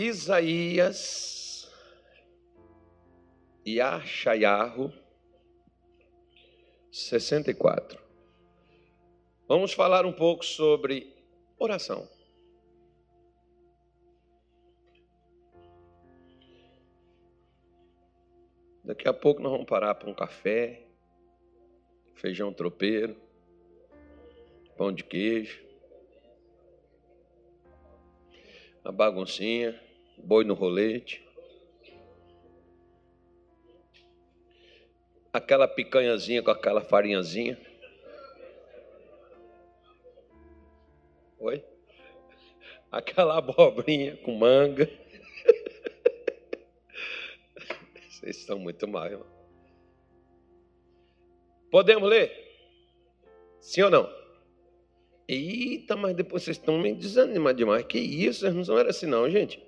[0.00, 1.70] Isaías
[3.66, 4.90] e Achaiarro
[6.90, 8.00] 64.
[9.46, 11.14] Vamos falar um pouco sobre
[11.58, 12.08] oração.
[18.82, 20.88] Daqui a pouco nós vamos parar para um café,
[22.14, 23.20] feijão tropeiro,
[24.78, 25.62] pão de queijo,
[28.82, 29.89] uma baguncinha,
[30.24, 31.22] boi no rolete,
[35.32, 37.58] aquela picanhazinha com aquela farinhazinha.
[41.38, 41.64] Oi?
[42.90, 44.86] Aquela abobrinha com manga.
[48.10, 49.26] Vocês estão muito mal, irmão.
[51.70, 52.32] Podemos ler?
[53.60, 54.20] Sim ou não?
[55.28, 57.86] Eita, mas depois vocês estão me desanimando demais.
[57.86, 58.50] Que isso?
[58.50, 59.62] Não eram assim, não, gente.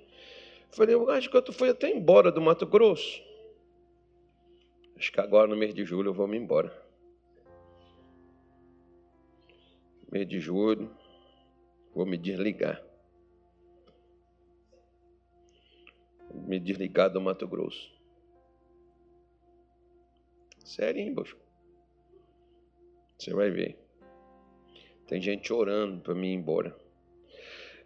[0.73, 3.21] Falei, eu acho que eu fui até embora do Mato Grosso.
[4.97, 6.71] Acho que agora, no mês de julho, eu vou me embora.
[10.11, 10.89] Mês de julho,
[11.93, 12.83] vou me desligar.
[16.33, 17.93] Me desligar do Mato Grosso.
[20.65, 21.39] Sério, hein, Bosco?
[23.17, 23.77] Você vai ver.
[25.05, 26.82] Tem gente orando para mim ir embora.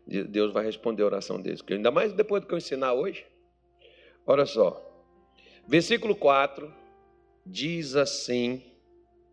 [0.08, 1.64] Deus vai responder a oração deles.
[1.70, 3.26] Ainda mais depois do que eu ensinar hoje.
[4.26, 4.84] Olha só.
[5.68, 6.74] Versículo 4
[7.46, 8.62] diz assim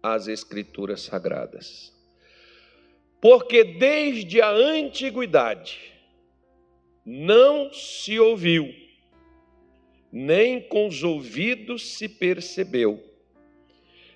[0.02, 1.92] as Escrituras Sagradas.
[3.20, 5.92] Porque desde a antiguidade
[7.06, 8.74] não se ouviu,
[10.12, 13.14] nem com os ouvidos se percebeu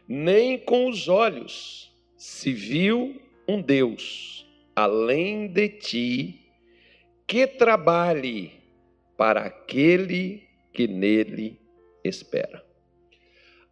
[0.08, 6.47] nem com os olhos se viu um Deus além de ti
[7.28, 8.52] que trabalhe
[9.14, 11.60] para aquele que nele
[12.02, 12.64] espera.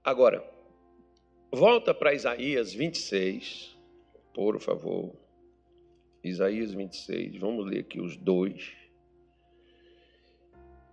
[0.04, 0.44] Agora,
[1.50, 3.74] volta para Isaías 26,
[4.34, 5.16] por favor.
[6.22, 8.72] Isaías 26, vamos ler aqui os dois,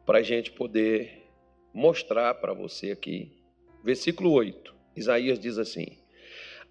[0.06, 1.28] para a gente poder
[1.74, 3.30] mostrar para você aqui.
[3.84, 4.74] Versículo 8.
[4.96, 5.88] Isaías diz assim: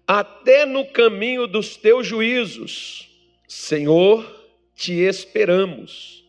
[0.07, 3.09] Até no caminho dos teus juízos,
[3.47, 4.42] Senhor,
[4.75, 6.23] te esperamos.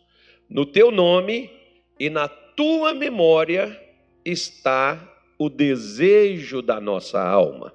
[0.48, 1.50] No teu nome
[1.98, 3.80] e na tua memória
[4.24, 7.74] está o desejo da nossa alma.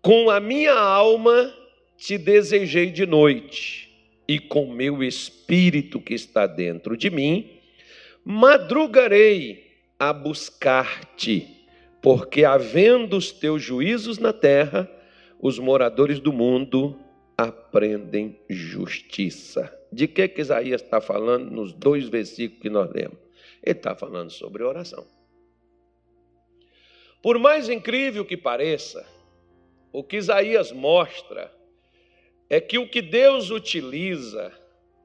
[0.00, 1.52] Com a minha alma
[1.96, 3.90] te desejei de noite,
[4.28, 7.50] e com meu espírito que está dentro de mim,
[8.24, 9.64] madrugarei
[9.98, 11.56] a buscar-te
[12.06, 14.88] porque havendo os teus juízos na terra,
[15.40, 16.96] os moradores do mundo
[17.36, 19.75] aprendem justiça.
[19.92, 23.18] De que, que Isaías está falando nos dois versículos que nós lemos?
[23.62, 25.06] Ele está falando sobre oração.
[27.22, 29.06] Por mais incrível que pareça,
[29.92, 31.52] o que Isaías mostra
[32.48, 34.52] é que o que Deus utiliza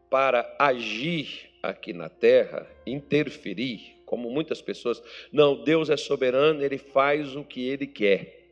[0.10, 5.02] para agir aqui na terra, interferir, como muitas pessoas.
[5.32, 8.52] Não, Deus é soberano, ele faz o que ele quer.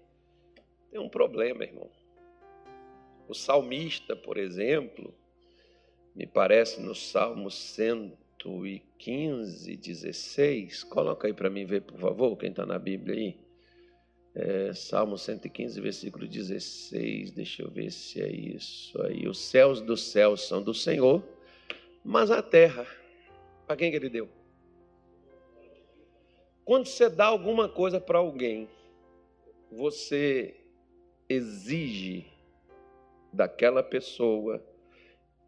[0.89, 1.89] Tem um problema, irmão.
[3.27, 5.13] O salmista, por exemplo,
[6.15, 10.83] me parece no Salmo 115, 16.
[10.85, 13.37] Coloca aí para mim ver, por favor, quem está na Bíblia aí.
[14.35, 17.31] É, Salmo 115, versículo 16.
[17.31, 19.27] Deixa eu ver se é isso aí.
[19.27, 21.23] Os céus dos céus são do Senhor,
[22.03, 22.85] mas a terra,
[23.65, 24.29] para quem que ele deu?
[26.63, 28.69] Quando você dá alguma coisa para alguém,
[29.71, 30.55] você
[31.27, 32.27] exige
[33.33, 34.63] daquela pessoa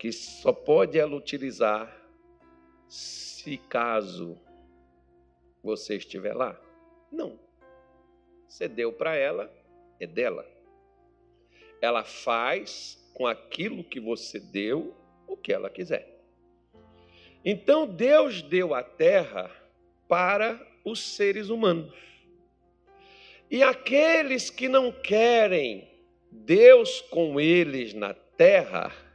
[0.02, 1.96] que só pode ela utilizar
[2.90, 4.36] se caso
[5.62, 6.60] você estiver lá?
[7.12, 7.40] Não.
[8.48, 9.54] Você deu para ela,
[10.00, 10.44] é dela.
[11.80, 14.96] Ela faz com aquilo que você deu
[15.28, 16.20] o que ela quiser.
[17.46, 19.52] Então Deus deu a terra
[20.08, 21.94] para os seres humanos.
[23.52, 25.88] E aqueles que não querem
[26.32, 29.11] Deus com eles na terra,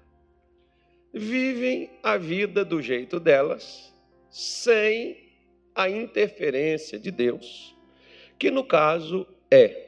[1.18, 3.94] vivem a vida do jeito delas,
[4.30, 5.32] sem
[5.74, 7.74] a interferência de Deus,
[8.38, 9.86] que no caso é: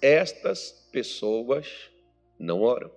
[0.00, 1.90] estas pessoas
[2.38, 2.90] não oram.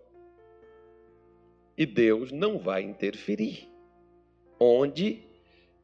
[1.75, 3.67] E Deus não vai interferir.
[4.59, 5.23] Onde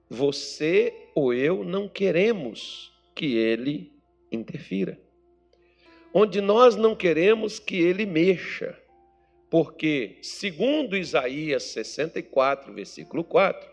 [0.08, 3.92] você ou eu não queremos que ele
[4.32, 5.00] interfira.
[6.14, 8.80] Onde nós não queremos que ele mexa.
[9.50, 13.68] Porque, segundo Isaías 64, versículo 4,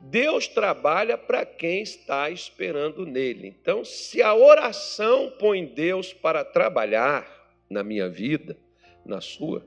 [0.00, 3.48] Deus trabalha para quem está esperando nele.
[3.48, 7.28] Então, se a oração põe Deus para trabalhar
[7.68, 8.56] na minha vida,
[9.04, 9.66] na sua,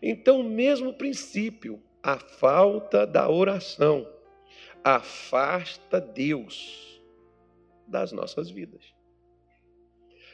[0.00, 4.08] então o mesmo princípio, a falta da oração
[4.82, 7.00] afasta Deus
[7.86, 8.92] das nossas vidas.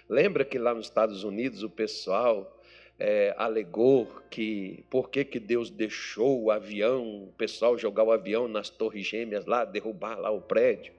[0.08, 2.57] Lembra que lá nos Estados Unidos o pessoal
[2.98, 8.48] é, alegou que por que, que Deus deixou o avião, o pessoal jogar o avião
[8.48, 10.92] nas torres gêmeas lá, derrubar lá o prédio.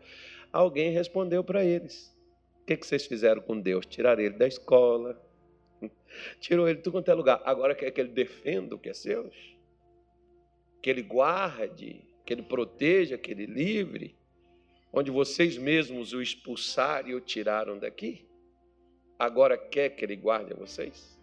[0.51, 2.15] Alguém respondeu para eles:
[2.61, 3.85] O que, que vocês fizeram com Deus?
[3.85, 5.21] Tiraram ele da escola,
[6.39, 7.41] tirou ele de tudo quanto é lugar.
[7.43, 9.29] Agora quer que ele defenda o que é seu?
[10.81, 14.15] Que ele guarde, que ele proteja, que ele livre,
[14.93, 18.25] onde vocês mesmos o expulsaram e o tiraram daqui?
[19.17, 21.18] Agora quer que ele guarde vocês?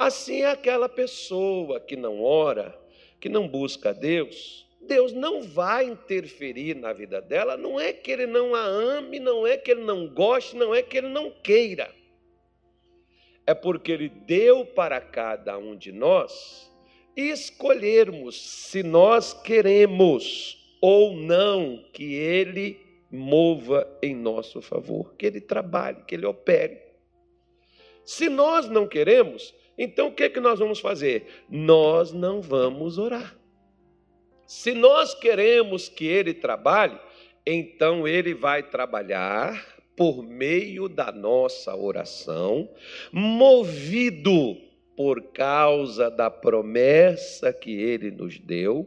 [0.00, 2.74] Assim é aquela pessoa que não ora,
[3.20, 8.10] que não busca a Deus, Deus não vai interferir na vida dela, não é que
[8.10, 11.30] ele não a ame, não é que ele não goste, não é que ele não
[11.30, 11.94] queira.
[13.46, 16.72] É porque ele deu para cada um de nós
[17.14, 22.80] escolhermos se nós queremos ou não que ele
[23.10, 26.80] mova em nosso favor, que ele trabalhe, que ele opere.
[28.02, 31.26] Se nós não queremos, então o que, é que nós vamos fazer?
[31.48, 33.34] Nós não vamos orar.
[34.46, 36.98] Se nós queremos que ele trabalhe,
[37.46, 42.68] então ele vai trabalhar por meio da nossa oração,
[43.10, 44.56] movido
[44.94, 48.86] por causa da promessa que ele nos deu,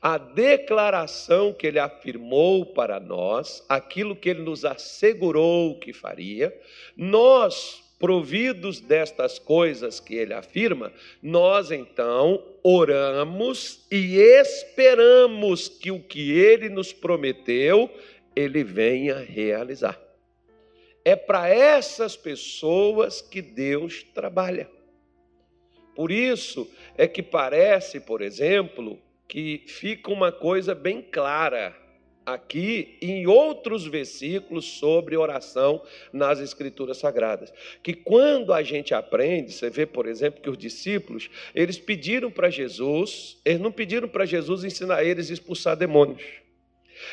[0.00, 6.52] a declaração que ele afirmou para nós, aquilo que ele nos assegurou que faria,
[6.96, 16.32] nós providos destas coisas que ele afirma, nós então oramos e esperamos que o que
[16.32, 17.88] ele nos prometeu,
[18.34, 19.96] ele venha realizar.
[21.04, 24.68] É para essas pessoas que Deus trabalha.
[25.94, 26.68] Por isso
[26.98, 31.80] é que parece, por exemplo, que fica uma coisa bem clara
[32.24, 35.82] aqui em outros versículos sobre oração
[36.12, 37.52] nas Escrituras Sagradas.
[37.82, 42.50] Que quando a gente aprende, você vê, por exemplo, que os discípulos, eles pediram para
[42.50, 46.22] Jesus, eles não pediram para Jesus ensinar eles a expulsar demônios.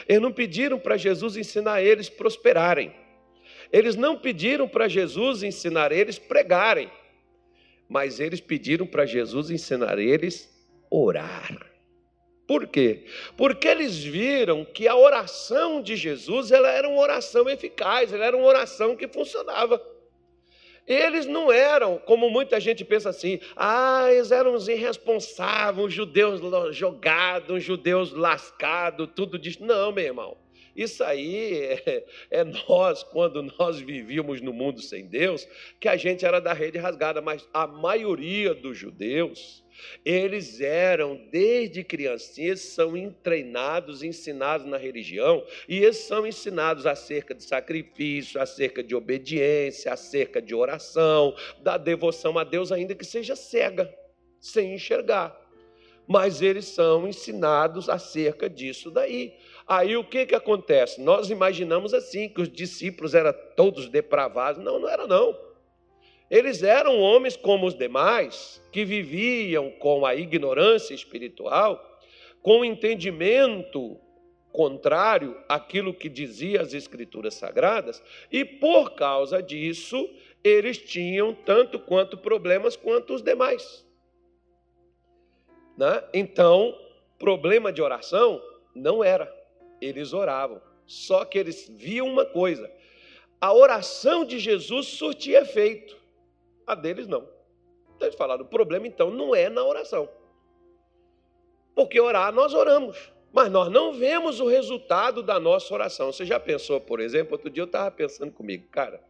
[0.08, 2.94] Eles não pediram para Jesus ensinar eles prosperarem.
[3.72, 6.90] Eles não pediram para Jesus ensinar eles pregarem.
[7.88, 10.50] Mas eles pediram para Jesus ensinar eles
[10.90, 11.70] orar.
[12.50, 13.04] Por quê?
[13.38, 18.36] Porque eles viram que a oração de Jesus ela era uma oração eficaz, ela era
[18.36, 19.80] uma oração que funcionava.
[20.88, 26.42] Eles não eram, como muita gente pensa assim, ah, eles eram os irresponsáveis, os judeus
[26.75, 29.63] jogados, os judeus lascados, tudo disso.
[29.63, 30.36] Não, meu irmão.
[30.75, 31.54] Isso aí
[31.86, 35.48] é, é, nós, quando nós vivíamos no mundo sem Deus,
[35.80, 39.63] que a gente era da rede rasgada, mas a maioria dos judeus,
[40.04, 42.94] eles eram, desde criancinhas, são
[43.24, 50.42] treinados, ensinados na religião, e eles são ensinados acerca de sacrifício, acerca de obediência, acerca
[50.42, 53.94] de oração, da devoção a Deus, ainda que seja cega,
[54.40, 55.40] sem enxergar.
[56.08, 59.38] Mas eles são ensinados acerca disso daí.
[59.68, 61.00] Aí o que, que acontece?
[61.00, 64.63] Nós imaginamos assim, que os discípulos eram todos depravados.
[64.63, 65.49] Não, não era não.
[66.29, 72.00] Eles eram homens como os demais, que viviam com a ignorância espiritual,
[72.41, 74.00] com o entendimento
[74.51, 80.09] contrário àquilo que dizia as Escrituras Sagradas, e por causa disso,
[80.43, 83.86] eles tinham tanto quanto problemas quanto os demais.
[85.77, 86.03] Né?
[86.13, 86.77] Então,
[87.17, 88.41] problema de oração
[88.74, 89.33] não era,
[89.81, 92.69] eles oravam, só que eles viam uma coisa:
[93.39, 95.99] a oração de Jesus surtia efeito.
[96.70, 97.28] A deles não.
[97.96, 100.08] Então eles falaram: o problema então não é na oração.
[101.74, 106.12] Porque orar, nós oramos, mas nós não vemos o resultado da nossa oração.
[106.12, 109.04] Você já pensou, por exemplo, outro dia eu estava pensando comigo, cara,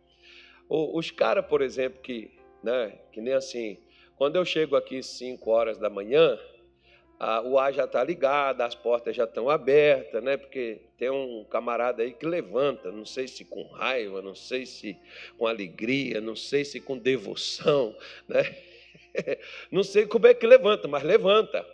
[0.70, 2.32] os caras, por exemplo, que,
[2.64, 3.78] né, que nem assim,
[4.16, 6.40] quando eu chego aqui 5 horas da manhã,
[7.44, 10.38] o ar já está ligado, as portas já estão abertas, né?
[10.38, 14.98] Porque tem um camarada aí que levanta, não sei se com raiva, não sei se
[15.38, 17.96] com alegria, não sei se com devoção,
[18.28, 18.44] né?
[19.72, 21.66] Não sei como é que levanta, mas levanta.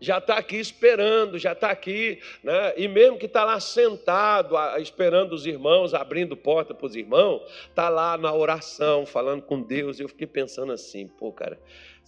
[0.00, 2.74] já está aqui esperando, já está aqui, né?
[2.76, 7.88] e mesmo que está lá sentado, esperando os irmãos, abrindo porta para os irmãos, está
[7.88, 9.98] lá na oração, falando com Deus.
[9.98, 11.58] E eu fiquei pensando assim, pô, cara,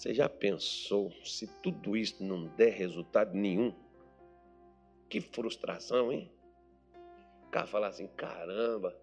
[0.00, 3.71] você já pensou se tudo isso não der resultado nenhum?
[5.11, 6.33] Que frustração, hein?
[7.47, 8.97] O cara falar assim, caramba,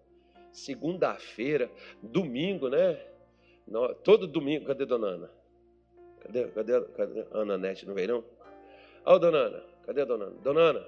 [0.50, 1.70] segunda-feira,
[2.02, 3.00] domingo, né?
[4.02, 5.30] Todo domingo, cadê Dona Ana?
[6.18, 7.86] Cadê, cadê, cadê Ana Nete?
[7.86, 8.24] Não veio, não?
[9.06, 10.40] Ô, Dona Ana, cadê a Dona Ana?
[10.40, 10.84] Dona Ana,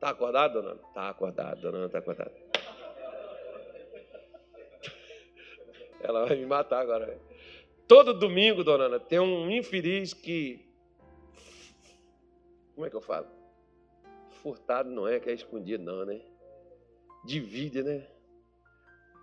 [0.00, 0.80] tá acordada, Dona Ana?
[0.92, 2.32] Tá acordada, Dona Ana tá acordada.
[6.02, 7.27] Ela vai me matar agora.
[7.88, 10.60] Todo domingo, Dona Ana, tem um infeliz que...
[12.74, 13.26] Como é que eu falo?
[14.42, 16.20] Furtado não é, que é escondido não, né?
[17.24, 18.06] Divide, né?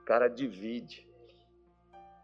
[0.01, 1.07] O cara divide.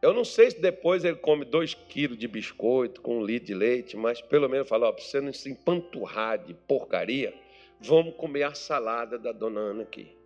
[0.02, 3.54] Eu não sei se depois ele come dois quilos de biscoito com um litro de
[3.54, 7.40] leite, mas pelo menos fala, ó, para você não se empanturrar de porcaria,
[7.80, 10.18] vamos comer a salada da dona Ana aqui.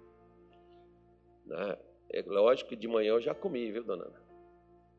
[1.46, 1.78] Né?
[2.10, 4.25] É lógico que de manhã eu já comi, viu, dona Ana?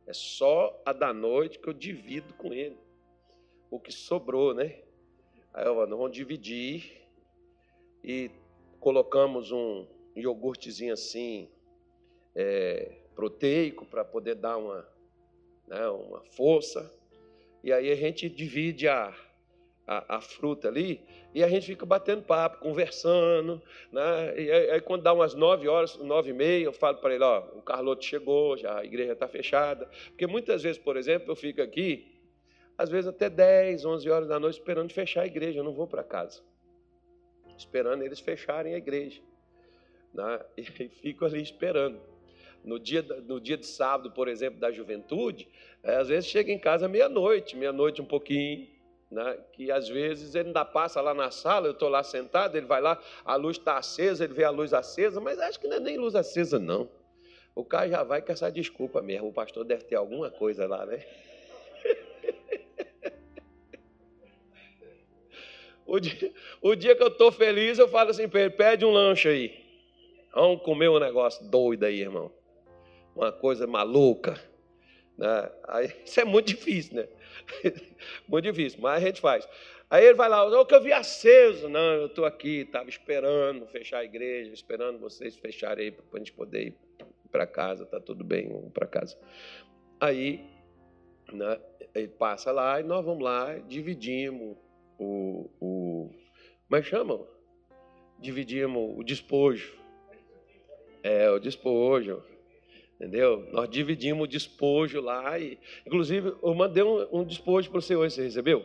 [0.06, 2.76] É só a da noite que eu divido com ele.
[3.70, 4.80] O que sobrou, né?
[5.52, 7.02] Aí ó, nós vamos dividir
[8.04, 8.30] e
[8.78, 11.48] colocamos um iogurtezinho assim,
[12.34, 14.88] é, proteico para poder dar uma,
[15.66, 16.92] né, uma força.
[17.64, 19.12] E aí a gente divide a,
[19.86, 21.00] a, a, fruta ali
[21.32, 23.62] e a gente fica batendo papo, conversando.
[23.92, 24.40] Né?
[24.40, 27.22] E aí, aí quando dá umas nove horas, nove e meia, eu falo para ele,
[27.22, 29.88] ó, o Carloto chegou, já a igreja está fechada.
[30.08, 32.20] Porque muitas vezes, por exemplo, eu fico aqui,
[32.76, 35.86] às vezes até dez, onze horas da noite, esperando fechar a igreja, eu não vou
[35.86, 36.42] para casa.
[37.56, 39.22] Esperando eles fecharem a igreja.
[40.12, 40.40] Né?
[40.56, 42.00] E fico ali esperando.
[42.64, 45.48] No dia, no dia de sábado, por exemplo, da juventude,
[45.84, 48.66] é, às vezes chega em casa meia-noite, meia-noite um pouquinho,
[49.10, 49.38] né?
[49.52, 52.80] que às vezes ele ainda passa lá na sala, eu estou lá sentado, ele vai
[52.80, 55.80] lá, a luz está acesa, ele vê a luz acesa, mas acho que não é
[55.80, 56.88] nem luz acesa, não.
[57.54, 60.84] O cara já vai com essa desculpa mesmo, o pastor deve ter alguma coisa lá,
[60.84, 61.04] né?
[65.86, 68.90] o, dia, o dia que eu estou feliz, eu falo assim para ele, pede um
[68.90, 69.64] lanche aí.
[70.34, 72.30] Vamos comer um negócio doido aí, irmão
[73.16, 74.38] uma coisa maluca.
[75.16, 75.50] Né?
[75.68, 77.08] Aí, isso é muito difícil, né?
[78.28, 79.48] muito difícil, mas a gente faz.
[79.88, 81.68] Aí ele vai lá, o que eu vi aceso.
[81.68, 86.32] Não, eu estou aqui, estava esperando fechar a igreja, esperando vocês fecharem para a gente
[86.32, 86.74] poder ir
[87.30, 89.16] para casa, está tudo bem, vamos para casa.
[90.00, 90.44] Aí
[91.32, 91.60] né,
[91.94, 94.56] ele passa lá e nós vamos lá, dividimos
[94.98, 95.50] o.
[95.60, 96.10] o
[96.68, 97.20] como é que chama?
[98.18, 99.78] Dividimos o despojo.
[101.02, 102.22] É, o despojo.
[102.96, 103.46] Entendeu?
[103.52, 105.38] Nós dividimos o despojo lá.
[105.38, 108.14] E, inclusive, eu mandei um, um despojo para você hoje.
[108.14, 108.64] Você recebeu?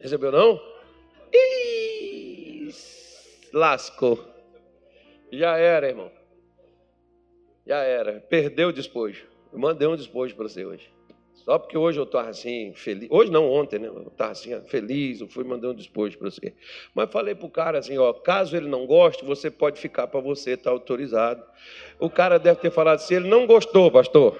[0.00, 0.60] Recebeu não?
[1.32, 2.68] Ih,
[3.52, 4.24] lascou.
[5.32, 6.10] Já era, irmão.
[7.64, 8.20] Já era.
[8.20, 9.26] Perdeu o despojo.
[9.52, 10.95] Eu mandei um despojo para você hoje.
[11.46, 13.08] Só porque hoje eu estava assim, feliz.
[13.08, 13.86] Hoje não, ontem, né?
[13.86, 16.52] Eu estava assim, feliz, eu fui mandar um despojo para você.
[16.92, 20.18] Mas falei para o cara assim, ó, caso ele não goste, você pode ficar para
[20.18, 21.44] você, está autorizado.
[22.00, 24.36] O cara deve ter falado assim, ele não gostou, pastor.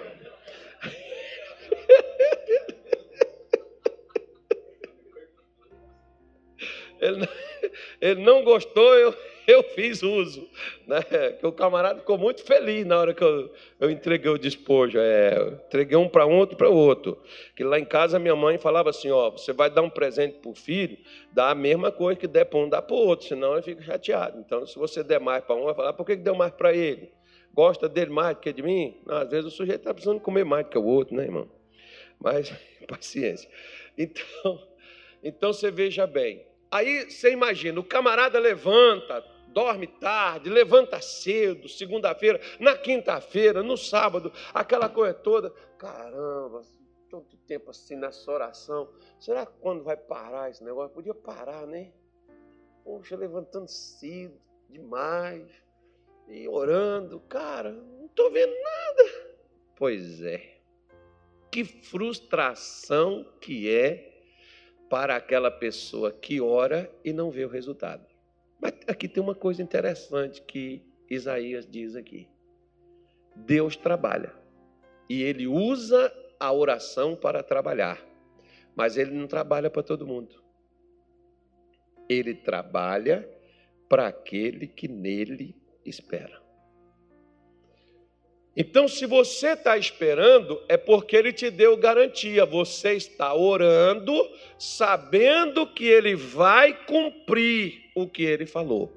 [7.01, 7.29] ele, não,
[8.01, 9.15] ele não gostou, eu
[9.53, 10.49] eu fiz uso.
[10.87, 11.01] Né?
[11.39, 14.99] Que o camarada ficou muito feliz na hora que eu, eu entreguei o despojo.
[14.99, 17.19] É, entreguei um para um, outro para o outro.
[17.55, 20.51] Que lá em casa minha mãe falava assim: ó, você vai dar um presente para
[20.51, 20.99] o filho,
[21.33, 23.83] dá a mesma coisa que der para um, dá para o outro, senão ele fica
[23.83, 24.39] chateado.
[24.39, 27.11] Então, se você der mais para um, vai falar: por que deu mais para ele?
[27.55, 29.01] Gosta dele mais do que de mim?
[29.07, 31.49] Não, às vezes o sujeito está precisando comer mais do que o outro, né, irmão?
[32.21, 32.53] Mas,
[32.87, 33.49] paciência.
[33.97, 34.69] Então,
[35.23, 36.45] então você veja bem.
[36.71, 39.25] Aí você imagina, o camarada levanta,
[39.57, 45.49] dorme tarde, levanta cedo, segunda-feira, na quinta-feira, no sábado, aquela coisa toda.
[45.79, 46.61] Caramba,
[47.09, 48.87] tanto tempo assim nessa oração.
[49.19, 50.93] Será que quando vai parar esse negócio?
[50.93, 51.91] Podia parar, né?
[52.85, 55.49] Poxa, levantando cedo demais
[56.29, 57.19] e orando.
[57.21, 59.37] Cara, não estou vendo nada.
[59.75, 60.59] Pois é.
[61.51, 64.23] Que frustração que é
[64.91, 68.16] para aquela pessoa que ora e não vê o resultado.
[68.61, 72.29] Mas aqui tem uma coisa interessante que Isaías diz aqui.
[73.35, 74.33] Deus trabalha
[75.09, 78.03] e ele usa a oração para trabalhar,
[78.75, 80.43] mas ele não trabalha para todo mundo.
[82.09, 83.29] Ele trabalha
[83.89, 86.47] para aquele que nele espera.
[88.57, 92.47] Então, se você está esperando, é porque ele te deu garantia.
[92.47, 94.15] Você está orando,
[94.59, 98.93] sabendo que ele vai cumprir o que ele falou.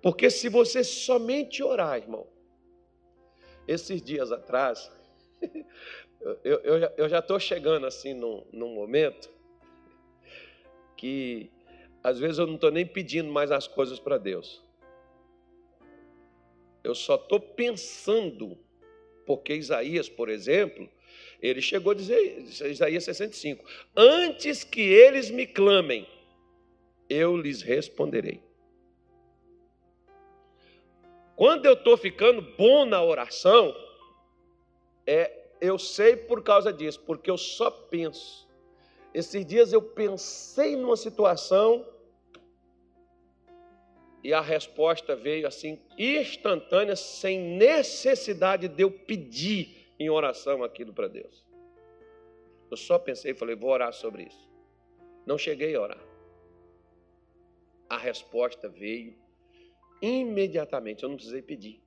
[0.00, 2.26] Porque se você somente orar, irmão,
[3.66, 4.90] esses dias atrás,
[6.44, 9.28] eu, eu, eu já estou chegando assim num, num momento
[10.96, 11.50] que
[12.02, 14.62] às vezes eu não estou nem pedindo mais as coisas para Deus.
[16.84, 18.56] Eu só estou pensando
[19.26, 20.88] porque Isaías, por exemplo,
[21.40, 23.64] ele chegou a dizer, Isaías 65,
[23.96, 26.06] antes que eles me clamem,
[27.08, 28.43] eu lhes responderei.
[31.36, 33.74] Quando eu estou ficando bom na oração,
[35.06, 38.48] é, eu sei por causa disso, porque eu só penso.
[39.12, 41.86] Esses dias eu pensei numa situação
[44.22, 51.08] e a resposta veio assim, instantânea, sem necessidade de eu pedir em oração aquilo para
[51.08, 51.44] Deus.
[52.70, 54.50] Eu só pensei e falei, vou orar sobre isso.
[55.26, 56.04] Não cheguei a orar.
[57.88, 59.14] A resposta veio
[60.04, 61.80] imediatamente, eu não precisei pedir.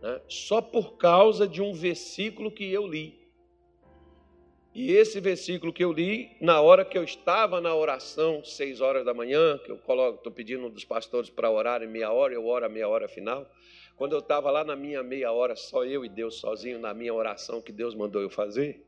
[0.00, 0.20] Né?
[0.28, 3.22] Só por causa de um versículo que eu li.
[4.74, 9.04] E esse versículo que eu li, na hora que eu estava na oração, seis horas
[9.04, 12.32] da manhã, que eu coloco, estou pedindo um dos pastores para orar em meia hora,
[12.32, 13.46] eu oro a meia hora final.
[13.96, 17.12] Quando eu estava lá na minha meia hora, só eu e Deus sozinho, na minha
[17.12, 18.82] oração que Deus mandou eu fazer,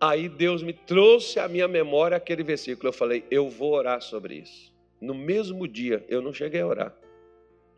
[0.00, 2.88] aí Deus me trouxe à minha memória aquele versículo.
[2.88, 4.75] Eu falei, eu vou orar sobre isso.
[5.00, 6.96] No mesmo dia, eu não cheguei a orar.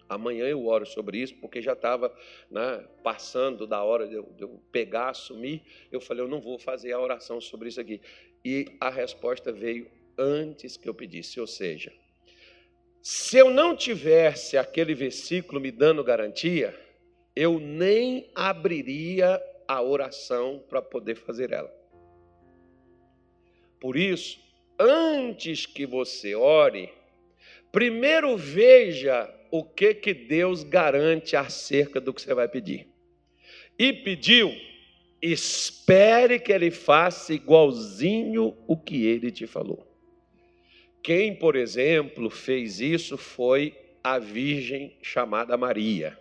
[0.09, 2.15] Amanhã eu oro sobre isso, porque já estava
[2.51, 5.63] né, passando da hora de eu, de eu, pegar, assumir.
[5.93, 8.01] Eu falei, eu não vou fazer a oração sobre isso aqui.
[8.43, 11.39] E a resposta veio antes que eu pedisse.
[11.39, 11.93] Ou seja,
[13.03, 16.75] se eu não tivesse aquele versículo me dando garantia,
[17.37, 21.73] eu nem abriria a oração para poder fazer ela.
[23.79, 24.41] Por isso,
[24.79, 26.93] antes que você ore,
[27.73, 32.89] primeiro veja o que que Deus garante acerca do que você vai pedir.
[33.79, 34.53] E pediu,
[35.23, 39.87] espere que ele faça igualzinho o que ele te falou.
[41.03, 46.19] Quem, por exemplo, fez isso foi a virgem chamada Maria.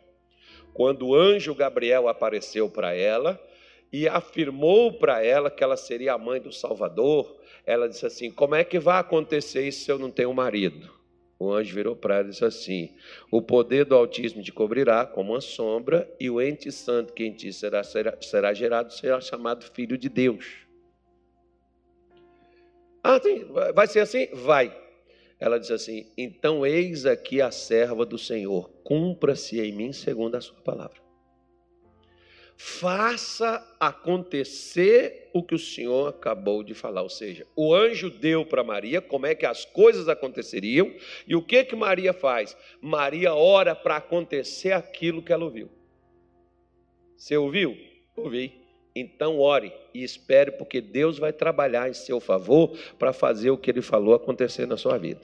[0.74, 3.42] Quando o anjo Gabriel apareceu para ela
[3.92, 8.54] e afirmou para ela que ela seria a mãe do Salvador, ela disse assim: Como
[8.54, 10.97] é que vai acontecer isso se eu não tenho marido?
[11.40, 12.96] O anjo virou para ela e disse assim:
[13.32, 17.34] O poder do Altíssimo te cobrirá como uma sombra, e o ente santo que em
[17.34, 20.66] ti será, será, será gerado será chamado Filho de Deus.
[23.04, 23.20] Ah,
[23.74, 24.28] vai ser assim?
[24.34, 24.76] Vai.
[25.40, 30.42] Ela disse assim: Então eis aqui a serva do Senhor, cumpra-se em mim segundo a
[30.42, 31.08] sua palavra
[32.58, 37.02] faça acontecer o que o Senhor acabou de falar.
[37.02, 40.94] Ou seja, o anjo deu para Maria como é que as coisas aconteceriam
[41.28, 42.56] e o que que Maria faz?
[42.82, 45.70] Maria ora para acontecer aquilo que ela ouviu.
[47.16, 47.78] Você ouviu?
[48.16, 48.62] Ouvi.
[48.96, 53.70] Então ore e espere, porque Deus vai trabalhar em seu favor para fazer o que
[53.70, 55.22] ele falou acontecer na sua vida.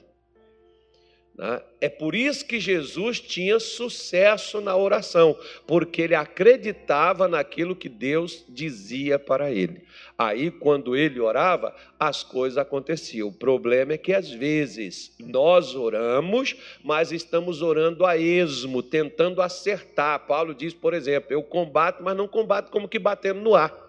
[1.36, 1.60] Né?
[1.80, 8.44] É por isso que Jesus tinha sucesso na oração, porque ele acreditava naquilo que Deus
[8.48, 9.82] dizia para ele.
[10.16, 13.28] Aí, quando ele orava, as coisas aconteciam.
[13.28, 20.26] O problema é que às vezes nós oramos, mas estamos orando a esmo, tentando acertar.
[20.26, 23.82] Paulo diz, por exemplo, eu combato, mas não combato como que batendo no ar.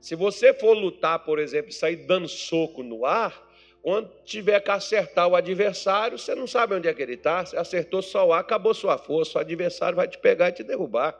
[0.00, 3.45] Se você for lutar, por exemplo, sair dando soco no ar,
[3.86, 7.46] quando tiver que acertar o adversário, você não sabe onde é que ele está.
[7.46, 9.38] Você acertou só o ar, acabou sua força.
[9.38, 11.16] O adversário vai te pegar e te derrubar.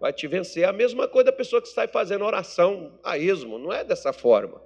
[0.00, 0.64] Vai te vencer.
[0.64, 3.56] É a mesma coisa da pessoa que está fazendo oração a esmo.
[3.56, 4.60] Não é dessa forma.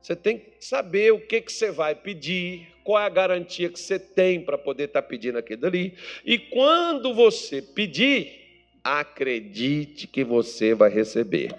[0.00, 3.80] Você tem que saber o que, que você vai pedir, qual é a garantia que
[3.80, 5.94] você tem para poder estar tá pedindo aquilo ali.
[6.24, 11.52] E quando você pedir, acredite que você vai receber.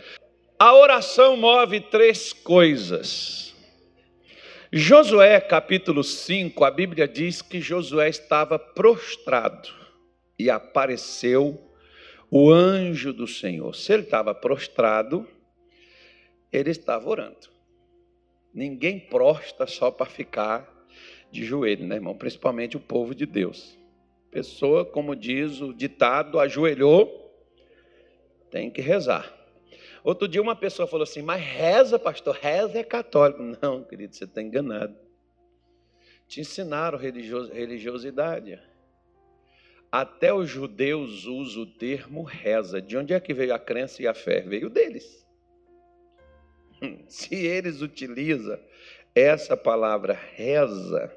[0.58, 3.45] A oração move três coisas
[4.78, 9.70] Josué capítulo 5, a Bíblia diz que Josué estava prostrado
[10.38, 11.58] e apareceu
[12.30, 13.74] o anjo do Senhor.
[13.74, 15.26] Se ele estava prostrado,
[16.52, 17.48] ele estava orando.
[18.54, 20.70] Ninguém prosta só para ficar
[21.32, 22.18] de joelho, né, irmão?
[22.18, 23.80] Principalmente o povo de Deus.
[24.30, 27.34] Pessoa, como diz o ditado, ajoelhou,
[28.52, 29.35] tem que rezar.
[30.06, 33.42] Outro dia uma pessoa falou assim, mas reza, pastor, reza é católico.
[33.60, 34.96] Não, querido, você está enganado.
[36.28, 38.62] Te ensinaram religiosidade.
[39.92, 42.80] até os judeus usam o termo reza.
[42.80, 44.42] De onde é que veio a crença e a fé?
[44.42, 45.26] Veio deles.
[47.10, 48.60] Se eles utilizam
[49.16, 51.12] essa palavra reza,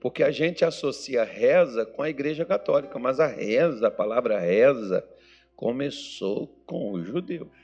[0.00, 5.08] porque a gente associa reza com a Igreja Católica, mas a reza, a palavra reza,
[5.54, 7.57] começou com os judeus.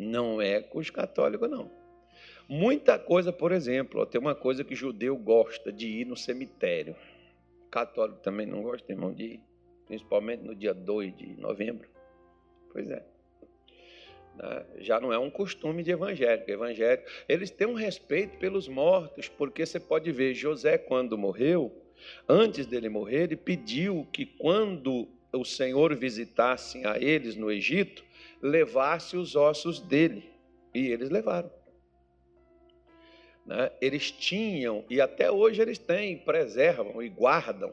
[0.00, 1.70] Não é com os católicos, não.
[2.48, 6.96] Muita coisa, por exemplo, ó, tem uma coisa que judeu gosta de ir no cemitério.
[7.70, 9.40] Católico também não gosta, irmão, de ir,
[9.86, 11.86] principalmente no dia 2 de novembro.
[12.72, 13.04] Pois é.
[14.36, 14.66] Né?
[14.78, 16.50] Já não é um costume de evangélico.
[16.50, 21.70] Evangélico, eles têm um respeito pelos mortos, porque você pode ver, José, quando morreu,
[22.26, 28.02] antes dele morrer, ele pediu que quando o Senhor visitasse a eles no Egito,
[28.42, 30.30] levasse os ossos dele.
[30.74, 31.50] E eles levaram.
[33.44, 33.70] Né?
[33.80, 37.72] Eles tinham, e até hoje eles têm, preservam e guardam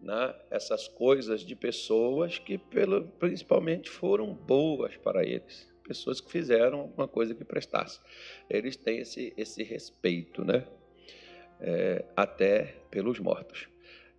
[0.00, 0.34] né?
[0.50, 5.68] essas coisas de pessoas que, pelo, principalmente, foram boas para eles.
[5.82, 7.98] Pessoas que fizeram alguma coisa que prestasse.
[8.48, 10.66] Eles têm esse, esse respeito, né?
[11.60, 13.68] É, até pelos mortos.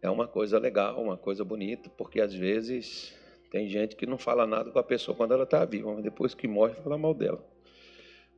[0.01, 3.13] É uma coisa legal, uma coisa bonita, porque às vezes
[3.49, 6.35] tem gente que não fala nada com a pessoa quando ela está viva, mas depois
[6.35, 7.43] que morre, fala mal dela.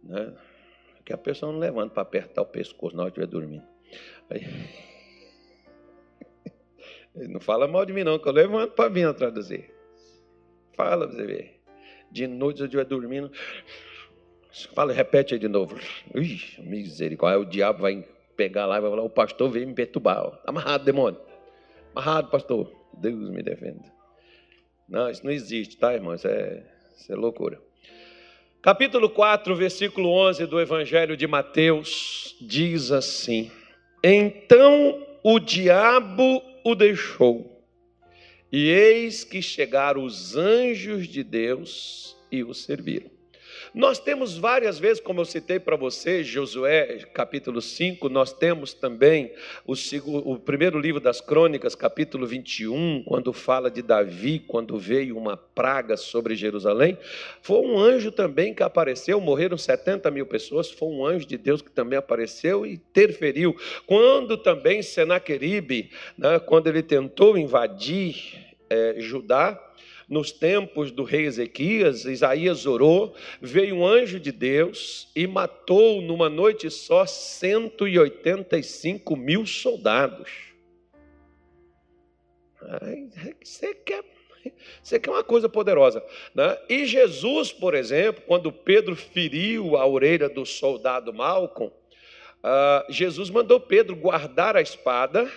[0.04, 0.34] Né?
[1.04, 3.66] Que a pessoa não levanta para apertar o pescoço na hora que estiver dormindo.
[4.30, 4.46] Aí...
[7.14, 9.70] Não fala mal de mim, não, que eu levanto para vir atrás de você.
[10.78, 11.62] Fala para você ver.
[12.10, 13.30] De noite, se eu estiver dormindo,
[14.74, 15.78] fala, repete aí de novo.
[16.16, 17.38] Ixi, misericórdia.
[17.38, 20.26] Aí o diabo vai pegar lá e vai falar: o pastor veio me perturbar.
[20.28, 21.20] Está amarrado, demônio.
[21.94, 22.72] Amarrado, pastor.
[22.94, 23.84] Deus me defenda.
[24.92, 26.14] Não, isso não existe, tá, irmão?
[26.14, 26.64] Isso é,
[26.98, 27.58] isso é loucura.
[28.62, 33.50] Capítulo 4, versículo 11 do Evangelho de Mateus diz assim:
[34.04, 37.64] Então o diabo o deixou,
[38.52, 43.11] e eis que chegaram os anjos de Deus e o serviram.
[43.74, 49.32] Nós temos várias vezes, como eu citei para você, Josué capítulo 5, nós temos também
[49.66, 49.74] o,
[50.34, 55.96] o, primeiro livro das crônicas, capítulo 21, quando fala de Davi, quando veio uma praga
[55.96, 56.98] sobre Jerusalém.
[57.42, 61.62] Foi um anjo também que apareceu, morreram 70 mil pessoas, foi um anjo de Deus
[61.62, 63.56] que também apareceu e interferiu.
[63.88, 69.58] Quando também Senaqueribe, né, quando ele tentou invadir é, Judá,
[70.12, 76.30] nos tempos do rei Ezequias, Isaías orou, veio um anjo de Deus e matou numa
[76.30, 80.30] noite só 185 mil soldados.
[83.42, 84.04] Você quer,
[84.84, 86.04] você quer uma coisa poderosa.
[86.36, 86.58] Né?
[86.68, 93.62] E Jesus, por exemplo, quando Pedro feriu a orelha do soldado Malcolm, uh, Jesus mandou
[93.62, 95.32] Pedro guardar a espada,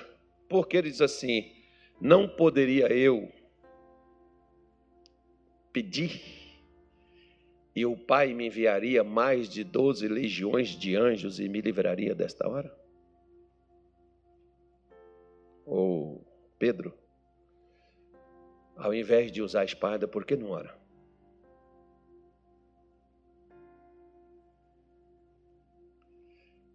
[0.48, 1.52] porque ele diz assim:
[2.00, 3.30] Não poderia eu
[5.74, 6.22] pedir,
[7.74, 12.48] e o Pai me enviaria mais de doze legiões de anjos e me livraria desta
[12.48, 12.72] hora?
[15.66, 16.24] Ou
[16.60, 16.96] Pedro,
[18.76, 20.78] ao invés de usar a espada, por que não ora?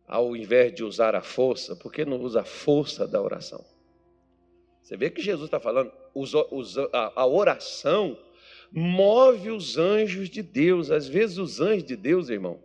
[0.05, 3.63] Ao invés de usar a força, por que não usa a força da oração?
[4.81, 5.93] Você vê que Jesus está falando,
[7.15, 8.17] a oração
[8.71, 10.91] move os anjos de Deus.
[10.91, 12.59] Às vezes, os anjos de Deus, irmão,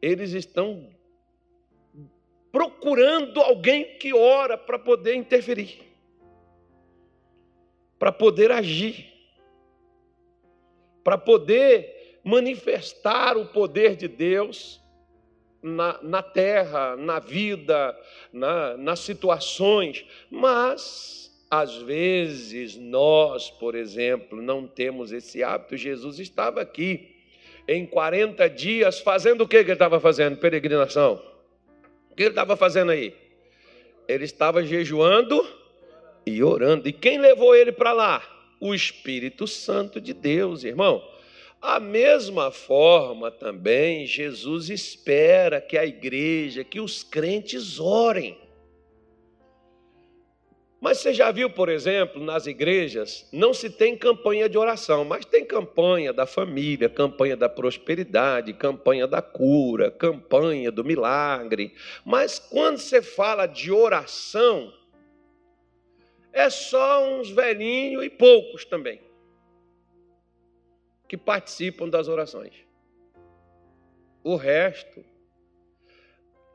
[0.00, 0.88] eles estão
[2.52, 5.80] procurando alguém que ora para poder interferir,
[7.98, 9.12] para poder agir,
[11.04, 14.82] para poder manifestar o poder de Deus
[15.62, 17.96] na, na terra, na vida,
[18.32, 25.76] na, nas situações, mas às vezes nós, por exemplo, não temos esse hábito.
[25.76, 27.14] Jesus estava aqui
[27.68, 30.36] em 40 dias fazendo o que, que ele estava fazendo?
[30.38, 31.22] Peregrinação.
[32.10, 33.14] O que ele estava fazendo aí?
[34.08, 35.46] Ele estava jejuando
[36.24, 36.88] e orando.
[36.88, 38.22] E quem levou ele para lá?
[38.60, 41.02] O Espírito Santo de Deus, irmão.
[41.60, 48.36] A mesma forma também, Jesus espera que a igreja, que os crentes orem.
[50.86, 55.24] Mas você já viu, por exemplo, nas igrejas, não se tem campanha de oração, mas
[55.24, 61.74] tem campanha da família, campanha da prosperidade, campanha da cura, campanha do milagre.
[62.04, 64.72] Mas quando você fala de oração,
[66.32, 69.00] é só uns velhinhos e poucos também
[71.08, 72.54] que participam das orações.
[74.22, 75.04] O resto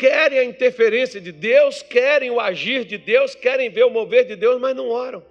[0.01, 4.35] querem a interferência de Deus, querem o agir de Deus, querem ver o mover de
[4.35, 5.23] Deus, mas não oram.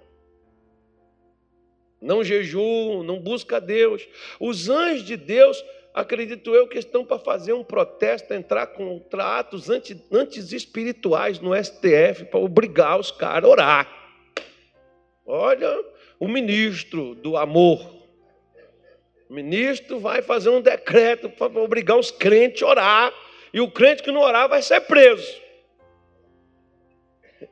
[2.01, 4.07] Não jejuam, não buscam a Deus.
[4.39, 5.61] Os anjos de Deus,
[5.93, 11.53] acredito eu, que estão para fazer um protesto, entrar contra atos anti, antes espirituais no
[11.53, 14.13] STF, para obrigar os caras a orar.
[15.25, 15.83] Olha,
[16.17, 17.93] o ministro do amor,
[19.29, 24.03] o ministro vai fazer um decreto para obrigar os crentes a orar, e o crente
[24.03, 25.41] que não orar vai ser preso.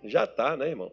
[0.03, 0.91] Já está, né, irmão?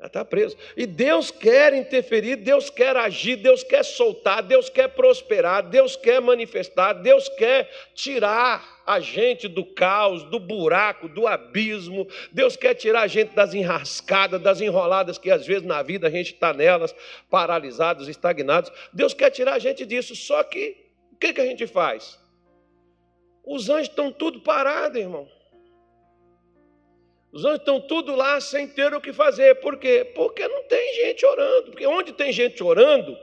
[0.00, 0.56] Já está preso.
[0.76, 6.20] E Deus quer interferir, Deus quer agir, Deus quer soltar, Deus quer prosperar, Deus quer
[6.20, 12.06] manifestar, Deus quer tirar a gente do caos, do buraco, do abismo.
[12.30, 16.10] Deus quer tirar a gente das enrascadas, das enroladas que às vezes na vida a
[16.10, 16.94] gente está nelas,
[17.28, 18.70] paralisados, estagnados.
[18.92, 20.14] Deus quer tirar a gente disso.
[20.14, 20.76] Só que
[21.12, 22.16] o que, que a gente faz?
[23.48, 25.26] Os anjos estão tudo parados, irmão.
[27.32, 29.54] Os anjos estão tudo lá sem ter o que fazer.
[29.56, 30.04] Por quê?
[30.14, 31.70] Porque não tem gente orando.
[31.70, 33.16] Porque onde tem gente orando,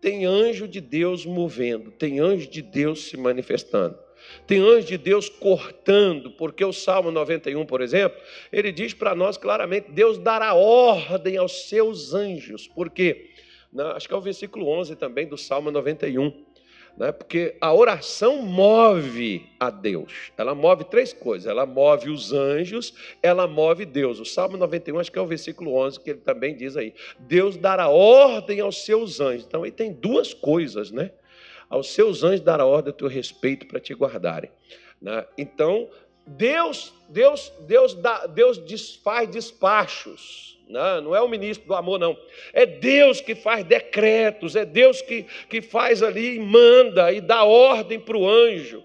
[0.00, 3.98] tem anjo de Deus movendo, tem anjo de Deus se manifestando.
[4.46, 8.18] Tem anjo de Deus cortando, porque o Salmo 91, por exemplo,
[8.50, 12.66] ele diz para nós claramente: Deus dará ordem aos seus anjos.
[12.66, 13.30] Por quê?
[13.94, 16.45] Acho que é o versículo 11 também do Salmo 91
[16.96, 17.12] né?
[17.12, 20.32] porque a oração move a Deus.
[20.36, 24.18] Ela move três coisas: ela move os anjos, ela move Deus.
[24.18, 27.56] O Salmo 91, acho que é o versículo 11, que ele também diz aí: Deus
[27.56, 29.44] dará ordem aos seus anjos.
[29.46, 31.12] Então, aí tem duas coisas, né?
[31.68, 34.50] Aos seus anjos dará ordem a teu respeito para te guardarem.
[35.02, 35.26] Né?
[35.36, 35.90] Então,
[36.26, 40.55] Deus, Deus, Deus, dá, Deus desfaz despachos.
[40.66, 42.16] Não, não é o ministro do amor, não.
[42.52, 47.44] É Deus que faz decretos, é Deus que, que faz ali e manda e dá
[47.44, 48.82] ordem para o anjo.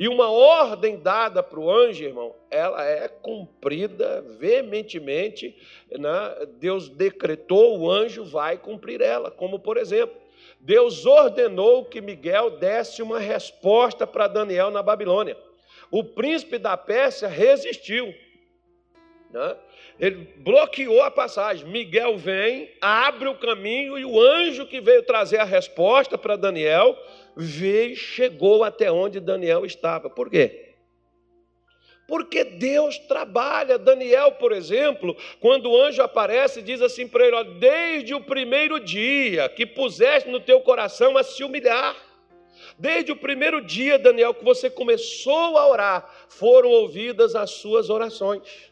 [0.00, 5.54] E uma ordem dada para o anjo, irmão, ela é cumprida veementemente.
[5.90, 6.46] Né?
[6.58, 9.30] Deus decretou, o anjo vai cumprir ela.
[9.30, 10.16] Como, por exemplo,
[10.58, 15.36] Deus ordenou que Miguel desse uma resposta para Daniel na Babilônia.
[15.90, 18.14] O príncipe da Pérsia resistiu.
[19.30, 19.56] Né?
[20.00, 21.68] Ele bloqueou a passagem.
[21.68, 26.96] Miguel vem, abre o caminho e o anjo que veio trazer a resposta para Daniel
[27.36, 30.08] veio, chegou até onde Daniel estava.
[30.08, 30.74] Por quê?
[32.08, 33.78] Porque Deus trabalha.
[33.78, 39.48] Daniel, por exemplo, quando o anjo aparece, diz assim para ele: Desde o primeiro dia
[39.48, 41.94] que puseste no teu coração a se humilhar,
[42.78, 48.69] desde o primeiro dia, Daniel, que você começou a orar, foram ouvidas as suas orações.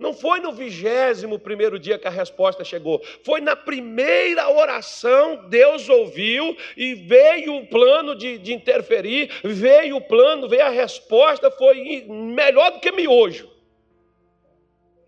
[0.00, 3.04] Não foi no vigésimo primeiro dia que a resposta chegou.
[3.22, 10.00] Foi na primeira oração, Deus ouviu e veio o plano de, de interferir, veio o
[10.00, 13.50] plano, veio a resposta, foi melhor do que miojo.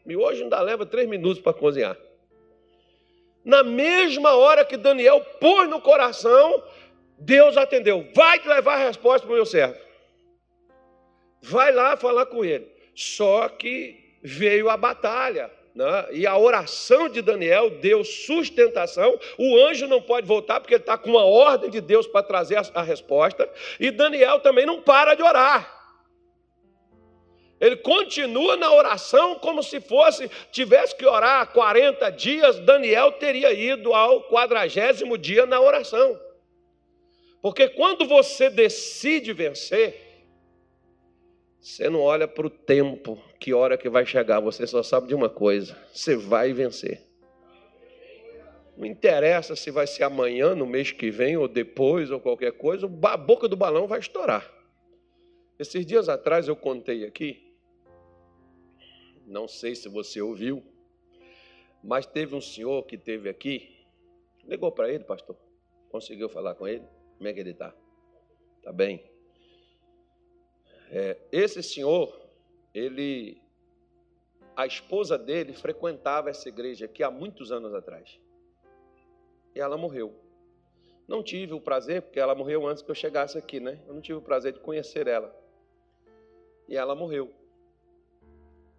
[0.05, 1.97] Miojo ainda leva três minutos para cozinhar.
[3.43, 6.63] Na mesma hora que Daniel pôs no coração,
[7.17, 8.07] Deus atendeu.
[8.15, 9.81] Vai levar a resposta para o meu servo.
[11.41, 12.71] Vai lá falar com ele.
[12.95, 15.51] Só que veio a batalha.
[15.75, 16.07] Né?
[16.13, 19.19] E a oração de Daniel deu sustentação.
[19.39, 22.59] O anjo não pode voltar porque ele está com uma ordem de Deus para trazer
[22.75, 23.49] a, resposta.
[23.81, 25.81] E Daniel também não para de orar.
[27.61, 33.95] Ele continua na oração como se fosse, tivesse que orar 40 dias, Daniel teria ido
[33.95, 36.19] ao quadragésimo dia na oração.
[37.41, 40.12] Porque quando você decide vencer,
[41.63, 45.15] você não olha para o tempo, que hora que vai chegar, você só sabe de
[45.15, 47.01] uma coisa: você vai vencer.
[48.77, 52.91] Não interessa se vai ser amanhã, no mês que vem, ou depois, ou qualquer coisa,
[53.05, 54.53] a boca do balão vai estourar.
[55.57, 57.55] Esses dias atrás eu contei aqui,
[59.25, 60.65] não sei se você ouviu,
[61.85, 63.87] mas teve um senhor que teve aqui,
[64.45, 65.37] ligou para ele, pastor,
[65.91, 66.83] conseguiu falar com ele?
[67.19, 67.73] Como é que ele está?
[68.59, 69.12] Está bem?
[70.95, 72.15] É, esse senhor,
[72.75, 73.41] ele,
[74.55, 78.21] a esposa dele frequentava essa igreja aqui há muitos anos atrás.
[79.55, 80.15] E ela morreu.
[81.09, 83.83] Não tive o prazer, porque ela morreu antes que eu chegasse aqui, né?
[83.87, 85.35] Eu não tive o prazer de conhecer ela.
[86.69, 87.33] E ela morreu.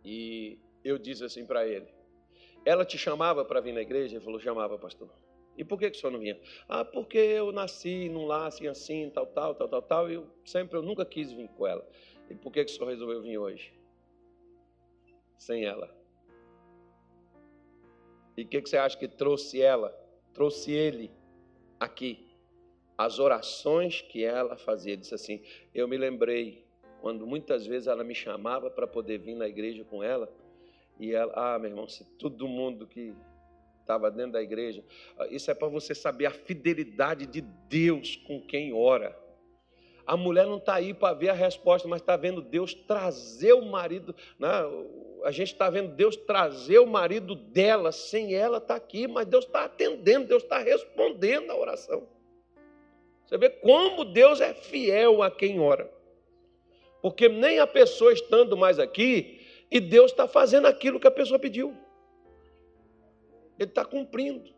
[0.05, 1.87] E eu disse assim para ele:
[2.63, 4.17] Ela te chamava para vir na igreja?
[4.17, 5.09] Ele falou: Chamava, pastor.
[5.57, 6.39] E por que, que o senhor não vinha?
[6.67, 10.27] Ah, porque eu nasci num lar assim, assim, tal, tal, tal, tal, tal, e eu
[10.43, 11.87] sempre, eu nunca quis vir com ela.
[12.29, 13.73] E por que, que o senhor resolveu vir hoje?
[15.37, 15.95] Sem ela.
[18.35, 19.89] E o que, que você acha que trouxe ela?
[20.33, 21.11] Trouxe ele
[21.79, 22.27] aqui.
[22.97, 24.97] As orações que ela fazia.
[24.97, 26.65] Disse assim: Eu me lembrei
[27.01, 30.33] quando muitas vezes ela me chamava para poder vir na igreja com ela,
[30.97, 33.13] e ela, ah, meu irmão, se todo mundo que
[33.83, 34.83] estava dentro da igreja,
[35.17, 39.17] ah, isso é para você saber a fidelidade de Deus com quem ora.
[40.05, 43.61] A mulher não está aí para ver a resposta, mas está vendo Deus trazer o
[43.61, 44.13] marido.
[44.37, 44.49] Né?
[45.23, 49.25] A gente está vendo Deus trazer o marido dela, sem ela estar tá aqui, mas
[49.25, 52.05] Deus está atendendo, Deus está respondendo a oração.
[53.25, 55.89] Você vê como Deus é fiel a quem ora.
[57.01, 59.41] Porque nem a pessoa estando mais aqui,
[59.71, 61.73] e Deus está fazendo aquilo que a pessoa pediu.
[63.57, 64.53] Ele está cumprindo.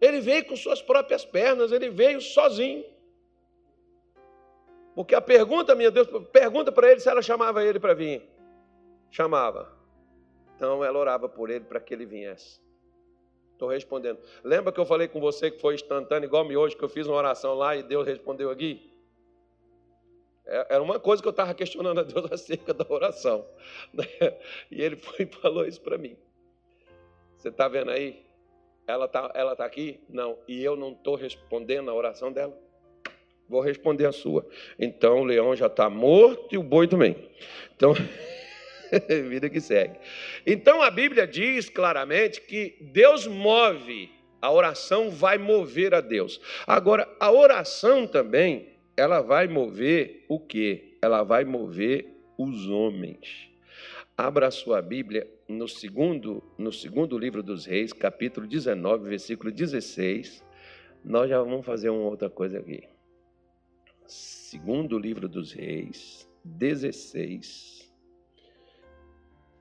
[0.00, 2.84] Ele veio com suas próprias pernas, ele veio sozinho.
[4.94, 8.22] Porque a pergunta, minha Deus, pergunta para ele se ela chamava ele para vir.
[9.10, 9.76] Chamava.
[10.56, 12.60] Então ela orava por ele para que ele viesse.
[13.52, 14.18] Estou respondendo.
[14.42, 17.06] Lembra que eu falei com você que foi instantâneo, igual me hoje, que eu fiz
[17.06, 18.90] uma oração lá e Deus respondeu aqui?
[20.46, 23.46] É, era uma coisa que eu estava questionando a Deus acerca da oração.
[24.70, 26.16] E ele foi e falou isso para mim.
[27.40, 28.22] Você está vendo aí?
[28.86, 29.98] Ela está ela tá aqui?
[30.10, 30.36] Não.
[30.46, 32.54] E eu não estou respondendo a oração dela?
[33.48, 34.46] Vou responder a sua.
[34.78, 37.16] Então o leão já está morto e o boi também.
[37.74, 37.94] Então,
[39.26, 39.98] vida que segue.
[40.46, 44.10] Então a Bíblia diz claramente que Deus move,
[44.42, 46.38] a oração vai mover a Deus.
[46.66, 50.98] Agora, a oração também, ela vai mover o quê?
[51.00, 53.48] Ela vai mover os homens.
[54.14, 60.44] Abra a sua Bíblia no segundo, no segundo livro dos Reis, capítulo 19, versículo 16.
[61.04, 62.88] Nós já vamos fazer uma outra coisa aqui.
[64.06, 67.92] Segundo livro dos Reis, 16,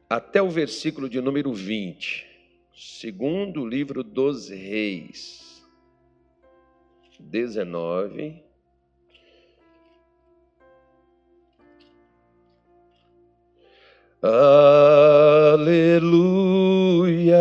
[0.07, 2.27] até o versículo de número 20.
[2.73, 5.67] Segundo livro dos Reis,
[7.19, 8.43] 19.
[15.53, 17.39] Aleluia.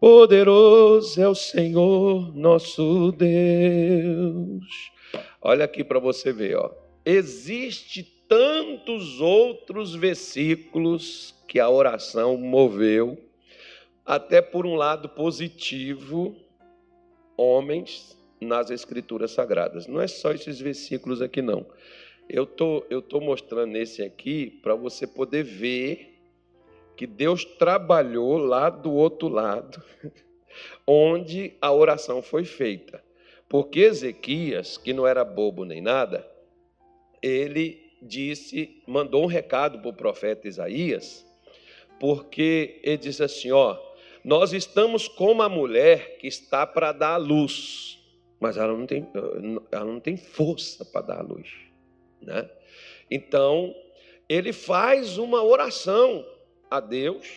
[0.00, 4.90] Poderoso é o Senhor nosso Deus.
[5.42, 6.70] Olha aqui para você ver, ó.
[7.04, 13.18] Existe tantos outros versículos que a oração moveu,
[14.06, 16.34] até por um lado positivo,
[17.36, 19.86] homens nas escrituras sagradas.
[19.86, 21.66] Não é só esses versículos aqui não.
[22.28, 26.18] Eu tô eu tô mostrando esse aqui para você poder ver
[26.96, 29.82] que Deus trabalhou lá do outro lado,
[30.86, 33.02] onde a oração foi feita.
[33.48, 36.26] Porque Ezequias, que não era bobo nem nada,
[37.22, 41.26] ele disse, mandou um recado para o profeta Isaías,
[41.98, 43.78] porque ele disse assim: ó,
[44.24, 47.98] nós estamos como a mulher que está para dar a luz,
[48.40, 49.06] mas ela não tem,
[49.70, 51.48] ela não tem força para dar a luz,
[52.20, 52.50] né?
[53.10, 53.74] Então
[54.30, 56.24] ele faz uma oração
[56.70, 57.28] a Deus.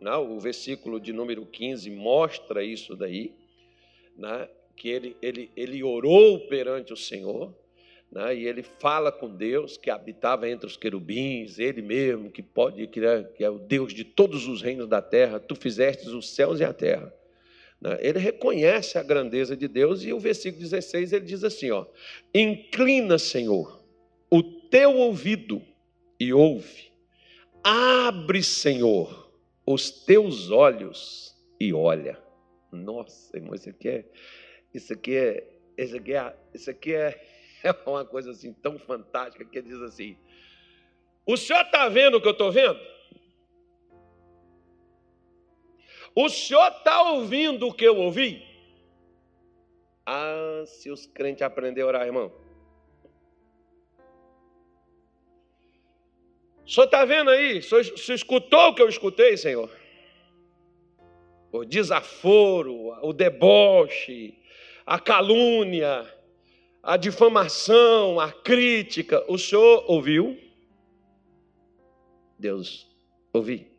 [0.00, 0.12] Né?
[0.16, 3.32] O versículo de número 15 mostra isso daí,
[4.16, 4.48] né?
[4.74, 7.54] que ele, ele, ele orou perante o Senhor,
[8.10, 8.34] né?
[8.34, 13.00] e ele fala com Deus que habitava entre os querubins, ele mesmo, que pode que
[13.04, 16.58] é, que é o Deus de todos os reinos da terra, tu fizestes os céus
[16.58, 17.14] e a terra.
[17.80, 17.98] Né?
[18.00, 21.86] Ele reconhece a grandeza de Deus, e o versículo 16 ele diz assim: ó,
[22.34, 23.84] inclina, Senhor,
[24.30, 25.62] o teu ouvido
[26.18, 26.86] e ouve
[27.68, 29.28] Abre, Senhor,
[29.66, 32.16] os teus olhos e olha.
[32.70, 34.04] Nossa, irmão, isso aqui é,
[34.72, 35.44] isso aqui é,
[35.76, 37.20] isso aqui é, isso aqui é,
[37.64, 40.16] é uma coisa assim tão fantástica que ele diz assim:
[41.26, 42.78] O senhor está vendo o que eu estou vendo?
[46.18, 48.42] O senhor está ouvindo o que eu ouvi?
[50.06, 52.32] Ah, se os crentes aprenderem a orar, irmão.
[56.64, 57.58] O senhor está vendo aí?
[57.58, 59.70] O senhor, o senhor escutou o que eu escutei, Senhor?
[61.52, 64.38] O desaforo, o deboche,
[64.86, 66.10] a calúnia,
[66.82, 69.22] a difamação, a crítica.
[69.30, 70.40] O senhor ouviu?
[72.38, 72.88] Deus
[73.34, 73.75] ouvi.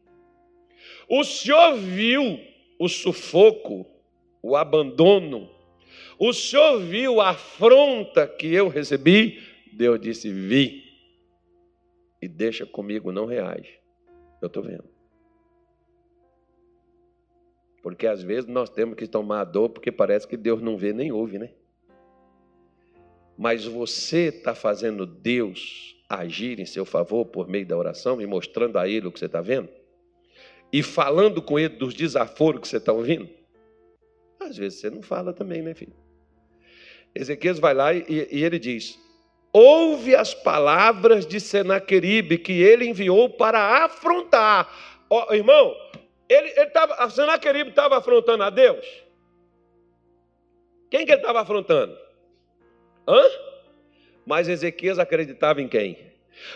[1.07, 2.39] O senhor viu
[2.79, 3.85] o sufoco,
[4.41, 5.49] o abandono.
[6.19, 9.41] O senhor viu a afronta que eu recebi?
[9.71, 10.83] Deus disse: Vi
[12.21, 13.79] e deixa comigo, não reage.
[14.41, 14.83] Eu estou vendo.
[17.81, 20.91] Porque às vezes nós temos que tomar a dor porque parece que Deus não vê
[20.91, 21.51] nem ouve, né?
[23.37, 28.77] Mas você está fazendo Deus agir em seu favor por meio da oração e mostrando
[28.77, 29.69] a Ele o que você está vendo?
[30.71, 33.29] E falando com Ele dos desaforos que você está ouvindo?
[34.39, 35.95] Às vezes você não fala também, né, filho?
[37.15, 38.99] Ezequias vai lá e, e ele diz:
[39.51, 44.69] Ouve as palavras de Senaqueribe que ele enviou para afrontar.
[45.09, 45.73] Oh, irmão,
[46.29, 48.85] ele, ele tava, Senaqueribe estava afrontando a Deus?
[50.89, 51.97] Quem que ele estava afrontando?
[53.07, 53.23] Hã?
[54.25, 55.97] Mas Ezequias acreditava em quem?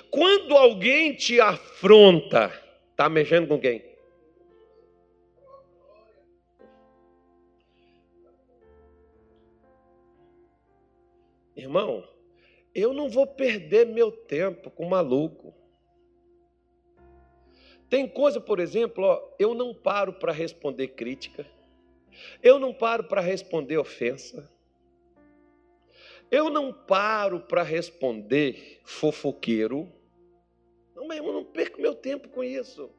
[0.10, 2.52] Quando alguém te afronta,
[2.92, 3.91] está mexendo com quem?
[11.62, 12.04] Irmão,
[12.74, 15.54] eu não vou perder meu tempo com maluco.
[17.88, 21.46] Tem coisa, por exemplo, ó, eu não paro para responder crítica,
[22.42, 24.50] eu não paro para responder ofensa,
[26.32, 29.88] eu não paro para responder fofoqueiro.
[30.96, 32.90] Não, meu irmão, não perco meu tempo com isso.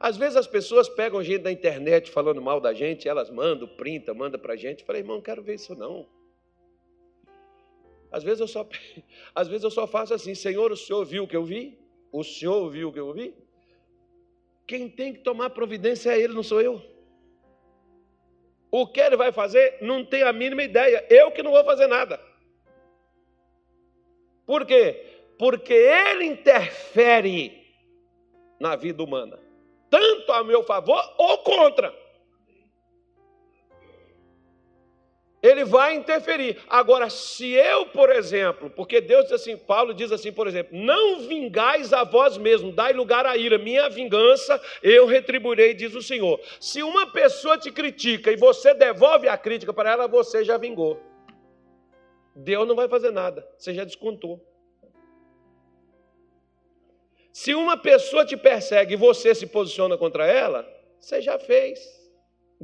[0.00, 4.14] Às vezes as pessoas pegam gente da internet falando mal da gente, elas mandam, printam,
[4.14, 4.82] mandam para a gente.
[4.84, 6.08] Falei, irmão, não quero ver isso não.
[8.14, 8.64] Às vezes eu só,
[9.34, 11.76] às vezes eu só faço assim, Senhor, o Senhor viu o que eu vi?
[12.12, 13.34] O Senhor viu o que eu vi?
[14.68, 16.80] Quem tem que tomar providência é Ele, não sou eu.
[18.70, 21.04] O que Ele vai fazer, não tem a mínima ideia.
[21.10, 22.20] Eu que não vou fazer nada.
[24.46, 25.04] Por quê?
[25.36, 27.66] Porque Ele interfere
[28.60, 29.40] na vida humana,
[29.90, 31.92] tanto a meu favor ou contra.
[35.44, 36.56] Ele vai interferir.
[36.66, 41.20] Agora, se eu, por exemplo, porque Deus diz assim, Paulo diz assim, por exemplo, não
[41.20, 46.40] vingais a vós mesmo, dai lugar à ira, minha vingança eu retribuirei, diz o Senhor.
[46.58, 50.98] Se uma pessoa te critica e você devolve a crítica para ela, você já vingou.
[52.34, 54.42] Deus não vai fazer nada, você já descontou.
[57.30, 60.66] Se uma pessoa te persegue e você se posiciona contra ela,
[60.98, 62.03] você já fez.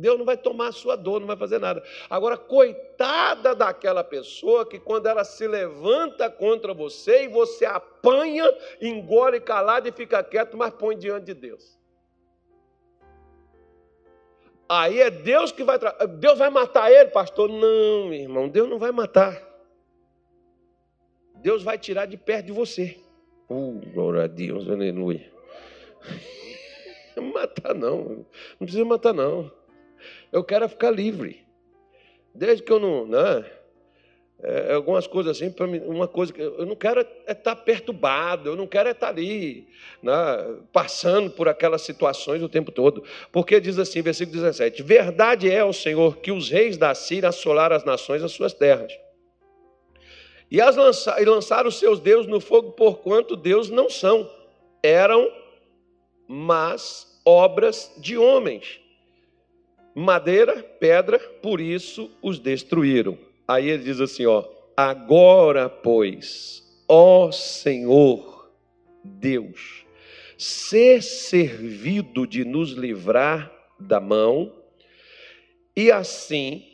[0.01, 1.83] Deus não vai tomar a sua dor, não vai fazer nada.
[2.09, 8.45] Agora, coitada daquela pessoa que quando ela se levanta contra você e você apanha,
[8.81, 11.79] engole calado e fica quieto, mas põe diante de Deus.
[14.69, 15.79] Aí é Deus que vai.
[16.19, 17.49] Deus vai matar ele, pastor?
[17.49, 19.51] Não, irmão, Deus não vai matar.
[21.37, 22.99] Deus vai tirar de perto de você.
[23.49, 25.31] Uh, glória a Deus, aleluia.
[27.21, 28.25] Matar, não.
[28.59, 29.51] Não precisa matar, não.
[30.33, 31.45] Eu quero ficar livre.
[32.35, 33.07] Desde que eu não.
[33.07, 33.45] Né,
[34.43, 38.49] é, algumas coisas assim, para mim, uma coisa que eu não quero é estar perturbado,
[38.49, 39.69] eu não quero é estar ali,
[40.03, 40.13] né,
[40.73, 43.05] passando por aquelas situações o tempo todo.
[43.31, 47.77] Porque diz assim, versículo 17: Verdade é, o Senhor, que os reis da Síria assolaram
[47.77, 48.93] as nações as suas terras.
[50.51, 54.29] E, as lança, e lançaram os seus deuses no fogo, porquanto Deus não são,
[54.83, 55.31] eram
[56.27, 58.81] mas obras de homens
[60.01, 63.19] madeira, pedra, por isso os destruíram.
[63.47, 64.45] Aí ele diz assim, ó:
[64.77, 68.51] Agora, pois, ó Senhor
[69.05, 69.85] Deus,
[70.39, 74.53] ser servido de nos livrar da mão
[75.77, 76.65] e assim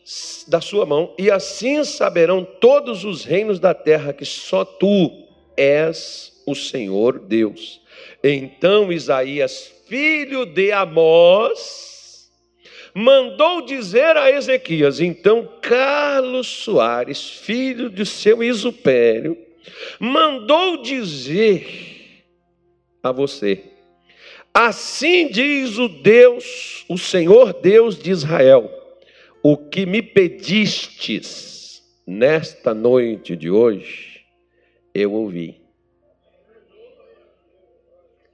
[0.49, 6.43] da sua mão, e assim saberão todos os reinos da terra que só tu és
[6.47, 7.81] o Senhor Deus.
[8.23, 11.96] Então Isaías, filho de Amós,
[12.99, 19.37] mandou dizer a Ezequias, então Carlos Soares, filho de seu Isupério,
[20.01, 22.25] mandou dizer
[23.03, 23.63] a você:
[24.55, 28.71] Assim diz o Deus, o Senhor Deus de Israel,
[29.43, 34.23] o que me pedistes nesta noite de hoje,
[34.95, 35.61] eu ouvi.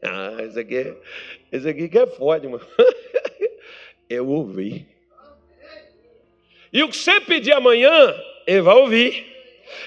[0.04, 0.96] Ah, esse aqui,
[1.50, 2.64] esse aqui que é forte, mano.
[4.08, 4.86] eu ouvi.
[6.72, 8.14] E o que você pedir amanhã,
[8.46, 9.26] ele vai ouvir.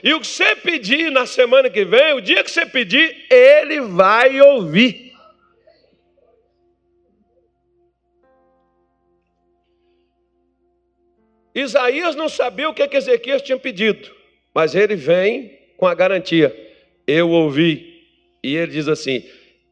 [0.03, 3.81] E o que você pedir na semana que vem, o dia que você pedir, ele
[3.81, 5.13] vai ouvir.
[11.53, 14.13] Isaías não sabia o que, que Ezequias tinha pedido,
[14.53, 16.53] mas ele vem com a garantia:
[17.07, 18.03] eu ouvi.
[18.43, 19.23] E ele diz assim: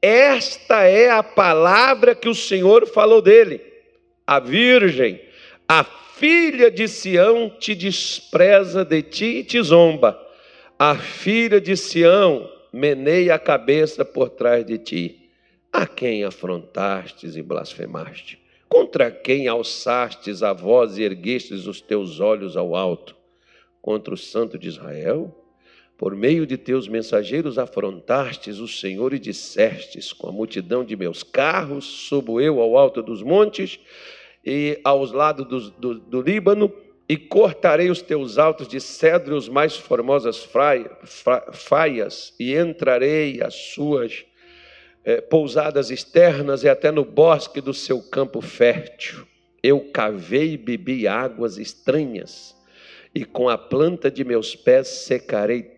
[0.02, 3.73] Esta é a palavra que o Senhor falou dele
[4.26, 5.22] a virgem,
[5.68, 10.20] a filha de Sião te despreza de ti e te zomba.
[10.78, 15.30] A filha de Sião meneia a cabeça por trás de ti.
[15.72, 18.40] A quem afrontastes e blasfemaste?
[18.70, 23.16] Contra quem alçastes a voz e erguestes os teus olhos ao alto?
[23.82, 25.43] Contra o Santo de Israel?
[25.98, 31.22] Por meio de teus mensageiros afrontastes o Senhor e dissestes: Com a multidão de meus
[31.24, 33.80] carros subo eu ao alto dos montes
[34.46, 36.74] e aos lados do, do, do Líbano,
[37.08, 40.48] e cortarei os teus altos de cedro, os mais formosas
[41.54, 44.26] faias, e entrarei as suas
[45.06, 49.28] eh, pousadas externas e até no bosque do seu campo fértil.
[49.62, 52.56] Eu cavei e bebi águas estranhas,
[53.14, 55.73] e com a planta de meus pés secarei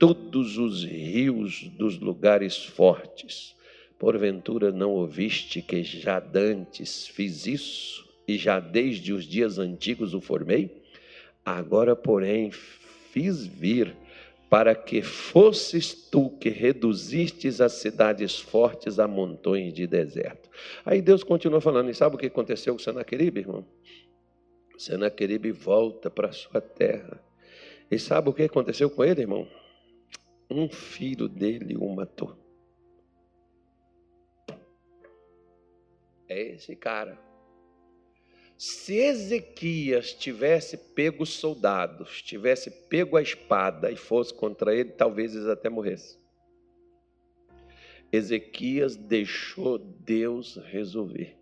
[0.00, 3.54] todos os rios dos lugares fortes.
[3.98, 10.20] Porventura não ouviste que já dantes fiz isso e já desde os dias antigos o
[10.20, 10.82] formei?
[11.44, 13.94] Agora, porém, fiz vir
[14.48, 20.48] para que fosses tu que reduzistes as cidades fortes a montões de deserto.
[20.82, 23.66] Aí Deus continua falando, e sabe o que aconteceu com Senaqueribe, irmão?
[24.78, 27.22] Senaqueribe volta para sua terra.
[27.90, 29.46] E sabe o que aconteceu com ele, irmão?
[30.50, 32.36] Um filho dele o matou.
[36.28, 37.16] É esse cara.
[38.58, 45.34] Se Ezequias tivesse pego os soldados, tivesse pego a espada e fosse contra ele, talvez
[45.34, 46.20] eles até morressem.
[48.12, 51.38] Ezequias deixou Deus resolver.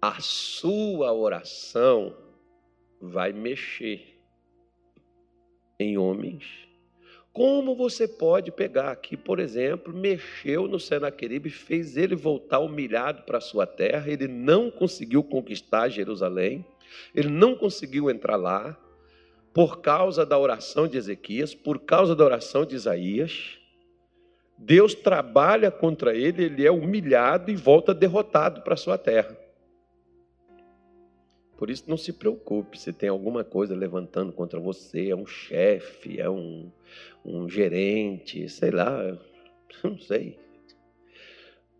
[0.00, 2.16] A sua oração
[3.00, 4.18] vai mexer
[5.78, 6.69] em homens
[7.32, 13.38] como você pode pegar aqui, por exemplo, mexeu no Senaqueribe, fez ele voltar humilhado para
[13.38, 16.64] a sua terra, ele não conseguiu conquistar Jerusalém,
[17.14, 18.76] ele não conseguiu entrar lá,
[19.52, 23.58] por causa da oração de Ezequias, por causa da oração de Isaías.
[24.56, 29.36] Deus trabalha contra ele, ele é humilhado e volta derrotado para a sua terra.
[31.60, 36.18] Por isso, não se preocupe se tem alguma coisa levantando contra você, é um chefe,
[36.18, 36.72] é um,
[37.22, 38.98] um gerente, sei lá,
[39.84, 40.38] não sei.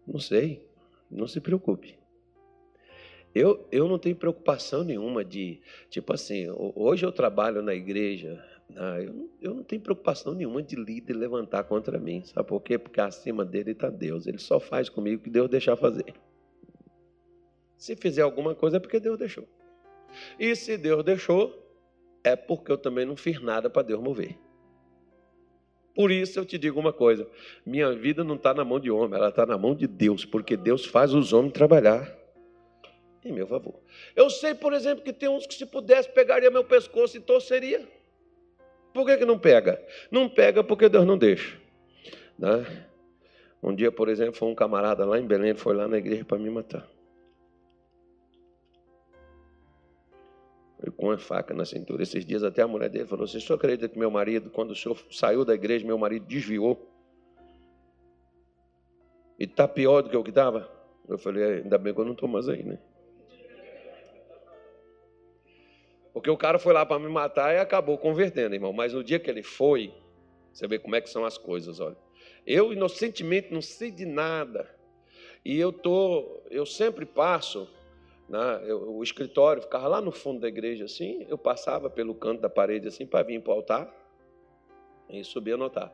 [0.06, 0.62] Não sei,
[1.10, 1.98] não se preocupe.
[3.34, 9.06] Eu, eu não tenho preocupação nenhuma de, tipo assim, hoje eu trabalho na igreja, né,
[9.06, 12.76] eu, eu não tenho preocupação nenhuma de líder levantar contra mim, sabe por quê?
[12.76, 16.12] Porque acima dele está Deus, ele só faz comigo o que Deus deixar fazer.
[17.78, 19.48] Se fizer alguma coisa é porque Deus deixou.
[20.38, 21.56] E se Deus deixou,
[22.22, 24.36] é porque eu também não fiz nada para Deus mover.
[25.94, 27.26] Por isso eu te digo uma coisa:
[27.64, 30.56] minha vida não está na mão de homem, ela está na mão de Deus, porque
[30.56, 32.16] Deus faz os homens trabalhar
[33.24, 33.74] em meu favor.
[34.16, 37.86] Eu sei, por exemplo, que tem uns que se pudesse pegaria meu pescoço e torceria.
[38.92, 39.80] Por que, que não pega?
[40.10, 41.56] Não pega porque Deus não deixa.
[42.38, 42.86] Né?
[43.62, 46.38] Um dia, por exemplo, foi um camarada lá em Belém, foi lá na igreja para
[46.38, 46.88] me matar.
[50.96, 52.02] Com a faca na cintura.
[52.02, 54.76] Esses dias até a mulher dele falou: Você só acredita que meu marido, quando o
[54.76, 56.88] senhor saiu da igreja, meu marido desviou?
[59.38, 60.70] E está pior do que o que estava?
[61.08, 62.78] Eu falei: é, Ainda bem que eu não estou mais aí, né?
[66.12, 68.72] Porque o cara foi lá para me matar e acabou convertendo, irmão.
[68.72, 69.94] Mas no dia que ele foi,
[70.52, 71.96] você vê como é que são as coisas, olha.
[72.46, 74.68] Eu inocentemente não sei de nada.
[75.44, 77.68] E eu tô, eu sempre passo
[78.30, 78.62] né?
[78.64, 82.48] Eu, o escritório ficava lá no fundo da igreja, assim, eu passava pelo canto da
[82.48, 83.92] parede, assim, para vir para o altar
[85.08, 85.92] e subir a anotar.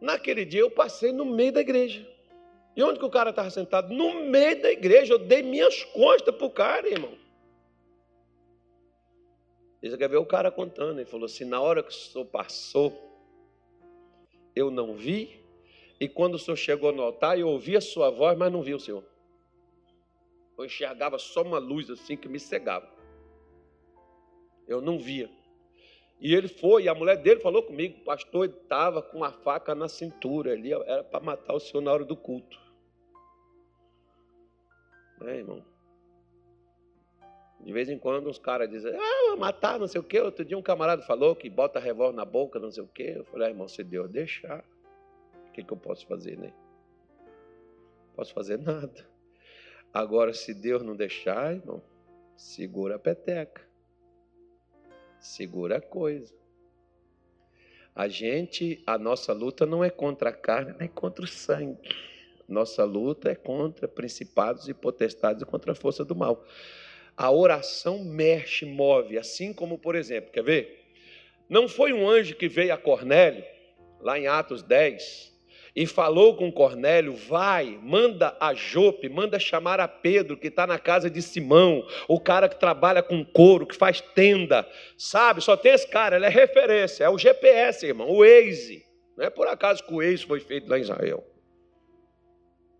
[0.00, 2.08] Naquele dia eu passei no meio da igreja.
[2.76, 3.92] E onde que o cara estava sentado?
[3.92, 5.14] No meio da igreja.
[5.14, 7.12] Eu dei minhas costas para o cara, irmão.
[9.82, 10.98] Você quer ver o cara contando.
[10.98, 12.92] Ele falou assim: na hora que o senhor passou,
[14.56, 15.40] eu não vi.
[16.00, 18.74] E quando o senhor chegou no altar, eu ouvi a sua voz, mas não vi
[18.74, 19.04] o senhor.
[20.62, 22.88] Eu enxergava só uma luz assim que me cegava.
[24.68, 25.28] Eu não via.
[26.20, 29.74] E ele foi, e a mulher dele falou comigo, o pastor estava com uma faca
[29.74, 32.60] na cintura, ali era para matar o senhor na hora do culto.
[35.22, 35.64] É, irmão.
[37.58, 40.20] De vez em quando os caras dizem, ah, matar, não sei o quê.
[40.20, 43.14] Outro dia um camarada falou que bota revólver na boca, não sei o quê.
[43.16, 44.64] Eu falei, ah, irmão, se Deus deixar,
[45.48, 46.52] o que, que eu posso fazer, né?
[48.06, 49.11] Não posso fazer nada.
[49.92, 51.82] Agora, se Deus não deixar, irmão,
[52.36, 53.62] segura a peteca.
[55.20, 56.34] Segura a coisa.
[57.94, 61.78] A gente, a nossa luta não é contra a carne, nem contra o sangue.
[62.48, 66.44] Nossa luta é contra principados e potestades e contra a força do mal.
[67.14, 70.86] A oração mexe, move, assim como, por exemplo, quer ver?
[71.48, 73.44] Não foi um anjo que veio a Cornélio,
[74.00, 75.31] lá em Atos 10,
[75.74, 80.78] e falou com Cornélio: vai, manda a Jope, manda chamar a Pedro, que está na
[80.78, 85.40] casa de Simão, o cara que trabalha com couro, que faz tenda, sabe?
[85.40, 88.84] Só tem esse cara, ele é referência, é o GPS, irmão, o Waze.
[89.16, 91.24] Não é por acaso que o Waze foi feito lá em Israel.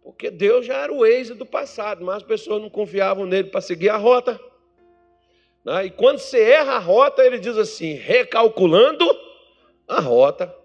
[0.03, 3.61] Porque Deus já era o êxito do passado, mas as pessoas não confiavam nele para
[3.61, 4.40] seguir a rota.
[5.64, 5.86] Né?
[5.86, 9.09] E quando você erra a rota, ele diz assim: recalculando
[9.86, 10.62] a rota.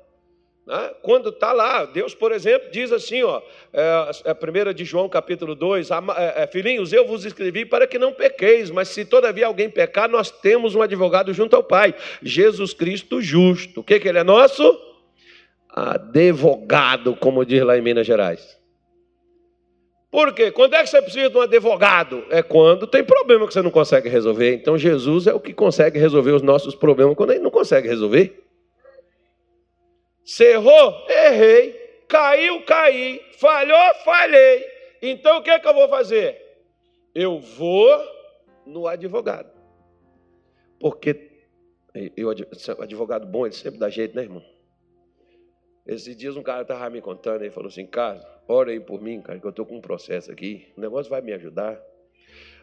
[0.67, 0.91] Né?
[1.01, 3.41] Quando está lá, Deus, por exemplo, diz assim, ó,
[3.71, 4.33] é, é
[4.69, 5.95] 1 de João capítulo 2, é,
[6.43, 10.29] é, filhinhos, eu vos escrevi para que não pequeis, mas se todavia alguém pecar, nós
[10.29, 13.79] temos um advogado junto ao Pai, Jesus Cristo justo.
[13.79, 14.77] O que, que ele é nosso?
[15.69, 18.57] Advogado, como diz lá em Minas Gerais.
[20.11, 20.51] Por quê?
[20.51, 22.25] Quando é que você precisa de um advogado?
[22.29, 24.53] É quando tem problema que você não consegue resolver.
[24.55, 28.46] Então Jesus é o que consegue resolver os nossos problemas quando ele não consegue resolver.
[30.27, 31.07] Você errou?
[31.07, 32.03] Errei.
[32.09, 33.21] Caiu, caí.
[33.39, 34.65] Falhou, falhei.
[35.01, 36.37] Então o que, é que eu vou fazer?
[37.15, 37.89] Eu vou
[38.65, 39.49] no advogado.
[40.81, 41.31] Porque
[42.17, 44.43] eu, advogado bom, ele sempre dá jeito, né, irmão?
[45.85, 49.21] Esses dias um cara estava me contando, ele falou assim, Carlos, ora aí por mim,
[49.21, 51.81] cara, que eu estou com um processo aqui, o negócio vai me ajudar.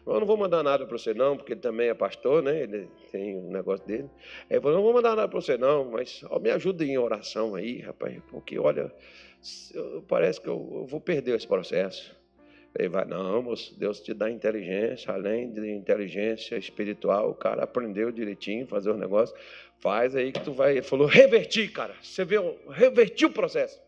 [0.05, 2.61] Eu não vou mandar nada para você não, porque ele também é pastor, né?
[2.61, 4.09] Ele tem um negócio dele.
[4.49, 7.55] Ele falou, não vou mandar nada para você não, mas ó, me ajuda em oração
[7.55, 8.93] aí, rapaz, porque olha,
[10.07, 12.15] parece que eu, vou perder esse processo.
[12.77, 18.11] Ele vai, não, moço, Deus te dá inteligência, além de inteligência espiritual, o cara aprendeu
[18.11, 19.39] direitinho, fazer os negócios,
[19.79, 20.73] faz aí que tu vai.
[20.73, 21.95] Ele falou, reverti, cara.
[22.01, 22.35] Você vê,
[22.69, 23.81] reverti o processo.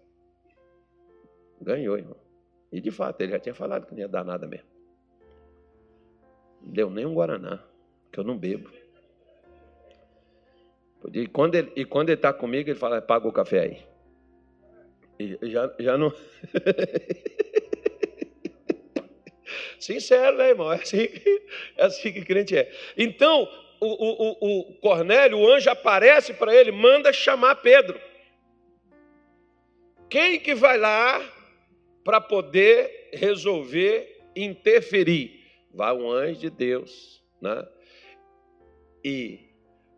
[1.62, 2.16] Ganhou, irmão.
[2.72, 4.77] E de fato, ele já tinha falado que não ia dar nada mesmo.
[6.68, 7.64] Deu nem um Guaraná,
[8.12, 8.70] que eu não bebo.
[11.14, 13.82] E quando ele está quando ele tá comigo, ele fala, paga o café aí.
[15.20, 16.14] E já, já não.
[19.80, 20.72] Sincero, né, irmão?
[20.74, 21.08] É assim,
[21.78, 22.72] é assim que crente é.
[22.98, 23.48] Então,
[23.80, 28.00] o, o, o Cornélio, o anjo aparece para ele, manda chamar Pedro.
[30.10, 31.24] Quem que vai lá
[32.04, 35.37] para poder resolver interferir?
[35.78, 37.64] Vai um anjo de Deus, né?
[39.06, 39.40] E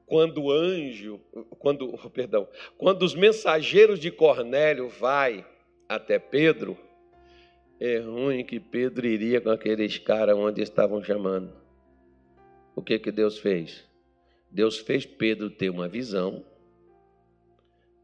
[0.05, 1.21] quando o anjo,
[1.57, 5.47] quando, perdão, quando os mensageiros de Cornélio vai
[5.87, 6.77] até Pedro,
[7.79, 11.53] é ruim que Pedro iria com aqueles caras onde estavam chamando.
[12.75, 13.87] O que que Deus fez?
[14.51, 16.43] Deus fez Pedro ter uma visão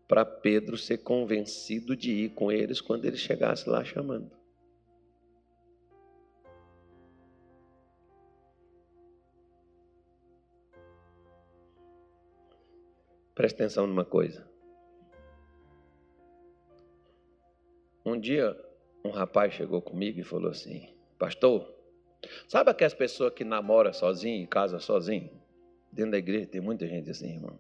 [0.08, 4.32] para Pedro ser convencido de ir com eles quando ele chegasse lá chamando.
[13.36, 14.50] Preste atenção numa coisa.
[18.06, 18.56] Um dia,
[19.04, 21.70] um rapaz chegou comigo e falou assim: Pastor,
[22.48, 25.30] sabe aquelas pessoas que namoram sozinho e casa sozinho?
[25.92, 27.60] Dentro da igreja tem muita gente assim, irmão.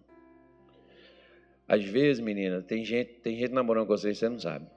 [1.68, 4.70] Às vezes, menina, tem gente, tem gente namorando com você e você não sabe.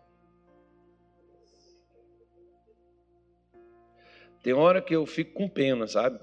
[4.42, 6.18] Tem hora que eu fico com pena, sabe?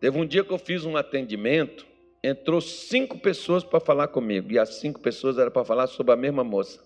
[0.00, 1.91] Teve um dia que eu fiz um atendimento
[2.22, 6.16] entrou cinco pessoas para falar comigo, e as cinco pessoas eram para falar sobre a
[6.16, 6.80] mesma moça.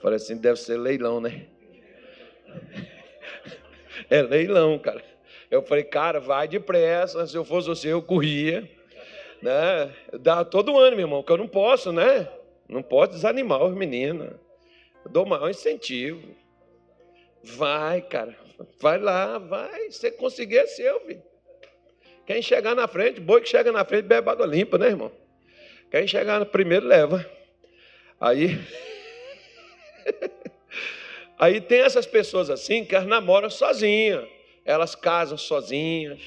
[0.00, 1.46] Falei assim, deve ser leilão, né?
[4.08, 5.04] É leilão, cara.
[5.50, 8.68] Eu falei, cara, vai depressa, se eu fosse você, eu corria.
[9.40, 9.94] Né?
[10.18, 12.26] Dá todo ano, meu irmão, que eu não posso, né?
[12.66, 14.30] Não posso desanimar os meninos.
[15.04, 16.34] Eu dou maior incentivo.
[17.42, 18.34] Vai, cara.
[18.80, 19.90] Vai lá, vai.
[19.90, 21.22] Se você conseguir, é seu, filho.
[22.26, 25.12] Quem chegar na frente, boi que chega na frente bebe água limpa, né, irmão?
[25.90, 27.28] Quem chegar primeiro leva.
[28.20, 28.58] Aí.
[31.38, 34.28] Aí tem essas pessoas assim que elas namoram sozinhas,
[34.64, 36.20] elas casam sozinhas.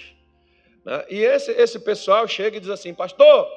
[0.84, 1.06] Né?
[1.10, 3.50] E esse, esse pessoal chega e diz assim: Pastor,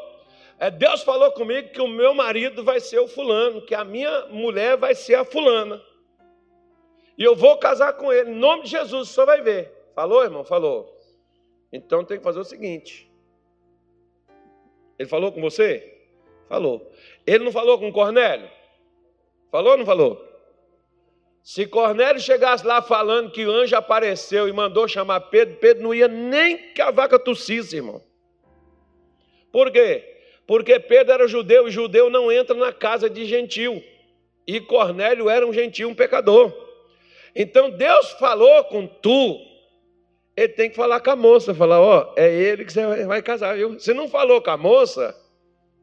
[0.58, 4.26] é, Deus falou comigo que o meu marido vai ser o fulano, que a minha
[4.26, 5.82] mulher vai ser a fulana.
[7.16, 9.72] E eu vou casar com ele, em nome de Jesus, o senhor vai ver.
[9.94, 10.44] Falou, irmão?
[10.44, 10.97] Falou.
[11.72, 13.10] Então tem que fazer o seguinte.
[14.98, 15.96] Ele falou com você?
[16.48, 16.90] Falou.
[17.26, 18.48] Ele não falou com Cornélio?
[19.50, 20.26] Falou ou não falou?
[21.42, 25.94] Se Cornélio chegasse lá falando que o anjo apareceu e mandou chamar Pedro, Pedro não
[25.94, 28.02] ia nem que a vaca tossisse, irmão.
[29.50, 30.16] Por quê?
[30.46, 33.82] Porque Pedro era judeu e judeu não entra na casa de gentil.
[34.46, 36.52] E Cornélio era um gentil, um pecador.
[37.34, 39.38] Então Deus falou com tu,
[40.38, 43.56] ele tem que falar com a moça, falar, ó, é ele que você vai casar,
[43.56, 43.76] viu?
[43.80, 45.12] Se não falou com a moça,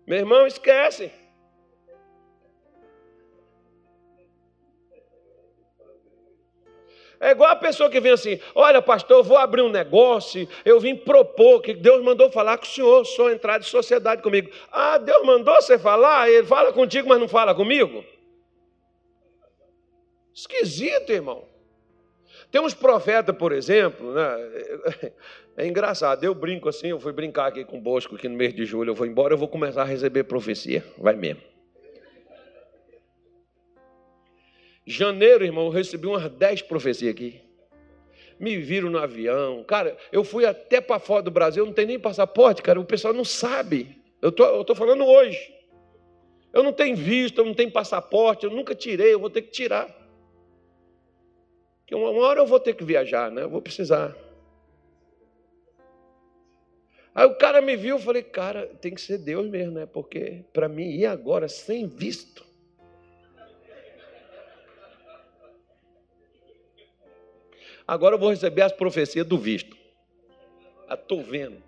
[0.08, 1.12] meu irmão, esquece.
[7.20, 10.80] É igual a pessoa que vem assim: olha, pastor, eu vou abrir um negócio, eu
[10.80, 14.50] vim propor que Deus mandou falar com o senhor, só entrar de sociedade comigo.
[14.72, 16.30] Ah, Deus mandou você falar?
[16.30, 18.06] Ele fala contigo, mas não fala comigo?
[20.34, 21.55] Esquisito, irmão.
[22.56, 25.12] Tem uns profetas, por exemplo, né?
[25.58, 28.54] É engraçado, eu brinco assim, eu fui brincar aqui com o Bosco aqui no mês
[28.54, 30.82] de julho, eu vou embora, eu vou começar a receber profecia.
[30.98, 31.42] Vai mesmo.
[34.86, 37.42] Janeiro, irmão, eu recebi umas 10 profecias aqui.
[38.40, 39.62] Me viram no avião.
[39.66, 42.80] Cara, eu fui até para fora do Brasil, não tem nem passaporte, cara.
[42.80, 44.02] O pessoal não sabe.
[44.22, 45.54] Eu tô, eu tô falando hoje.
[46.54, 49.52] Eu não tenho visto, eu não tenho passaporte, eu nunca tirei, eu vou ter que
[49.52, 50.05] tirar.
[51.86, 53.44] Porque uma hora eu vou ter que viajar, né?
[53.44, 54.16] Eu vou precisar.
[57.14, 59.86] Aí o cara me viu, eu falei, cara, tem que ser Deus mesmo, né?
[59.86, 62.44] Porque para mim ir agora sem visto.
[67.88, 69.78] Agora eu vou receber as profecias do visto.
[70.90, 71.62] Ah, vendo.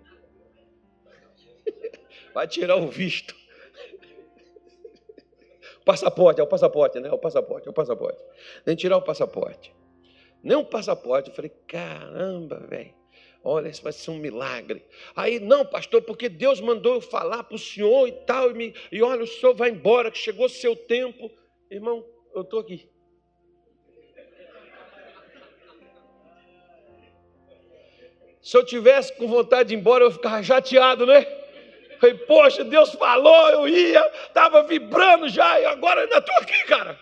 [2.34, 3.36] Vai tirar o visto.
[5.84, 7.08] passaporte, é o passaporte, né?
[7.08, 8.20] É o passaporte, é o passaporte.
[8.66, 9.77] Nem tirar o passaporte.
[10.42, 11.30] Nem um passaporte.
[11.30, 12.94] Eu falei, caramba, velho.
[13.42, 14.84] Olha, isso vai ser um milagre.
[15.14, 18.74] Aí, não, pastor, porque Deus mandou eu falar para o senhor e tal, e, me,
[18.90, 21.30] e olha, o senhor vai embora, que chegou seu tempo.
[21.70, 22.88] Irmão, eu estou aqui.
[28.42, 31.22] Se eu tivesse com vontade de ir embora, eu ficava chateado, né?
[32.00, 36.98] Falei, poxa, Deus falou, eu ia, estava vibrando já, e agora ainda estou aqui, cara.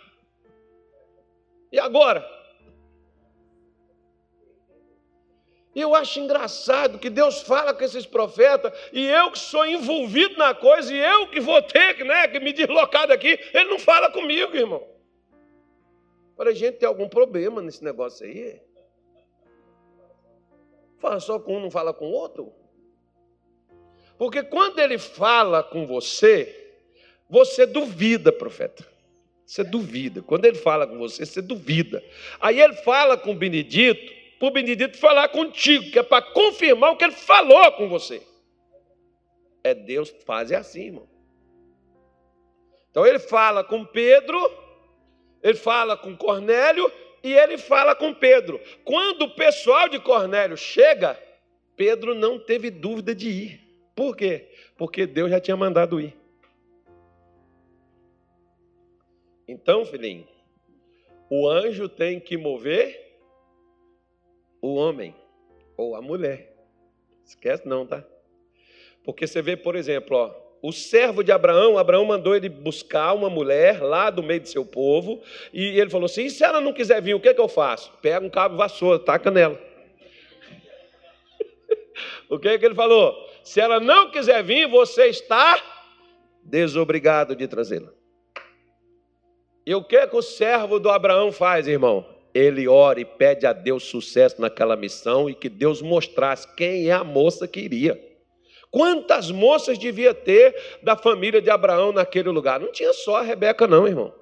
[1.71, 2.36] E agora?
[5.77, 10.35] E eu acho engraçado que Deus fala com esses profetas, e eu que sou envolvido
[10.39, 14.11] na coisa, e eu que vou ter né, que me deslocar daqui, ele não fala
[14.11, 14.83] comigo, irmão.
[16.35, 18.59] Para a gente ter algum problema nesse negócio aí.
[20.99, 22.55] Fala só com um, não fala com o outro.
[24.17, 26.75] Porque quando ele fala com você,
[27.29, 28.83] você duvida, profeta.
[29.45, 30.23] Você duvida.
[30.23, 32.03] Quando ele fala com você, você duvida.
[32.41, 36.93] Aí ele fala com o Benedito, para o Benedito falar contigo, que é para confirmar
[36.93, 38.23] o que ele falou com você.
[39.65, 41.09] É Deus faz assim, irmão.
[42.91, 44.39] Então ele fala com Pedro,
[45.43, 46.91] ele fala com Cornélio
[47.23, 48.61] e ele fala com Pedro.
[48.85, 51.21] Quando o pessoal de Cornélio chega,
[51.77, 53.61] Pedro não teve dúvida de ir.
[53.95, 54.49] Por quê?
[54.77, 56.17] Porque Deus já tinha mandado ir.
[59.49, 60.27] Então, filhinho,
[61.31, 63.06] o anjo tem que mover
[64.67, 65.15] o homem
[65.77, 66.55] ou a mulher.
[67.25, 68.05] Esquece não, tá?
[69.05, 73.31] Porque você vê, por exemplo, ó, o servo de Abraão, Abraão mandou ele buscar uma
[73.31, 76.73] mulher lá do meio do seu povo, e ele falou assim: e se ela não
[76.73, 77.93] quiser vir, o que, é que eu faço?
[78.03, 79.61] Pega um cabo vassoura, taca nela.
[82.29, 83.15] o que, é que ele falou?
[83.45, 85.63] Se ela não quiser vir, você está
[86.43, 87.93] desobrigado de trazê-la.
[89.65, 92.16] E o que, é que o servo do Abraão faz, irmão?
[92.37, 96.93] Ele ora e pede a Deus sucesso naquela missão e que Deus mostrasse quem é
[96.93, 98.01] a moça que iria.
[98.71, 102.61] Quantas moças devia ter da família de Abraão naquele lugar?
[102.61, 104.13] Não tinha só a Rebeca, não, irmão.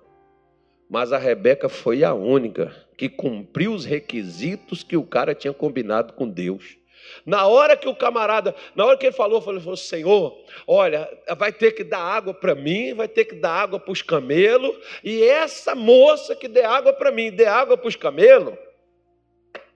[0.89, 6.13] Mas a Rebeca foi a única que cumpriu os requisitos que o cara tinha combinado
[6.13, 6.77] com Deus.
[7.25, 11.73] Na hora que o camarada, na hora que ele falou, falou, Senhor, olha, vai ter
[11.73, 15.75] que dar água para mim, vai ter que dar água para os camelos, e essa
[15.75, 18.55] moça que der água para mim, der água para os camelos,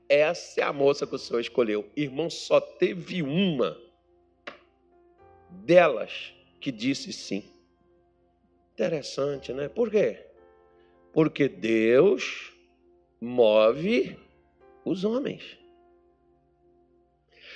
[0.09, 1.87] essa é a moça que o Senhor escolheu.
[1.95, 3.79] Irmão, só teve uma
[5.51, 7.45] delas que disse sim.
[8.73, 9.69] Interessante, né?
[9.69, 10.25] Por quê?
[11.13, 12.53] Porque Deus
[13.21, 14.17] move
[14.85, 15.59] os homens.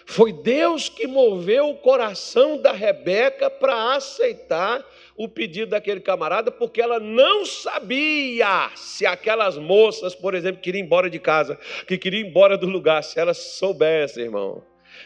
[0.06, 4.84] Foi Deus que moveu o coração da Rebeca para aceitar
[5.16, 10.86] o pedido daquele camarada, porque ela não sabia se aquelas moças, por exemplo, queriam ir
[10.86, 14.62] embora de casa, que queriam ir embora do lugar, se elas soubessem, irmão,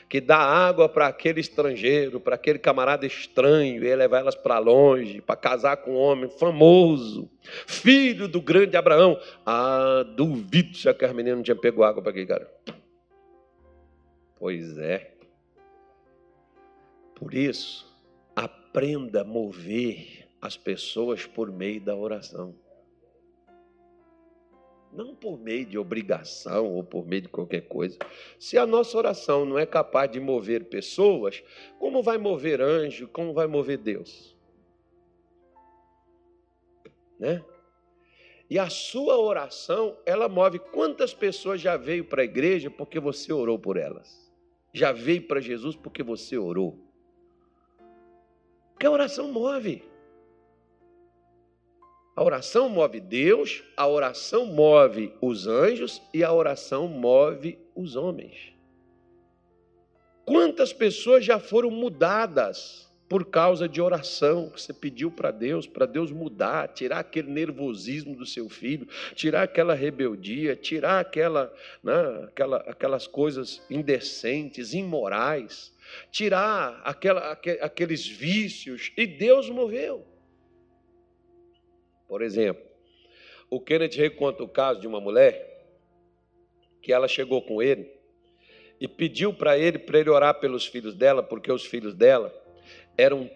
[0.08, 5.20] que dá água para aquele estrangeiro, para aquele camarada estranho, e levar elas para longe,
[5.20, 7.28] para casar com um homem famoso,
[7.66, 9.18] filho do grande Abraão.
[9.44, 12.48] Ah, duvido se aquela menina não tinha pego água para aquele cara.
[14.38, 15.14] Pois é.
[17.14, 17.86] Por isso,
[18.34, 22.54] aprenda a mover as pessoas por meio da oração.
[24.92, 27.98] Não por meio de obrigação ou por meio de qualquer coisa.
[28.38, 31.42] Se a nossa oração não é capaz de mover pessoas,
[31.78, 33.08] como vai mover anjo?
[33.08, 34.36] Como vai mover Deus?
[37.18, 37.42] Né?
[38.48, 43.32] E a sua oração, ela move quantas pessoas já veio para a igreja porque você
[43.32, 44.25] orou por elas?
[44.76, 46.78] Já veio para Jesus porque você orou.
[48.72, 49.82] Porque a oração move.
[52.14, 58.52] A oração move Deus, a oração move os anjos e a oração move os homens.
[60.26, 65.86] Quantas pessoas já foram mudadas por causa de oração que você pediu para Deus, para
[65.86, 72.56] Deus mudar, tirar aquele nervosismo do seu filho, tirar aquela rebeldia, tirar aquela, né, aquela,
[72.58, 75.72] aquelas coisas indecentes, imorais,
[76.10, 80.04] tirar aquela, aqueles vícios, e Deus moveu.
[82.08, 82.64] Por exemplo,
[83.48, 85.54] o Kenneth Rey conta o caso de uma mulher
[86.82, 87.88] que ela chegou com ele
[88.80, 92.34] e pediu para ele para ele orar pelos filhos dela, porque os filhos dela
[92.96, 93.30] eram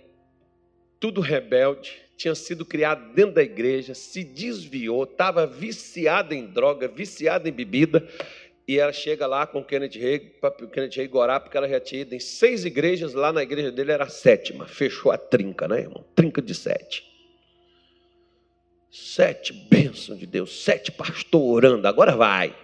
[0.98, 7.48] tudo rebelde, tinha sido criado dentro da igreja, se desviou, estava viciada em droga, viciada
[7.48, 8.06] em bebida,
[8.68, 11.80] e ela chega lá com o Kenneth para o Kenneth Reagan orar, porque ela já
[11.80, 15.66] tinha ido em seis igrejas, lá na igreja dele era a sétima, fechou a trinca,
[15.66, 16.04] né, irmão?
[16.14, 17.08] Trinca de sete.
[18.90, 22.54] Sete bênçãos de Deus, sete pastor orando, agora vai.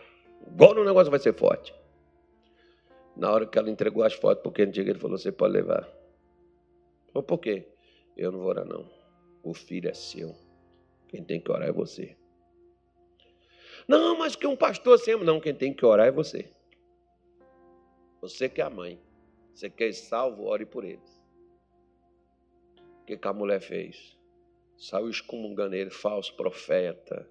[0.46, 1.74] Agora o negócio vai ser forte.
[3.16, 5.54] Na hora que ela entregou as fotos para o Kenneth Reagan, ele falou, você pode
[5.54, 5.95] levar.
[7.16, 7.66] Mas por quê?
[8.14, 8.86] Eu não vou orar, não.
[9.42, 10.36] O filho é seu.
[11.08, 12.14] Quem tem que orar é você.
[13.88, 15.24] Não, mas que um pastor sempre.
[15.24, 16.52] Não, quem tem que orar é você.
[18.20, 19.00] Você que é a mãe.
[19.54, 21.24] Você quer salvo, ore por eles.
[23.00, 24.18] O que, que a mulher fez?
[24.76, 27.26] Saiu excomungando ele, falso profeta,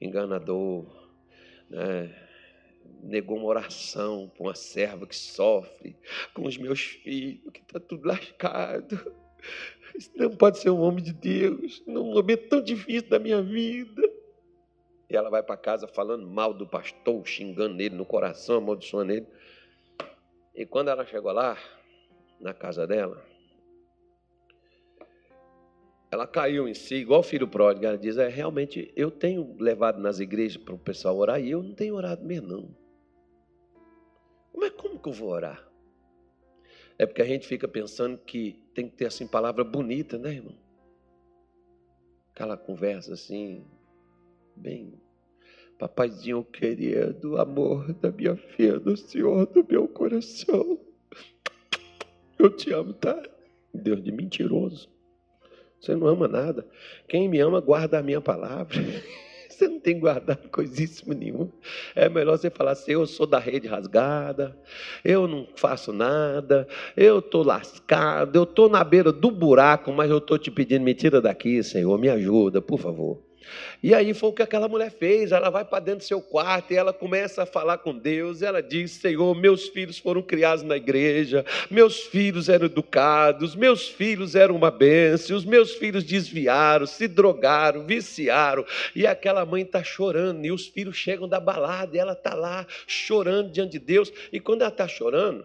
[0.00, 0.84] enganador,
[1.70, 2.12] né?
[3.04, 5.96] negou uma oração para uma serva que sofre,
[6.34, 9.27] com os meus filhos, que está tudo lascado.
[9.96, 14.02] Isso não pode ser um homem de Deus, num momento tão difícil da minha vida.
[15.10, 19.26] E ela vai para casa falando mal do pastor, xingando ele no coração, amaldiçoando ele.
[20.54, 21.56] E quando ela chegou lá,
[22.40, 23.24] na casa dela,
[26.10, 27.86] ela caiu em si, igual o filho pródigo.
[27.86, 31.62] Ela diz: É, realmente, eu tenho levado nas igrejas para o pessoal orar e eu
[31.62, 32.76] não tenho orado mesmo, não.
[34.54, 35.67] Mas como que eu vou orar?
[36.98, 40.54] É porque a gente fica pensando que tem que ter assim palavra bonita, né, irmão?
[42.34, 43.64] Aquela conversa assim,
[44.56, 45.00] bem.
[45.78, 50.80] Papaizinho querido, amor da minha filha, do Senhor do meu coração.
[52.36, 53.22] Eu te amo, tá?
[53.72, 54.90] Deus de mentiroso.
[55.80, 56.66] Você não ama nada.
[57.06, 58.76] Quem me ama, guarda a minha palavra.
[59.58, 61.50] Você não tem guardado coisíssimo nenhum.
[61.96, 64.56] É melhor você falar assim: eu sou da rede rasgada,
[65.04, 70.18] eu não faço nada, eu estou lascado, eu estou na beira do buraco, mas eu
[70.18, 73.27] estou te pedindo, me tira daqui, Senhor, me ajuda, por favor.
[73.82, 75.32] E aí foi o que aquela mulher fez.
[75.32, 78.42] Ela vai para dentro do seu quarto e ela começa a falar com Deus.
[78.42, 84.34] Ela diz: Senhor, meus filhos foram criados na igreja, meus filhos eram educados, meus filhos
[84.34, 88.64] eram uma bênção, os meus filhos desviaram, se drogaram, viciaram.
[88.94, 92.66] E aquela mãe está chorando, e os filhos chegam da balada, e ela está lá
[92.86, 94.12] chorando diante de Deus.
[94.32, 95.44] E quando ela está chorando,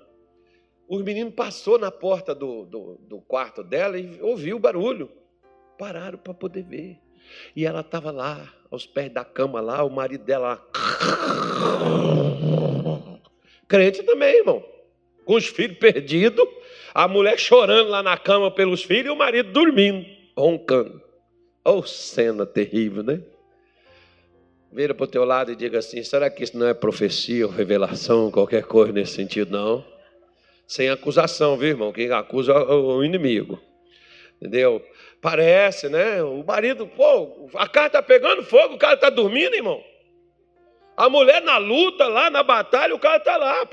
[0.87, 5.09] os meninos passou na porta do, do, do quarto dela e ouviu o barulho.
[5.77, 6.99] Pararam para poder ver.
[7.55, 10.61] E ela estava lá, aos pés da cama lá, o marido dela
[13.67, 14.63] Crente também, irmão.
[15.25, 16.47] Com os filhos perdidos,
[16.93, 20.05] a mulher chorando lá na cama pelos filhos e o marido dormindo,
[20.37, 21.01] roncando.
[21.65, 23.21] Oh, cena terrível, né?
[24.71, 27.51] Vira para o teu lado e diga assim: será que isso não é profecia ou
[27.51, 29.85] revelação, qualquer coisa nesse sentido, não?
[30.67, 31.93] Sem acusação, viu, irmão?
[31.93, 33.59] Quem acusa é o inimigo.
[34.43, 34.85] Entendeu?
[35.21, 36.21] Parece, né?
[36.21, 39.81] O marido, pô, a casa está pegando fogo, o cara está dormindo, irmão.
[40.97, 43.65] A mulher na luta, lá na batalha, o cara está lá.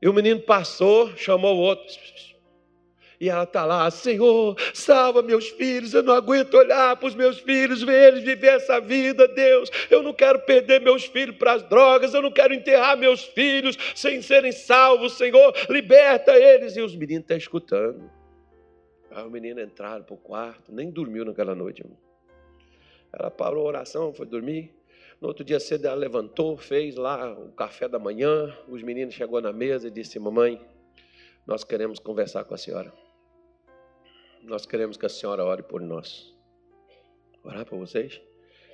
[0.00, 1.96] E o menino passou, chamou o outro.
[3.22, 7.38] E ela está lá, Senhor, salva meus filhos, eu não aguento olhar para os meus
[7.38, 9.70] filhos, ver eles viver essa vida, Deus.
[9.88, 13.78] Eu não quero perder meus filhos para as drogas, eu não quero enterrar meus filhos
[13.94, 16.76] sem serem salvos, Senhor, liberta eles.
[16.76, 18.10] E os meninos estão escutando.
[19.08, 21.80] Aí o menino entraram para o quarto, nem dormiu naquela noite.
[21.80, 21.96] Irmão.
[23.12, 24.74] Ela parou a oração, foi dormir.
[25.20, 28.52] No outro dia cedo ela levantou, fez lá o café da manhã.
[28.66, 30.60] Os meninos chegou na mesa e disse: Mamãe,
[31.46, 33.01] nós queremos conversar com a senhora
[34.44, 36.34] nós queremos que a senhora ore por nós.
[37.42, 38.20] Orar por vocês?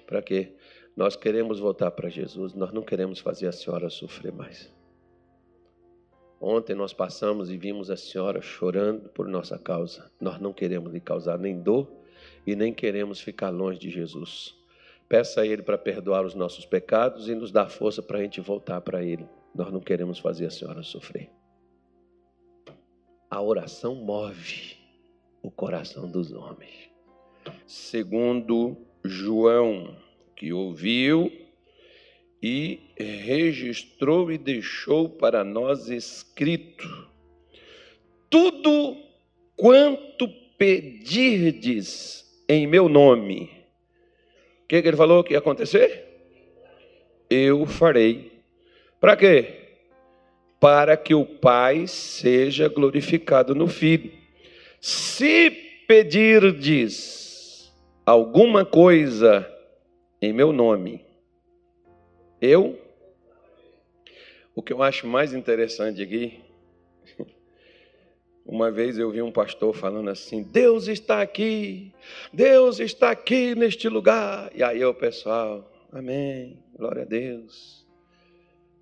[0.07, 0.55] Para quê?
[0.97, 4.73] Nós queremos voltar para Jesus, nós não queremos fazer a senhora sofrer mais.
[6.41, 10.11] Ontem nós passamos e vimos a senhora chorando por nossa causa.
[10.21, 11.91] Nós não queremos lhe causar nem dor
[12.47, 14.57] e nem queremos ficar longe de Jesus.
[15.09, 18.41] Peça a Ele para perdoar os nossos pecados e nos dar força para a gente
[18.41, 19.27] voltar para Ele.
[19.55, 21.31] Nós não queremos fazer a senhora sofrer.
[23.31, 24.78] A oração move
[25.49, 26.91] o coração dos homens.
[27.67, 29.97] Segundo João,
[30.37, 31.33] que ouviu
[32.43, 36.87] e registrou e deixou para nós escrito:
[38.29, 38.99] tudo
[39.57, 40.29] quanto
[40.59, 43.51] pedirdes em meu nome.
[44.65, 46.05] O que, que ele falou que ia acontecer?
[47.31, 48.43] Eu farei.
[49.01, 49.79] Para quê?
[50.61, 54.28] Para que o Pai seja glorificado no Filho.
[54.81, 55.51] Se
[55.87, 57.72] pedirdes
[58.05, 59.51] alguma coisa
[60.20, 61.05] em meu nome,
[62.41, 62.79] eu.
[64.55, 66.41] O que eu acho mais interessante aqui,
[68.45, 71.93] uma vez eu vi um pastor falando assim: Deus está aqui,
[72.33, 74.51] Deus está aqui neste lugar.
[74.55, 77.87] E aí o pessoal, Amém, glória a Deus.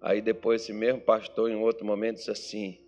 [0.01, 2.79] Aí depois esse mesmo pastor, em outro momento, disse assim: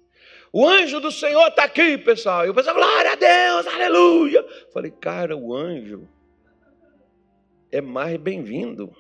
[0.53, 2.47] O anjo do Senhor está aqui, pessoal.
[2.47, 4.45] E o pessoal, glória a Deus, aleluia.
[4.73, 6.09] Falei, cara, o anjo
[7.71, 8.95] é mais bem-vindo.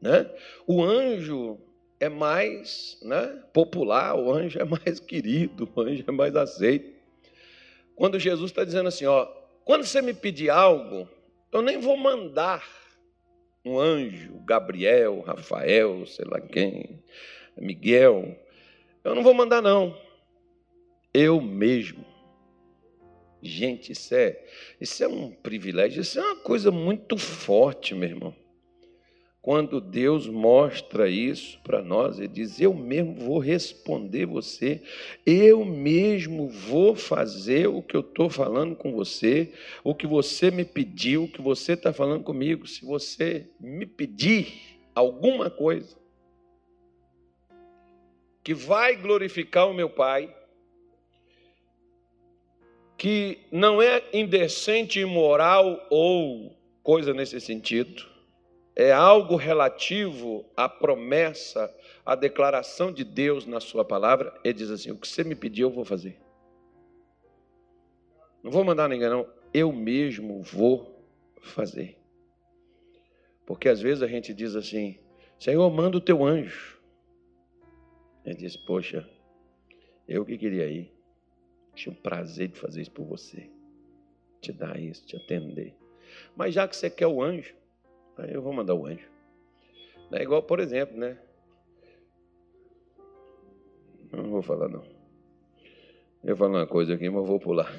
[0.00, 0.28] Né?
[0.66, 1.58] O anjo
[2.00, 6.98] é mais né, popular, o anjo é mais querido, o anjo é mais aceito.
[7.94, 9.26] Quando Jesus está dizendo assim, ó,
[9.64, 11.06] quando você me pedir algo,
[11.52, 12.66] eu nem vou mandar
[13.62, 16.98] um anjo, Gabriel, Rafael, sei lá quem,
[17.58, 18.34] Miguel,
[19.04, 19.94] eu não vou mandar não,
[21.12, 22.04] eu mesmo.
[23.42, 24.38] Gente, isso é,
[24.80, 28.34] isso é um privilégio, isso é uma coisa muito forte, meu irmão.
[29.42, 34.82] Quando Deus mostra isso para nós, Ele diz: Eu mesmo vou responder você,
[35.24, 39.50] eu mesmo vou fazer o que eu estou falando com você,
[39.82, 42.66] o que você me pediu, o que você está falando comigo.
[42.66, 45.96] Se você me pedir alguma coisa
[48.44, 50.34] que vai glorificar o meu Pai,
[53.00, 58.06] que não é indecente, imoral ou coisa nesse sentido,
[58.76, 61.74] é algo relativo à promessa,
[62.04, 64.38] à declaração de Deus na Sua palavra.
[64.44, 66.20] Ele diz assim: O que você me pediu, eu vou fazer.
[68.42, 69.26] Não vou mandar ninguém, não.
[69.54, 71.02] Eu mesmo vou
[71.40, 71.96] fazer.
[73.46, 74.98] Porque às vezes a gente diz assim:
[75.38, 76.78] Senhor, manda o teu anjo.
[78.26, 79.08] Ele diz: Poxa,
[80.06, 80.99] eu que queria ir.
[81.80, 83.48] Tinha o prazer de fazer isso por você.
[84.40, 85.74] Te dar isso, te atender.
[86.36, 87.54] Mas já que você quer o anjo,
[88.22, 89.08] Aí eu vou mandar o anjo.
[90.12, 91.16] É igual, por exemplo, né?
[94.12, 94.84] Não vou falar, não.
[96.22, 97.72] Eu falar uma coisa aqui, mas vou pular.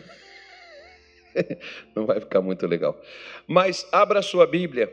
[1.96, 3.00] não vai ficar muito legal.
[3.46, 4.92] Mas abra sua Bíblia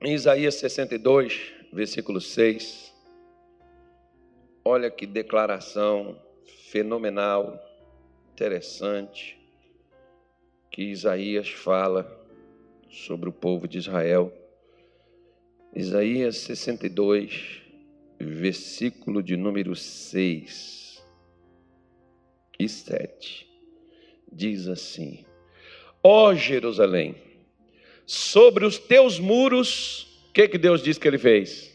[0.00, 2.94] em Isaías 62, versículo 6.
[4.64, 6.18] Olha que declaração
[6.70, 7.60] fenomenal,
[8.32, 9.38] interessante,
[10.70, 12.10] que Isaías fala
[12.88, 14.32] sobre o povo de Israel.
[15.74, 17.62] Isaías 62,
[18.18, 21.04] versículo de número 6
[22.58, 23.48] e 7,
[24.30, 25.24] diz assim:
[26.02, 27.16] Ó Jerusalém,
[28.06, 31.70] sobre os teus muros, o que, que Deus diz que ele fez?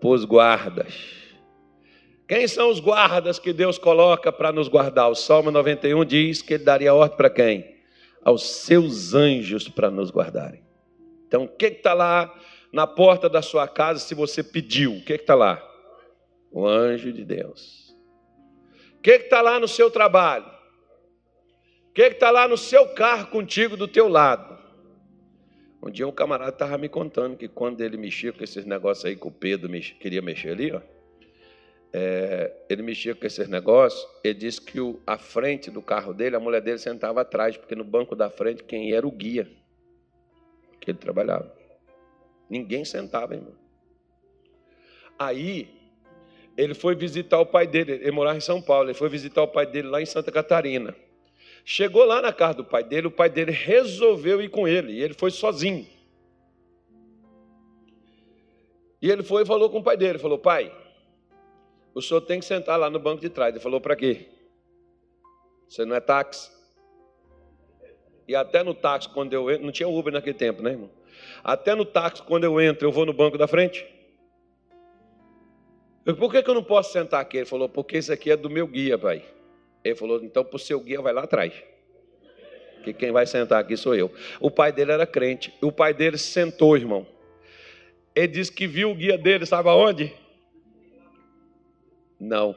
[0.00, 1.17] Pôs guardas.
[2.28, 5.10] Quem são os guardas que Deus coloca para nos guardar?
[5.10, 7.76] O Salmo 91 diz que ele daria ordem para quem?
[8.22, 10.62] Aos seus anjos para nos guardarem.
[11.26, 12.34] Então, o que está lá
[12.70, 14.96] na porta da sua casa se você pediu.
[14.96, 15.62] O que está lá?
[16.50, 17.96] O anjo de Deus.
[18.98, 20.46] O que está lá no seu trabalho?
[21.88, 24.58] O que está lá no seu carro contigo do teu lado?
[25.82, 29.16] Um dia um camarada estava me contando que quando ele mexia com esses negócios aí
[29.16, 30.80] que o Pedro queria mexer ali, ó,
[31.92, 36.36] é, ele mexia com esses negócios, ele disse que o, a frente do carro dele,
[36.36, 39.48] a mulher dele sentava atrás, porque no banco da frente quem era o guia
[40.80, 41.52] que ele trabalhava.
[42.48, 43.54] Ninguém sentava, irmão.
[45.18, 45.68] Aí,
[46.56, 49.48] ele foi visitar o pai dele, ele morava em São Paulo, ele foi visitar o
[49.48, 50.94] pai dele lá em Santa Catarina.
[51.64, 55.02] Chegou lá na casa do pai dele, o pai dele resolveu ir com ele, e
[55.02, 55.86] ele foi sozinho.
[59.00, 60.72] E ele foi e falou com o pai dele, falou, pai,
[61.94, 63.54] o senhor tem que sentar lá no banco de trás.
[63.54, 64.26] Ele falou, para quê?
[65.68, 66.50] Você não é táxi?
[68.26, 70.90] E até no táxi, quando eu não tinha Uber naquele tempo, né, irmão?
[71.42, 73.86] Até no táxi, quando eu entro, eu vou no banco da frente.
[76.04, 77.38] Eu, por que, que eu não posso sentar aqui?
[77.38, 79.24] Ele falou, porque isso aqui é do meu guia, pai.
[79.84, 81.52] Ele falou, então para o seu guia vai lá atrás.
[82.82, 84.12] Que quem vai sentar aqui sou eu.
[84.40, 85.52] O pai dele era crente.
[85.60, 87.06] O pai dele sentou, irmão.
[88.14, 90.12] Ele disse que viu o guia dele, sabe aonde?
[92.18, 92.54] Não.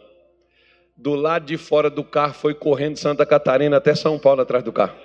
[0.95, 4.71] Do lado de fora do carro, foi correndo Santa Catarina até São Paulo atrás do
[4.71, 4.95] carro.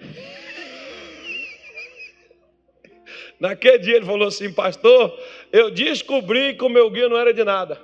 [3.40, 5.18] Naquele dia ele falou assim, pastor,
[5.52, 7.78] eu descobri que o meu guia não era de nada.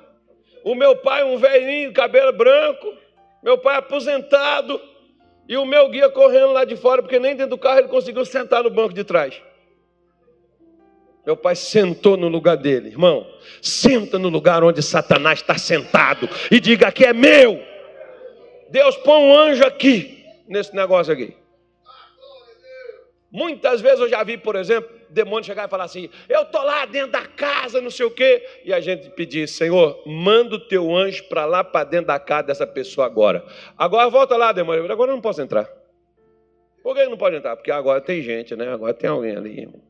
[0.62, 2.94] O meu pai, um velhinho, cabelo branco,
[3.42, 4.80] meu pai aposentado,
[5.48, 8.24] e o meu guia correndo lá de fora, porque nem dentro do carro ele conseguiu
[8.24, 9.42] sentar no banco de trás.
[11.30, 13.24] Meu pai sentou no lugar dele, irmão.
[13.62, 17.62] Senta no lugar onde Satanás está sentado e diga: aqui é meu.
[18.68, 21.36] Deus põe um anjo aqui, nesse negócio aqui.
[23.30, 26.84] Muitas vezes eu já vi, por exemplo, demônio chegar e falar assim: Eu estou lá
[26.84, 28.44] dentro da casa, não sei o quê.
[28.64, 32.48] E a gente pedir: Senhor, manda o teu anjo para lá, para dentro da casa
[32.48, 33.44] dessa pessoa agora.
[33.78, 34.90] Agora volta lá, demônio.
[34.90, 35.70] Agora eu não posso entrar.
[36.82, 37.54] Por que não pode entrar?
[37.54, 38.72] Porque agora tem gente, né?
[38.72, 39.89] Agora tem alguém ali.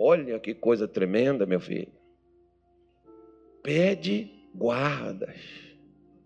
[0.00, 1.92] Olha que coisa tremenda, meu filho.
[3.64, 5.34] Pede guardas.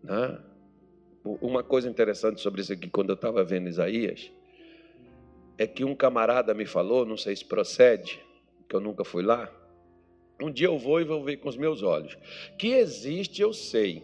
[0.03, 0.39] Né?
[1.25, 4.31] Uma coisa interessante sobre isso aqui, quando eu estava vendo Isaías
[5.57, 8.21] é que um camarada me falou, não sei se procede,
[8.69, 9.51] que eu nunca fui lá.
[10.41, 12.19] Um dia eu vou e vou ver com os meus olhos.
[12.59, 14.03] Que existe, eu sei.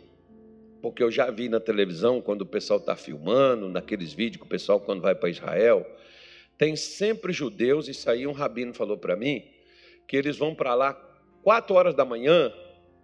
[0.80, 4.48] Porque eu já vi na televisão, quando o pessoal está filmando, naqueles vídeos que o
[4.48, 5.84] pessoal, quando vai para Israel,
[6.56, 9.44] tem sempre judeus, isso aí um rabino falou para mim,
[10.08, 10.94] que eles vão para lá
[11.42, 12.52] quatro horas da manhã,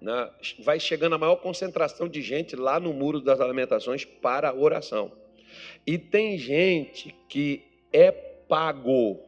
[0.01, 0.31] né,
[0.61, 5.13] vai chegando a maior concentração de gente lá no Muro das Alimentações para oração.
[5.87, 9.21] E tem gente que é pago,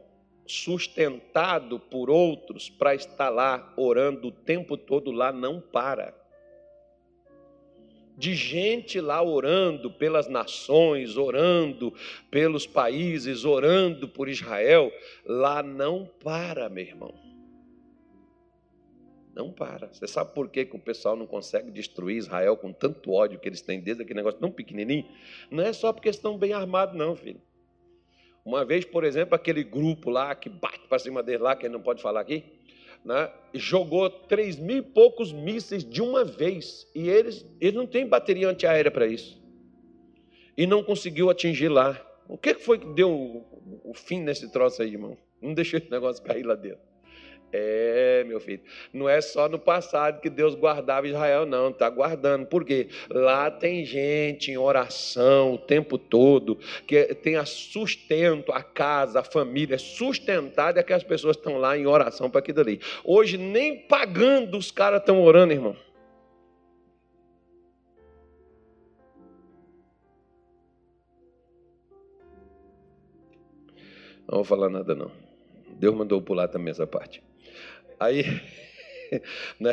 [0.47, 6.15] sustentado por outros para estar lá orando o tempo todo lá, não para.
[8.17, 11.93] De gente lá orando pelas nações, orando
[12.31, 14.91] pelos países, orando por Israel,
[15.25, 17.26] lá não para, meu irmão.
[19.37, 19.93] Não para.
[19.93, 23.47] Você sabe por que, que o pessoal não consegue destruir Israel com tanto ódio que
[23.47, 25.05] eles têm desde aquele negócio tão pequenininho?
[25.51, 27.39] Não é só porque estão bem armados, não, filho.
[28.43, 31.83] Uma vez, por exemplo, aquele grupo lá que bate para cima dele lá, que não
[31.83, 32.45] pode falar aqui,
[33.05, 36.91] né, jogou três mil e poucos mísseis de uma vez.
[36.95, 39.39] E eles, eles não têm bateria antiaérea para isso.
[40.57, 42.01] E não conseguiu atingir lá.
[42.27, 45.19] O que foi que deu o, o fim nesse troço aí, irmão?
[45.43, 46.96] Não deixou esse negócio cair lá dentro.
[47.53, 48.61] É, meu filho,
[48.93, 52.45] não é só no passado que Deus guardava Israel, não, está guardando.
[52.47, 52.89] Por quê?
[53.09, 59.25] Lá tem gente em oração o tempo todo, que tem a sustento, a casa, a
[59.25, 62.81] família, é sustentada, é que as pessoas estão lá em oração para aquilo ali.
[63.05, 65.77] Hoje, nem pagando os caras estão orando, irmão.
[74.29, 75.13] Não vou falar nada, não.
[75.79, 77.23] Deus mandou pular também essa parte.
[77.99, 78.25] Aí,
[79.61, 79.73] né,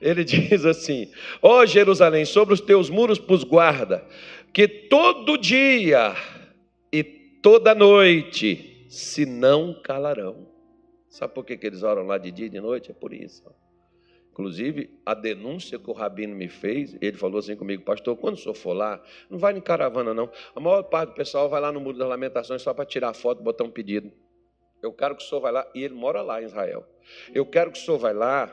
[0.00, 4.04] ele diz assim: Ó oh, Jerusalém, sobre os teus muros pus guarda,
[4.52, 6.14] que todo dia
[6.92, 10.46] e toda noite se não calarão.
[11.08, 12.90] Sabe por que, que eles oram lá de dia e de noite?
[12.90, 13.44] É por isso.
[14.32, 18.38] Inclusive, a denúncia que o rabino me fez, ele falou assim comigo, pastor, quando o
[18.38, 20.30] senhor for lá, não vai em caravana, não.
[20.54, 23.40] A maior parte do pessoal vai lá no Muro das Lamentações só para tirar foto
[23.40, 24.10] e botar um pedido.
[24.82, 26.84] Eu quero que o senhor vá lá, e ele mora lá em Israel.
[27.32, 28.50] Eu quero que o senhor vá lá,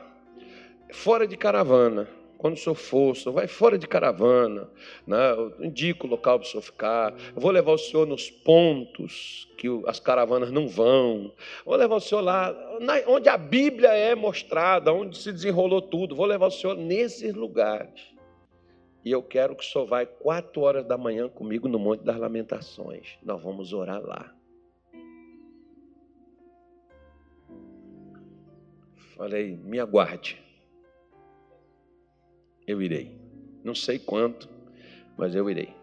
[0.92, 2.08] fora de caravana.
[2.38, 4.66] Quando o senhor for, o senhor vai fora de caravana,
[5.06, 5.32] né?
[5.32, 7.12] eu indico o local para o senhor ficar.
[7.12, 11.34] Eu vou levar o senhor nos pontos que as caravanas não vão.
[11.66, 12.56] Vou levar o senhor lá,
[13.06, 16.16] onde a Bíblia é mostrada, onde se desenrolou tudo.
[16.16, 18.00] Vou levar o senhor nesses lugares.
[19.04, 22.16] E eu quero que o senhor vá quatro horas da manhã comigo no Monte das
[22.16, 23.18] Lamentações.
[23.22, 24.34] Nós vamos orar lá.
[29.20, 30.42] Falei, me aguarde.
[32.66, 33.20] Eu irei.
[33.62, 34.48] Não sei quanto,
[35.14, 35.74] mas eu irei.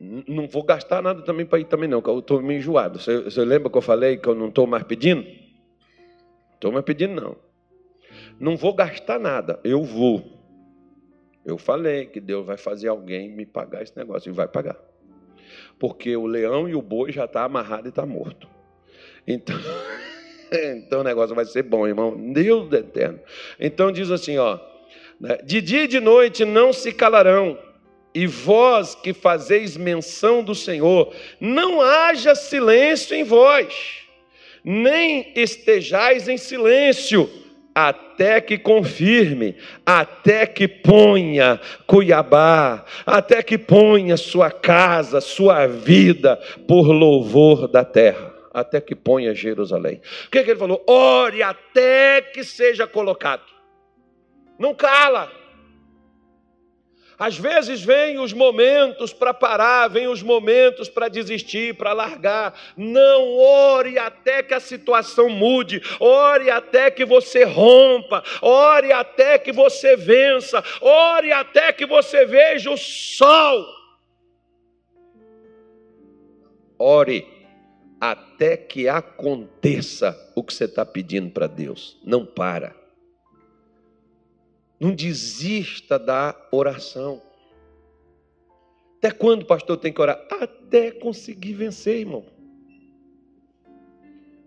[0.00, 2.98] Não vou gastar nada também para ir também não, eu estou meio enjoado.
[2.98, 5.26] Você, você lembra que eu falei que eu não estou mais pedindo?
[6.54, 7.36] Estou mais pedindo não.
[8.38, 10.40] Não vou gastar nada, eu vou.
[11.44, 14.78] Eu falei que Deus vai fazer alguém me pagar esse negócio e vai pagar.
[15.78, 18.48] Porque o leão e o boi já está amarrado e está morto.
[19.26, 19.56] Então
[20.76, 22.14] então o negócio vai ser bom, irmão.
[22.32, 23.20] Deus eterno.
[23.58, 24.58] Então diz assim, ó.
[25.20, 27.58] Né, de dia e de noite não se calarão,
[28.14, 33.98] e vós que fazeis menção do Senhor, não haja silêncio em vós,
[34.64, 37.30] nem estejais em silêncio,
[37.72, 39.54] até que confirme,
[39.86, 46.36] até que ponha Cuiabá, até que ponha sua casa, sua vida
[46.66, 50.00] por louvor da terra até que ponha Jerusalém.
[50.26, 50.84] O que, que ele falou?
[50.86, 53.44] Ore até que seja colocado.
[54.58, 55.32] Não cala.
[57.18, 62.58] Às vezes vem os momentos para parar, vem os momentos para desistir, para largar.
[62.74, 69.52] Não ore até que a situação mude, ore até que você rompa, ore até que
[69.52, 73.66] você vença, ore até que você veja o sol.
[76.78, 77.39] Ore
[78.00, 81.98] até que aconteça o que você está pedindo para Deus.
[82.02, 82.74] Não para.
[84.80, 87.20] Não desista da oração.
[88.96, 90.26] Até quando, pastor, tem que orar?
[90.30, 92.24] Até conseguir vencer, irmão.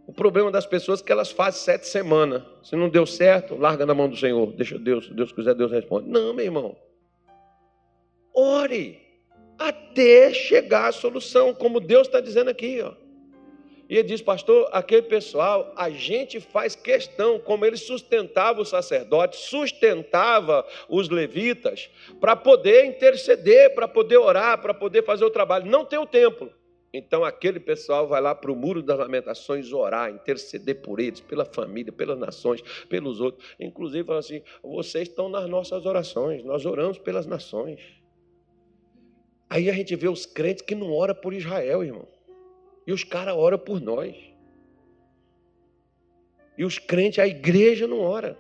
[0.07, 2.43] O problema das pessoas é que elas fazem sete semanas.
[2.63, 4.51] Se não deu certo, larga na mão do Senhor.
[4.53, 6.09] Deixa Deus, se Deus quiser, Deus responde.
[6.09, 6.75] Não, meu irmão.
[8.33, 8.99] Ore
[9.57, 13.02] até chegar à solução, como Deus está dizendo aqui, ó.
[13.93, 19.41] E ele diz, pastor, aquele pessoal, a gente faz questão, como ele sustentava os sacerdotes,
[19.41, 25.67] sustentava os levitas, para poder interceder, para poder orar, para poder fazer o trabalho.
[25.67, 26.51] Não tem o templo.
[26.91, 31.45] Então aquele pessoal vai lá para o muro das lamentações orar, interceder por eles, pela
[31.45, 33.47] família, pelas nações, pelos outros.
[33.59, 37.79] Inclusive fala assim: vocês estão nas nossas orações, nós oramos pelas nações.
[39.47, 42.07] Aí a gente vê os crentes que não oram por Israel, irmão.
[42.85, 44.15] E os caras oram por nós.
[46.57, 48.37] E os crentes, a igreja não ora.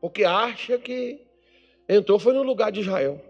[0.00, 1.20] Porque acha que
[1.88, 3.20] entrou foi no lugar de Israel.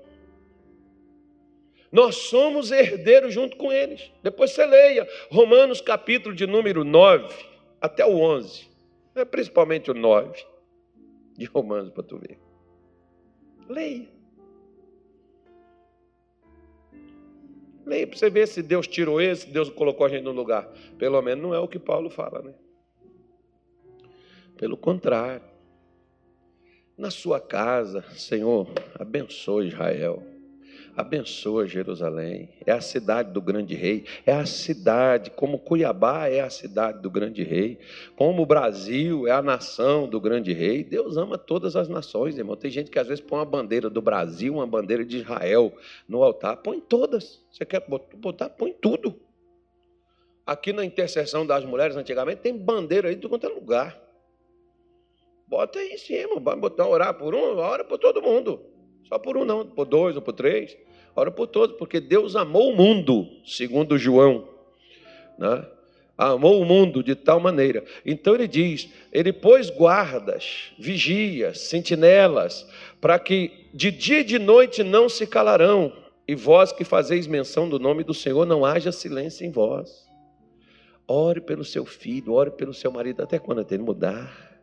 [1.91, 4.13] Nós somos herdeiros junto com eles.
[4.23, 7.35] Depois você leia Romanos capítulo de número 9
[7.81, 8.69] até o 11.
[9.15, 10.45] É principalmente o 9
[11.37, 12.39] de Romanos para tu ver.
[13.69, 14.18] Leia.
[17.89, 20.71] Leia para você ver se Deus tirou esse, se Deus colocou a gente no lugar.
[20.99, 22.55] Pelo menos não é o que Paulo fala, né?
[24.59, 25.47] Pelo contrário.
[26.99, 30.23] Na sua casa, Senhor, abençoe Israel.
[30.99, 32.49] Abençoa Jerusalém.
[32.67, 34.05] É a cidade do grande rei.
[34.27, 37.79] É a cidade, como Cuiabá é a cidade do grande rei.
[38.17, 40.83] Como o Brasil é a nação do grande rei.
[40.83, 42.57] Deus ama todas as nações, irmão.
[42.57, 45.73] Tem gente que às vezes põe uma bandeira do Brasil, uma bandeira de Israel
[46.09, 46.57] no altar.
[46.57, 47.41] Põe todas.
[47.49, 48.49] Você quer botar?
[48.51, 49.15] Põe tudo.
[50.45, 53.97] Aqui na intercessão das mulheres, antigamente, tem bandeira aí de quanto é lugar.
[55.47, 58.61] Bota aí em cima, vai botar orar por um, ora por todo mundo.
[59.05, 60.77] Só por um não, por dois ou por três.
[61.19, 64.49] Ora por todos, porque Deus amou o mundo, segundo João.
[65.37, 65.67] Né?
[66.17, 67.85] Amou o mundo de tal maneira.
[68.07, 72.65] Então ele diz: Ele pôs guardas, vigias, sentinelas,
[73.01, 75.93] para que de dia e de noite não se calarão,
[76.27, 80.07] e vós que fazeis menção do nome do Senhor, não haja silêncio em vós.
[81.05, 84.61] Ore pelo seu filho, ore pelo seu marido, até quando até ele mudar.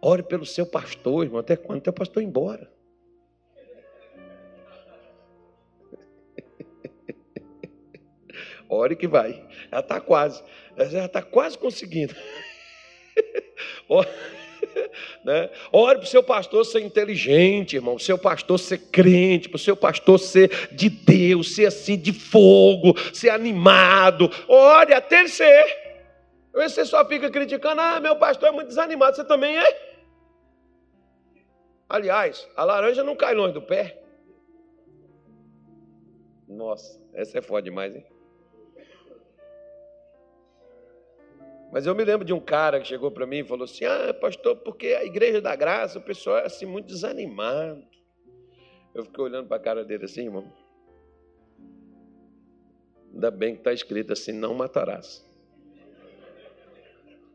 [0.00, 2.71] Ore pelo seu pastor, irmão, até quando até o pastor ir embora.
[8.72, 9.46] Ore que vai.
[9.70, 10.42] Ela está quase.
[10.74, 12.16] Ela está quase conseguindo.
[15.22, 15.50] né?
[15.70, 17.98] Ore para o seu pastor ser inteligente, irmão.
[17.98, 19.50] Seu pastor ser crente.
[19.50, 21.54] Para o seu pastor ser de Deus.
[21.54, 22.94] Ser assim, de fogo.
[23.12, 24.30] Ser animado.
[24.48, 25.82] Ore até ele ser.
[26.54, 27.78] Você só fica criticando.
[27.78, 29.14] Ah, meu pastor é muito desanimado.
[29.16, 29.92] Você também é?
[31.90, 34.02] Aliás, a laranja não cai longe do pé.
[36.48, 38.11] Nossa, essa é foda demais, hein?
[41.72, 44.12] Mas eu me lembro de um cara que chegou para mim e falou assim: Ah,
[44.12, 47.82] pastor, porque a igreja da graça, o pessoal é assim muito desanimado.
[48.94, 50.52] Eu fiquei olhando para a cara dele assim, irmão.
[53.10, 55.26] Ainda bem que está escrito assim: não matarás.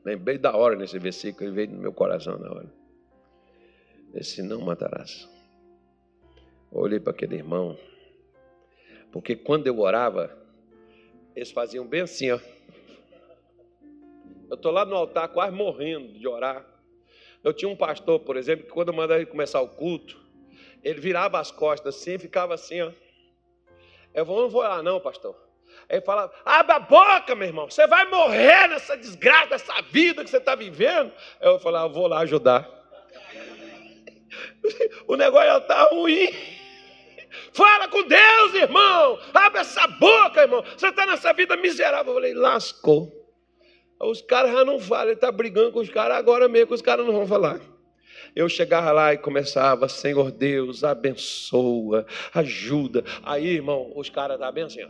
[0.06, 2.72] Lembrei da hora nesse versículo, ele veio no meu coração na hora.
[4.14, 5.28] Esse não matarás.
[6.72, 7.76] Olhei para aquele irmão,
[9.12, 10.38] porque quando eu orava,
[11.36, 12.40] eles faziam bem assim, ó.
[14.50, 16.66] Eu estou lá no altar quase morrendo de orar.
[17.44, 20.18] Eu tinha um pastor, por exemplo, que quando eu mandava ele começar o culto,
[20.84, 22.92] ele virava as costas assim e ficava assim, ó.
[24.14, 25.36] Eu vou, não vou lá não, pastor.
[25.90, 30.24] Aí ele falava, abre a boca, meu irmão, você vai morrer nessa desgraça, nessa vida
[30.24, 31.12] que você está vivendo.
[31.40, 32.68] Eu falava, vou lá ajudar.
[35.08, 36.28] O negócio já está ruim.
[37.54, 39.20] Fala com Deus, irmão.
[39.34, 40.64] Abre essa boca, irmão.
[40.76, 42.12] Você está nessa vida miserável.
[42.12, 43.17] Eu falei, lascou.
[44.00, 46.82] Os caras já não falam, ele está brigando com os caras, agora mesmo que os
[46.82, 47.60] caras não vão falar.
[48.36, 53.04] Eu chegava lá e começava, Senhor Deus, abençoa, ajuda.
[53.24, 54.90] Aí, irmão, os caras estavam bem assim, ó.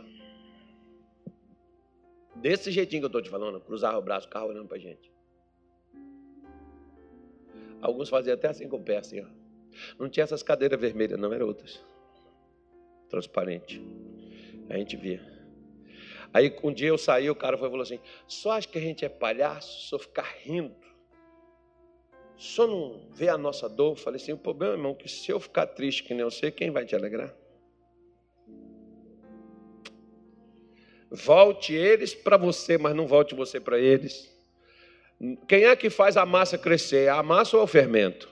[2.36, 5.10] Desse jeitinho que eu estou te falando, cruzava o braço, o carro olhando para gente.
[7.80, 9.26] Alguns faziam até assim com o pé, assim, ó.
[9.98, 11.82] Não tinha essas cadeiras vermelhas, não, eram outras.
[13.08, 13.82] transparente.
[14.68, 15.37] A gente via.
[16.32, 19.08] Aí um dia eu saí, o cara falou assim: só acha que a gente é
[19.08, 20.76] palhaço, só ficar rindo.
[22.36, 23.92] Só não vê a nossa dor.
[23.92, 26.30] Eu falei assim: o problema, irmão, é que se eu ficar triste que nem eu
[26.30, 27.34] sei, quem vai te alegrar?
[31.10, 34.30] Volte eles para você, mas não volte você para eles.
[35.48, 37.08] Quem é que faz a massa crescer?
[37.08, 38.28] A massa ou o fermento?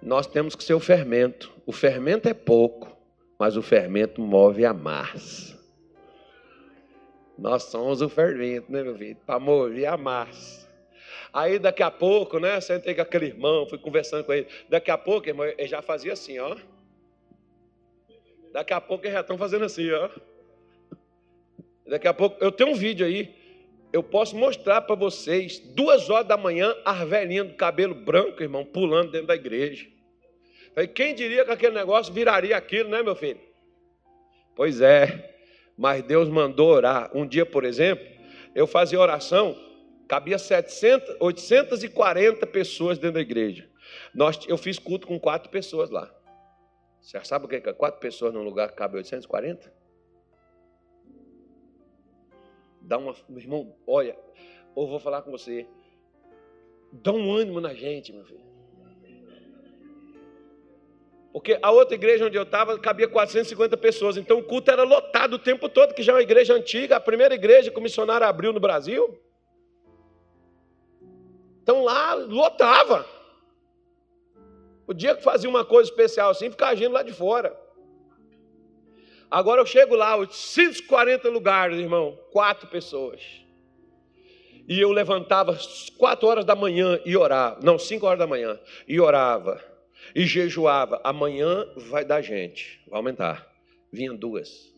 [0.00, 1.52] Nós temos que ser o fermento.
[1.66, 2.96] O fermento é pouco,
[3.38, 5.61] mas o fermento move a massa.
[7.38, 9.16] Nós somos o fermento, né, meu filho?
[9.26, 10.70] Para mover a massa.
[11.32, 12.60] Aí daqui a pouco, né?
[12.60, 14.46] Sentei com aquele irmão, fui conversando com ele.
[14.68, 16.56] Daqui a pouco, irmão, ele já fazia assim, ó.
[18.52, 20.10] Daqui a pouco eles já estão fazendo assim, ó.
[21.86, 23.34] Daqui a pouco, eu tenho um vídeo aí,
[23.92, 28.64] eu posso mostrar para vocês, duas horas da manhã, as velhinhas do cabelo branco, irmão,
[28.64, 29.86] pulando dentro da igreja.
[30.74, 33.40] Falei, quem diria que aquele negócio viraria aquilo, né, meu filho?
[34.54, 35.31] Pois é,
[35.76, 37.10] mas Deus mandou orar.
[37.14, 38.06] Um dia, por exemplo,
[38.54, 39.56] eu fazia oração,
[40.06, 43.68] cabia 700, 840 pessoas dentro da igreja.
[44.14, 46.12] Nós, eu fiz culto com quatro pessoas lá.
[47.00, 49.72] Você sabe o que é quatro pessoas num lugar que cabe 840?
[52.80, 53.14] Dá uma.
[53.28, 54.16] Meu irmão, olha,
[54.74, 55.66] ou vou falar com você.
[56.92, 58.51] Dá um ânimo na gente, meu filho.
[61.32, 65.34] Porque a outra igreja onde eu estava cabia 450 pessoas, então o culto era lotado
[65.34, 68.26] o tempo todo, que já é uma igreja antiga, a primeira igreja que o missionário
[68.26, 69.18] abriu no Brasil.
[71.62, 73.06] Então lá lotava.
[74.86, 77.58] O dia que fazia uma coisa especial assim, ficava agindo lá de fora.
[79.30, 83.22] Agora eu chego lá, 840 lugares, irmão, quatro pessoas.
[84.68, 85.58] E eu levantava
[85.96, 87.58] quatro horas da manhã e orava.
[87.62, 88.60] Não, cinco horas da manhã.
[88.86, 89.71] E orava.
[90.14, 91.00] E jejuava.
[91.04, 92.80] Amanhã vai dar gente.
[92.86, 93.50] Vai aumentar.
[93.92, 94.74] Vinham duas.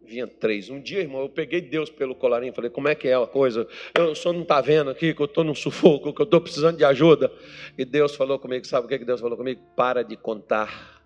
[0.00, 0.70] Vinha três.
[0.70, 2.52] Um dia, irmão, eu peguei Deus pelo colarinho.
[2.52, 3.68] Falei, como é que é a coisa?
[3.94, 6.76] Eu, senhor não está vendo aqui que eu estou num sufoco, que eu estou precisando
[6.76, 7.32] de ajuda.
[7.78, 8.66] E Deus falou comigo.
[8.66, 9.60] Sabe o que Deus falou comigo?
[9.76, 11.00] Para de contar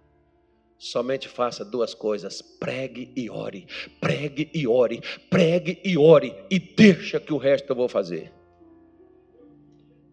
[0.84, 3.66] Somente faça duas coisas: pregue e ore,
[4.00, 5.00] pregue e ore,
[5.30, 8.30] pregue e ore, e deixa que o resto eu vou fazer.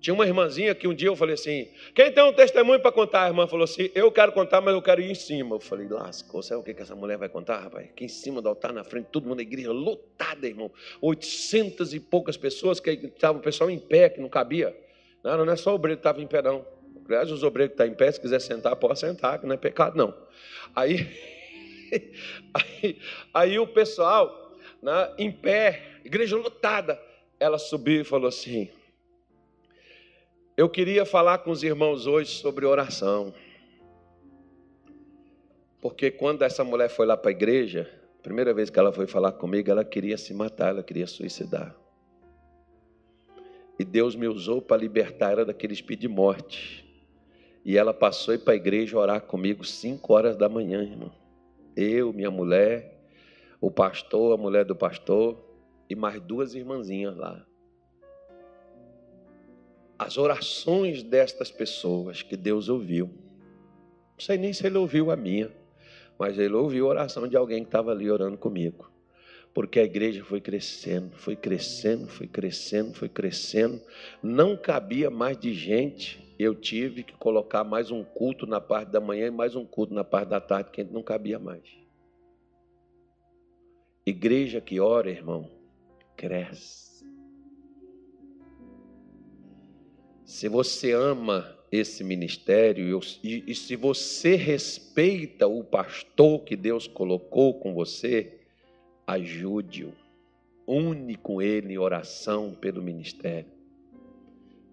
[0.02, 3.26] Tinha uma irmãzinha que um dia eu falei assim: quem tem um testemunho para contar?
[3.26, 5.56] A irmã falou assim: eu quero contar, mas eu quero ir em cima.
[5.56, 7.86] Eu falei: lascou, sabe o que, que essa mulher vai contar, rapaz?
[7.86, 10.72] Aqui em cima do altar, na frente, todo mundo igreja lotada, irmão.
[10.99, 14.76] Oitocentas e poucas pessoas, que estava o pessoal em pé, que não cabia.
[15.23, 16.65] Não, não é só o obreiro que estava em pé, não.
[17.06, 19.53] Aliás, os obreiros que estão tá em pé, se quiser sentar, pode sentar, que não
[19.53, 20.15] é pecado, não.
[20.76, 21.07] Aí,
[22.56, 22.98] aí,
[23.32, 26.99] aí o pessoal, né, em pé, igreja lotada,
[27.40, 28.68] ela subiu e falou assim:
[30.57, 33.34] Eu queria falar com os irmãos hoje sobre oração.
[35.80, 37.90] Porque quando essa mulher foi lá para a igreja,
[38.22, 41.76] primeira vez que ela foi falar comigo, ela queria se matar, ela queria suicidar.
[43.80, 46.86] E Deus me usou para libertar ela daquele espírito de morte.
[47.64, 51.11] E ela passou para a igreja orar comigo cinco horas da manhã, irmão.
[51.76, 52.99] Eu, minha mulher,
[53.61, 55.41] o pastor, a mulher do pastor
[55.90, 57.44] e mais duas irmãzinhas lá.
[60.02, 63.06] As orações destas pessoas que Deus ouviu.
[63.06, 65.52] Não sei nem se ele ouviu a minha,
[66.18, 68.90] mas ele ouviu a oração de alguém que estava ali orando comigo.
[69.53, 73.80] Porque a igreja foi crescendo, foi crescendo, foi crescendo, foi crescendo.
[74.23, 78.99] Não cabia mais de gente eu tive que colocar mais um culto na parte da
[78.99, 81.61] manhã e mais um culto na parte da tarde, que não cabia mais.
[84.03, 85.48] Igreja que ora, irmão,
[86.18, 86.90] cresce.
[90.32, 97.60] Se você ama esse ministério e, e se você respeita o pastor que Deus colocou
[97.60, 98.40] com você,
[99.06, 99.94] ajude-o.
[100.66, 103.52] Une com ele em oração pelo ministério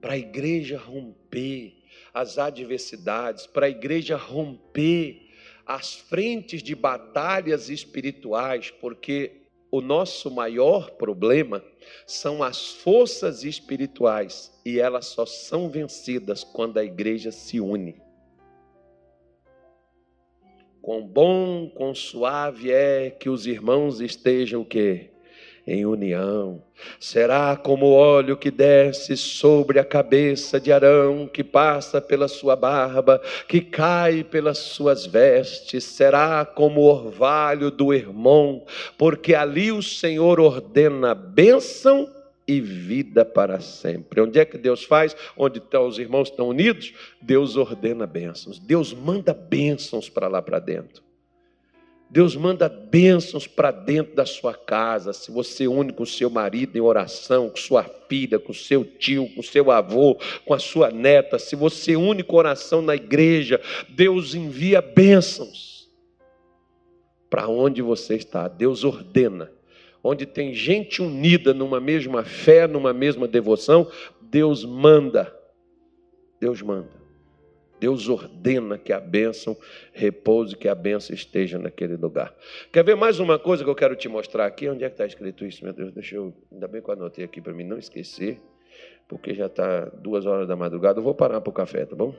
[0.01, 1.75] para a igreja romper
[2.15, 5.29] as adversidades, para a igreja romper
[5.67, 9.41] as frentes de batalhas espirituais, porque
[9.73, 11.65] o nosso maior problema
[12.07, 18.03] são as forças espirituais e elas só são vencidas quando a igreja se une.
[20.83, 25.11] Quão bom, quão suave é que os irmãos estejam o quê?
[25.69, 26.63] em união.
[26.99, 33.21] Será como óleo que desce sobre a cabeça de Arão, que passa pela sua barba,
[33.47, 35.85] que cai pelas suas vestes.
[35.85, 38.65] Será como orvalho do irmão,
[38.97, 42.09] porque ali o Senhor ordena bênção
[42.49, 44.23] e vida para sempre.
[44.23, 45.15] Onde é que Deus faz?
[45.37, 46.95] Onde estão os irmãos estão unidos?
[47.21, 48.59] Deus ordena bênçãos.
[48.59, 51.07] Deus manda bênçãos para lá para dentro.
[52.11, 55.13] Deus manda bênçãos para dentro da sua casa.
[55.13, 59.43] Se você une com seu marido em oração, com sua filha, com seu tio, com
[59.43, 63.61] seu avô, com a sua neta, se você une com oração na igreja,
[63.91, 65.87] Deus envia bênçãos
[67.29, 68.49] para onde você está.
[68.49, 69.58] Deus ordena.
[70.03, 75.35] Onde tem gente unida numa mesma fé, numa mesma devoção, Deus manda.
[76.41, 76.99] Deus manda.
[77.81, 79.57] Deus ordena que a bênção
[79.93, 82.35] repouse, que a bênção esteja naquele lugar.
[82.73, 84.69] Quer ver mais uma coisa que eu quero te mostrar aqui?
[84.69, 85.93] Onde é que está escrito isso, meu Deus?
[85.93, 86.35] Deixa eu.
[86.51, 88.41] Ainda bem que eu anotei aqui para mim não esquecer,
[89.07, 90.99] porque já está duas horas da madrugada.
[90.99, 92.15] Eu vou parar para o café, tá bom?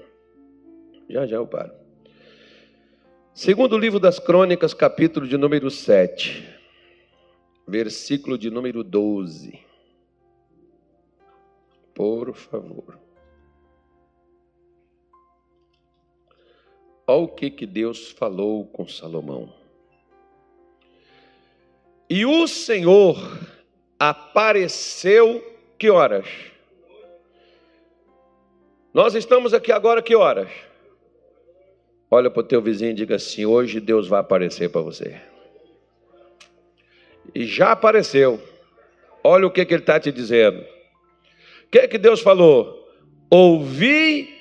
[1.10, 1.74] Já já eu paro.
[3.34, 6.59] Segundo livro das Crônicas, capítulo de número 7,
[7.70, 9.60] versículo de número 12.
[11.94, 13.00] Por favor.
[17.08, 19.54] Olha o que, que Deus falou com Salomão.
[22.10, 23.18] E o Senhor
[24.00, 25.44] apareceu
[25.78, 26.28] que horas?
[28.94, 30.50] Nós estamos aqui agora que horas?
[32.12, 35.22] Olha para o teu vizinho e diga assim: hoje Deus vai aparecer para você.
[37.34, 38.42] E já apareceu.
[39.24, 40.60] Olha o que, que ele está te dizendo.
[40.62, 42.88] O que, que Deus falou?
[43.30, 44.34] Ouvi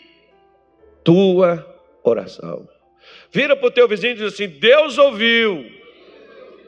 [1.05, 1.67] tua
[2.03, 2.69] oração.
[3.31, 5.65] Vira para o teu vizinho e diz assim: Deus ouviu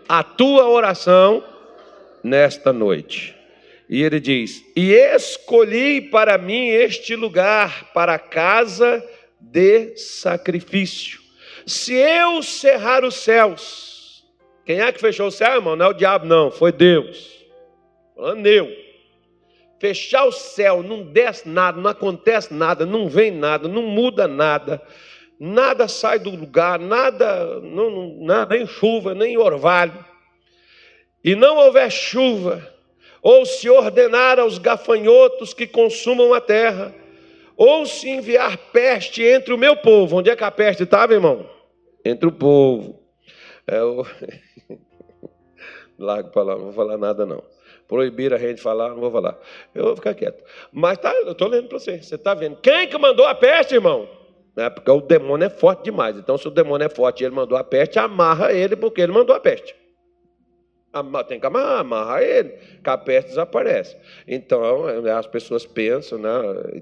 [0.08, 1.44] a tua oração
[2.22, 3.34] nesta noite.
[3.88, 9.04] E ele diz: E escolhi para mim este lugar, para casa
[9.40, 11.20] de sacrifício.
[11.66, 13.89] Se eu cerrar os céus,
[14.70, 15.74] quem é que fechou o céu, irmão?
[15.74, 17.44] Não é o diabo, não, foi Deus.
[18.14, 18.68] Falando eu.
[19.80, 24.80] Fechar o céu, não desce nada, não acontece nada, não vem nada, não muda nada
[25.40, 30.04] nada sai do lugar, nada, não, nada, nem chuva, nem orvalho,
[31.24, 32.62] e não houver chuva,
[33.22, 36.94] ou se ordenar aos gafanhotos que consumam a terra,
[37.56, 41.48] ou se enviar peste entre o meu povo, onde é que a peste estava, irmão?
[42.04, 42.99] Entre o povo.
[43.70, 44.04] É o...
[45.98, 47.42] Largo para lá, não vou falar nada não.
[47.86, 49.38] Proibir a gente falar, não vou falar.
[49.74, 50.42] Eu vou ficar quieto.
[50.72, 52.02] Mas tá, eu estou lendo para você.
[52.02, 52.56] Você está vendo?
[52.56, 54.08] Quem que mandou a peste, irmão?
[54.56, 54.70] né?
[54.70, 56.16] porque o demônio é forte demais.
[56.16, 59.12] Então, se o demônio é forte e ele mandou a peste, amarra ele, porque ele
[59.12, 59.74] mandou a peste.
[61.28, 62.50] Tem que amarrar, amarra ele,
[62.82, 63.96] que a peste desaparece.
[64.26, 64.86] Então,
[65.16, 66.30] as pessoas pensam, né?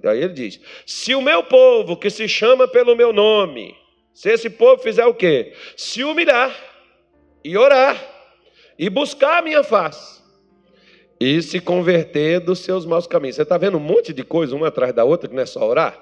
[0.05, 3.77] aí ele diz: se o meu povo, que se chama pelo meu nome,
[4.15, 5.53] se esse povo fizer o quê?
[5.77, 6.57] Se humilhar
[7.49, 7.99] e orar
[8.79, 10.23] e buscar a minha face
[11.19, 13.37] e se converter dos seus maus caminhos.
[13.37, 15.67] Você está vendo um monte de coisa uma atrás da outra que não é só
[15.67, 15.99] orar?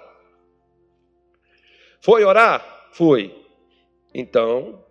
[2.00, 2.88] Foi orar?
[2.90, 3.32] Fui.
[4.12, 4.84] Então,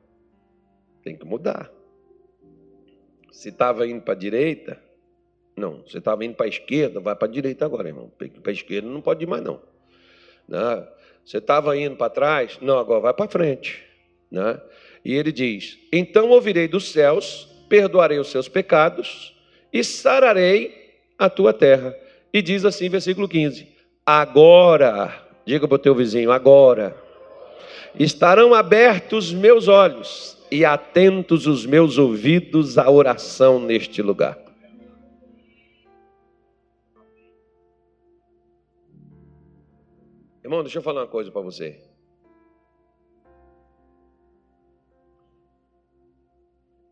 [1.04, 1.70] tem que mudar.
[3.34, 4.82] Se estava indo para a direita,
[5.58, 5.86] não.
[5.86, 8.10] Se estava indo para a esquerda, vai para a direita agora, irmão.
[8.18, 9.62] Para a esquerda não pode ir mais, não.
[10.48, 10.88] Né?
[11.26, 12.58] Você estava indo para trás?
[12.62, 13.84] Não, agora vai para frente.
[14.32, 14.58] Né?
[15.06, 19.34] E ele diz: Então ouvirei dos céus, perdoarei os seus pecados
[19.72, 21.96] e sararei a tua terra.
[22.34, 23.68] E diz assim, versículo 15:
[24.06, 27.00] Agora Diga para o teu vizinho, agora
[27.98, 34.38] estarão abertos meus olhos e atentos os meus ouvidos à oração neste lugar.
[40.44, 41.80] Irmão, deixa eu falar uma coisa para você.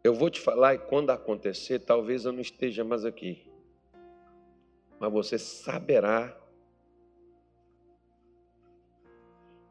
[0.04, 3.50] Eu vou te falar e quando acontecer, talvez eu não esteja mais aqui.
[5.00, 6.38] Mas você saberá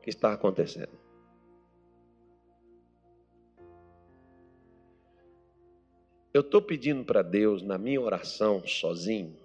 [0.02, 0.98] que está acontecendo.
[6.32, 9.36] Eu estou pedindo para Deus, na minha oração, sozinho,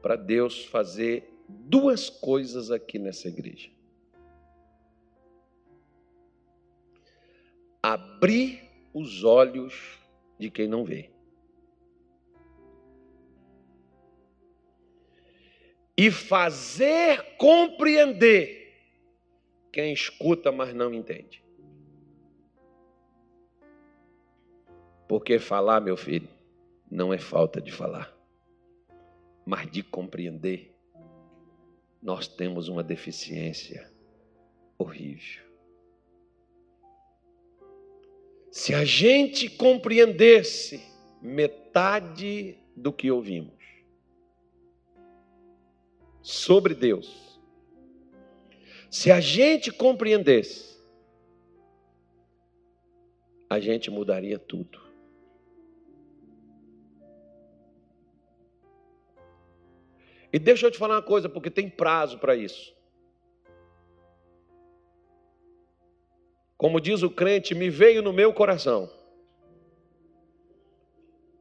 [0.00, 3.70] para Deus fazer duas coisas aqui nessa igreja.
[7.82, 8.62] Abrir
[8.94, 9.98] os olhos
[10.38, 11.12] de quem não vê.
[15.96, 18.74] e fazer compreender
[19.70, 21.44] quem escuta, mas não entende.
[25.08, 26.28] Porque falar, meu filho,
[26.90, 28.12] não é falta de falar,
[29.44, 30.74] mas de compreender.
[32.02, 33.88] Nós temos uma deficiência
[34.76, 35.51] horrível.
[38.52, 40.80] Se a gente compreendesse
[41.22, 43.54] metade do que ouvimos
[46.20, 47.40] sobre Deus.
[48.90, 50.78] Se a gente compreendesse,
[53.48, 54.80] a gente mudaria tudo.
[60.30, 62.74] E deixa eu te falar uma coisa, porque tem prazo para isso.
[66.62, 68.88] Como diz o crente, me veio no meu coração.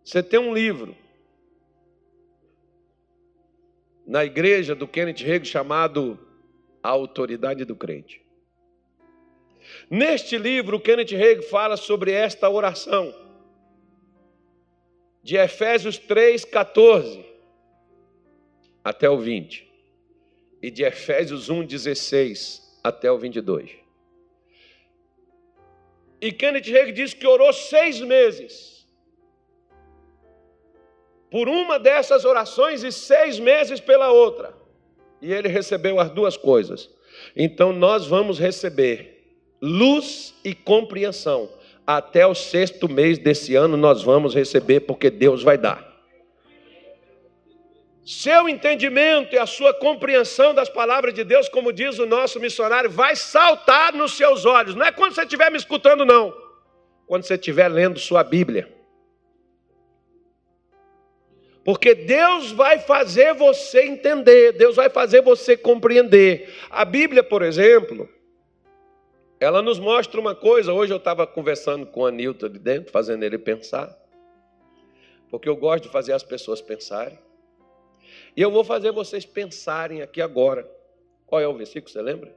[0.04, 0.96] Você tem um livro
[4.04, 6.18] na igreja do Kenneth Hagin chamado
[6.82, 8.20] A Autoridade do Crente.
[9.92, 13.14] Neste livro, Kenneth Hagin fala sobre esta oração
[15.22, 17.24] de Efésios 3, 14
[18.84, 19.72] até o 20
[20.64, 23.81] e de Efésios 1, 16 até o 22.
[26.22, 28.86] E Kenneth Hagin diz que orou seis meses
[31.32, 34.54] por uma dessas orações e seis meses pela outra.
[35.22, 36.90] E ele recebeu as duas coisas.
[37.36, 41.50] Então nós vamos receber luz e compreensão.
[41.88, 45.91] Até o sexto mês desse ano nós vamos receber, porque Deus vai dar.
[48.04, 52.90] Seu entendimento e a sua compreensão das palavras de Deus, como diz o nosso missionário,
[52.90, 54.74] vai saltar nos seus olhos.
[54.74, 56.36] Não é quando você estiver me escutando, não.
[57.06, 58.74] Quando você estiver lendo sua Bíblia.
[61.64, 66.52] Porque Deus vai fazer você entender, Deus vai fazer você compreender.
[66.72, 68.10] A Bíblia, por exemplo,
[69.40, 70.74] ela nos mostra uma coisa.
[70.74, 73.96] Hoje eu estava conversando com o Anilton de dentro, fazendo ele pensar.
[75.30, 77.20] Porque eu gosto de fazer as pessoas pensarem.
[78.36, 80.70] E eu vou fazer vocês pensarem aqui agora.
[81.26, 82.34] Qual é o versículo, você lembra?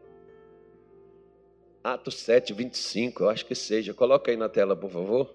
[1.82, 3.92] Atos 7, 25, eu acho que seja.
[3.92, 5.34] Coloca aí na tela, por favor.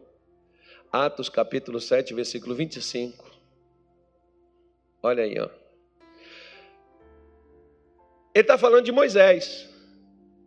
[0.92, 3.30] Atos capítulo 7, versículo 25.
[5.04, 5.50] Olha aí, ó.
[8.34, 9.70] Ele está falando de Moisés.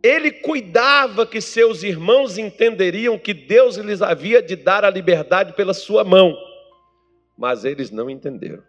[0.01, 5.73] Ele cuidava que seus irmãos entenderiam que Deus lhes havia de dar a liberdade pela
[5.73, 6.35] sua mão,
[7.37, 8.63] mas eles não entenderam.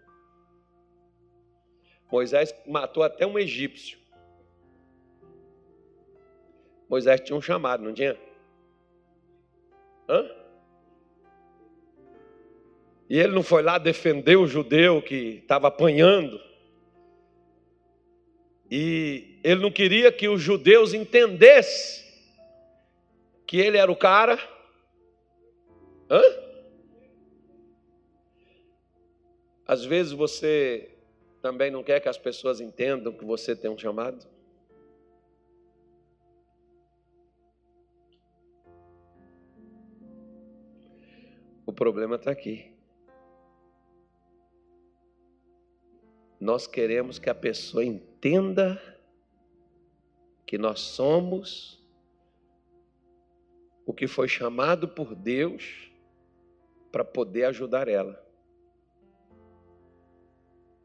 [2.11, 3.99] Moisés matou até um egípcio.
[6.89, 8.17] Moisés tinha um chamado, não tinha?
[10.09, 10.31] Hã?
[13.09, 16.41] E ele não foi lá defender o judeu que estava apanhando.
[18.71, 22.05] E ele não queria que os judeus entendessem
[23.47, 24.39] que ele era o cara.
[26.09, 26.23] Hã?
[29.67, 30.94] Às vezes você
[31.45, 34.27] também não quer que as pessoas entendam que você tem um chamado.
[41.67, 42.75] O problema está aqui.
[46.41, 48.81] Nós queremos que a pessoa entenda
[50.47, 51.87] que nós somos
[53.85, 55.93] o que foi chamado por Deus
[56.91, 58.24] para poder ajudar ela.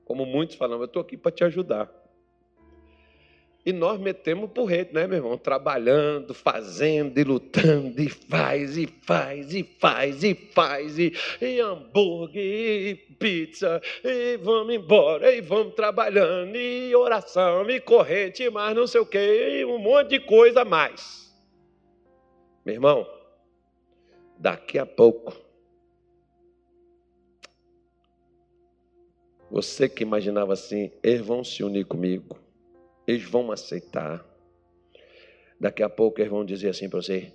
[0.09, 1.87] Como muitos falam, eu estou aqui para te ajudar.
[3.63, 5.37] E nós metemos porrete, né, meu irmão?
[5.37, 12.41] Trabalhando, fazendo e lutando, e faz, e faz, e faz, e faz, e, e hambúrguer,
[12.41, 18.87] e pizza, e vamos embora, e vamos trabalhando, e oração, e corrente, e mais não
[18.87, 21.31] sei o quê, e um monte de coisa a mais.
[22.65, 23.07] Meu irmão,
[24.39, 25.48] daqui a pouco,
[29.51, 32.37] você que imaginava assim, eles vão se unir comigo
[33.09, 34.23] eles vão aceitar.
[35.59, 37.33] Daqui a pouco eles vão dizer assim para você: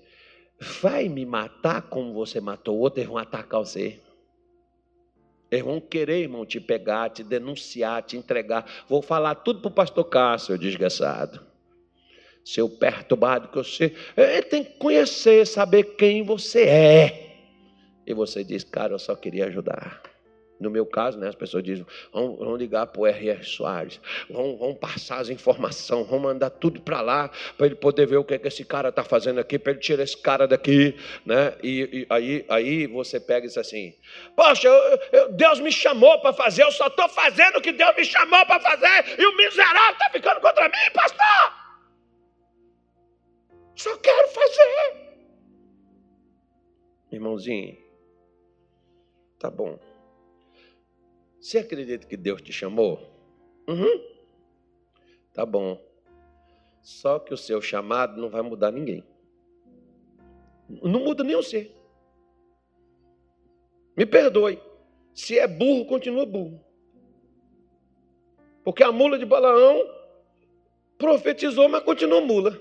[0.81, 3.99] vai me matar como você matou o outro, eles vão atacar você.
[5.51, 8.85] Eles vão querer, irmão, te pegar, te denunciar, te entregar.
[8.89, 11.45] Vou falar tudo para o pastor Cássio, desgraçado.
[12.45, 13.95] Seu perturbado que você.
[14.16, 17.36] Ele tem que conhecer, saber quem você é.
[18.07, 20.03] E você diz, cara, eu só queria ajudar.
[20.59, 23.43] No meu caso, né, as pessoas dizem, vamos, vamos ligar para o R.R.
[23.44, 24.01] Soares,
[24.31, 28.24] vamos, vamos, passar as informações, vamos mandar tudo para lá, para ele poder ver o
[28.24, 30.97] que, é que esse cara está fazendo aqui, para ele tirar esse cara daqui.
[31.26, 31.56] Né?
[31.62, 33.94] E, e, aí, aí você pega e diz assim,
[34.36, 37.94] poxa, eu, eu, Deus me chamou para fazer, eu só estou fazendo o que Deus
[37.97, 41.64] me chamou para fazer, e o miserável está ficando contra mim, pastor!
[43.74, 45.05] Só quero fazer.
[47.10, 47.76] Irmãozinho,
[49.39, 49.78] tá bom.
[51.45, 52.99] Você acredita que Deus te chamou?
[53.69, 54.03] Uhum.
[55.35, 55.79] Tá bom.
[56.81, 59.05] Só que o seu chamado não vai mudar ninguém.
[60.71, 61.71] Não muda nem você.
[63.95, 64.59] Me perdoe.
[65.12, 66.65] Se é burro, continua burro.
[68.65, 69.87] Porque a mula de Balaão
[70.97, 72.59] profetizou, mas continua mula.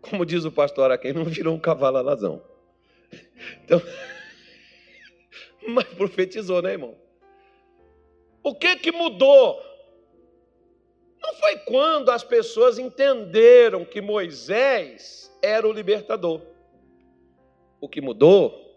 [0.00, 2.49] Como diz o pastor aqui, não virou um cavalo alazão.
[3.64, 3.80] Então,
[5.68, 6.96] mas profetizou, né, irmão?
[8.42, 9.60] O que que mudou?
[11.22, 16.40] Não foi quando as pessoas entenderam que Moisés era o libertador.
[17.80, 18.70] O que mudou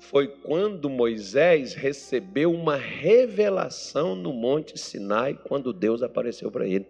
[0.00, 6.86] foi quando Moisés recebeu uma revelação no Monte Sinai, quando Deus apareceu para ele.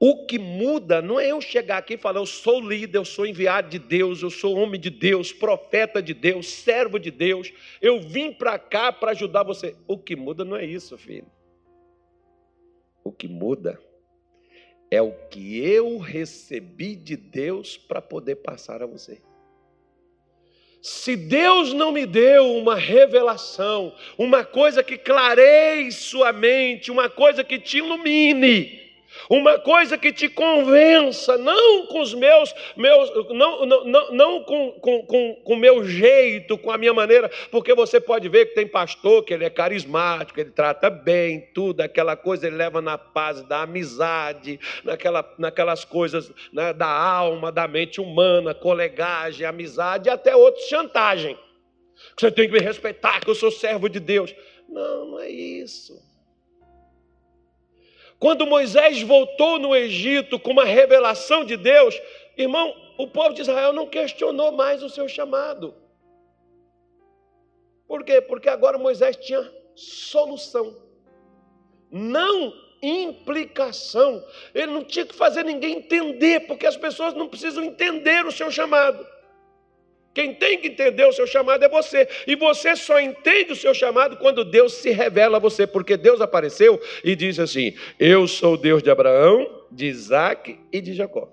[0.00, 3.26] O que muda não é eu chegar aqui e falar, eu sou líder, eu sou
[3.26, 7.52] enviado de Deus, eu sou homem de Deus, profeta de Deus, servo de Deus,
[7.82, 9.74] eu vim para cá para ajudar você.
[9.88, 11.26] O que muda não é isso, filho.
[13.02, 13.80] O que muda
[14.88, 19.20] é o que eu recebi de Deus para poder passar a você.
[20.80, 27.42] Se Deus não me deu uma revelação, uma coisa que clareie sua mente, uma coisa
[27.42, 28.87] que te ilumine,
[29.30, 34.68] uma coisa que te convença, não com os meus, meus não, não, não, não com
[34.68, 38.54] o com, com, com meu jeito, com a minha maneira, porque você pode ver que
[38.54, 42.96] tem pastor que ele é carismático, ele trata bem, tudo, aquela coisa ele leva na
[42.96, 50.10] paz da amizade, naquela, naquelas coisas né, da alma, da mente humana, colegagem, amizade, e
[50.10, 51.38] até outros chantagem.
[52.18, 54.34] Você tem que me respeitar, que eu sou servo de Deus.
[54.68, 56.07] Não, não é isso.
[58.18, 62.00] Quando Moisés voltou no Egito com uma revelação de Deus,
[62.36, 65.74] irmão, o povo de Israel não questionou mais o seu chamado.
[67.86, 68.20] Por quê?
[68.20, 70.76] Porque agora Moisés tinha solução,
[71.90, 74.24] não implicação.
[74.54, 78.50] Ele não tinha que fazer ninguém entender, porque as pessoas não precisam entender o seu
[78.50, 79.06] chamado.
[80.18, 82.08] Quem tem que entender o seu chamado é você.
[82.26, 86.20] E você só entende o seu chamado quando Deus se revela a você, porque Deus
[86.20, 91.32] apareceu e disse assim: Eu sou o Deus de Abraão, de Isaac e de Jacó.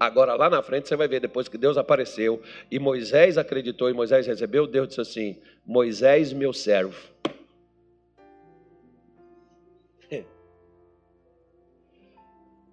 [0.00, 3.92] Agora, lá na frente, você vai ver, depois que Deus apareceu e Moisés acreditou e
[3.92, 6.98] Moisés recebeu, Deus disse assim: Moisés, meu servo.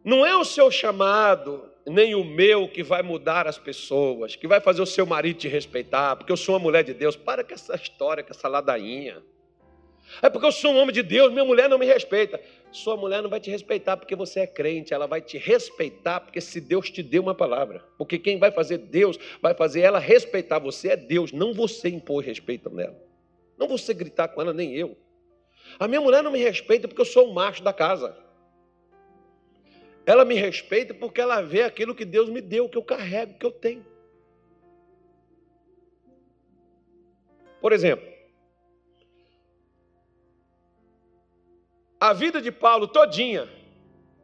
[0.03, 4.59] Não é o seu chamado nem o meu que vai mudar as pessoas, que vai
[4.59, 7.15] fazer o seu marido te respeitar, porque eu sou uma mulher de Deus.
[7.15, 9.23] Para com essa história, com essa ladainha.
[10.21, 12.41] É porque eu sou um homem de Deus, minha mulher não me respeita.
[12.71, 16.41] Sua mulher não vai te respeitar porque você é crente, ela vai te respeitar porque
[16.41, 17.83] se Deus te deu uma palavra.
[17.97, 22.23] Porque quem vai fazer Deus, vai fazer ela respeitar você é Deus, não você impor
[22.23, 22.99] respeito nela.
[23.57, 24.97] Não você gritar com ela, nem eu.
[25.79, 28.15] A minha mulher não me respeita porque eu sou o macho da casa.
[30.09, 33.45] Ela me respeita porque ela vê aquilo que Deus me deu, que eu carrego, que
[33.45, 33.85] eu tenho.
[37.61, 38.11] Por exemplo,
[41.99, 43.47] a vida de Paulo todinha,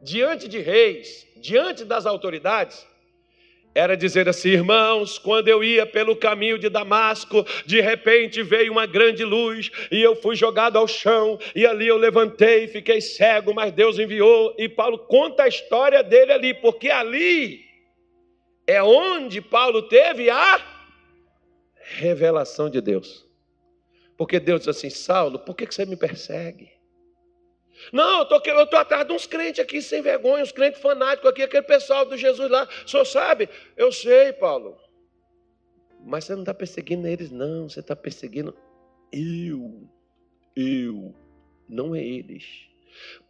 [0.02, 2.84] diante de reis, diante das autoridades,
[3.76, 8.86] era dizer assim, irmãos, quando eu ia pelo caminho de Damasco, de repente veio uma
[8.86, 13.52] grande luz e eu fui jogado ao chão e ali eu levantei e fiquei cego,
[13.52, 14.54] mas Deus enviou.
[14.56, 17.66] E Paulo conta a história dele ali, porque ali
[18.66, 20.58] é onde Paulo teve a
[21.98, 23.26] revelação de Deus.
[24.16, 26.75] Porque Deus diz assim, Saulo, por que você me persegue?
[27.92, 31.62] Não, eu tô atrás de uns crentes aqui sem vergonha, uns crentes fanáticos aqui, aquele
[31.62, 32.68] pessoal do Jesus lá.
[32.84, 33.48] O senhor sabe?
[33.76, 34.76] Eu sei, Paulo.
[36.04, 37.68] Mas você não está perseguindo eles, não.
[37.68, 38.54] Você está perseguindo
[39.12, 39.88] eu.
[40.54, 41.14] Eu.
[41.68, 42.68] Não é eles.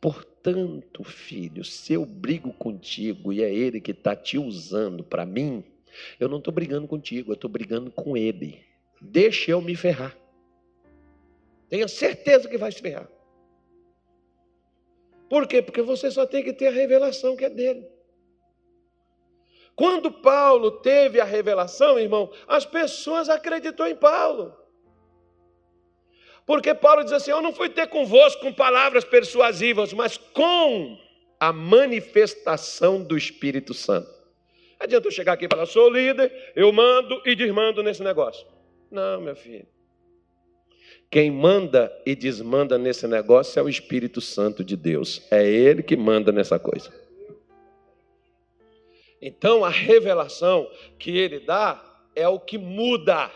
[0.01, 5.65] Portanto, filho, se eu brigo contigo e é ele que está te usando para mim,
[6.21, 8.63] eu não estou brigando contigo, eu estou brigando com ele.
[9.01, 10.17] Deixa eu me ferrar.
[11.69, 13.09] Tenha certeza que vai se ferrar.
[15.29, 15.61] Por quê?
[15.61, 17.87] Porque você só tem que ter a revelação que é dele.
[19.75, 24.57] Quando Paulo teve a revelação, irmão, as pessoas acreditou em Paulo.
[26.47, 30.97] Porque Paulo diz assim: Eu não fui ter convosco com palavras persuasivas, mas com
[31.39, 34.17] a manifestação do Espírito Santo.
[34.79, 38.47] Adianta eu chegar aqui e falar, sou líder, eu mando e desmando nesse negócio.
[38.91, 39.67] Não, meu filho.
[41.11, 45.23] Quem manda e desmanda nesse negócio é o Espírito Santo de Deus.
[45.31, 46.93] É Ele que manda nessa coisa.
[49.23, 50.69] Então a revelação
[50.99, 51.83] que Ele dá
[52.15, 53.31] é o que muda.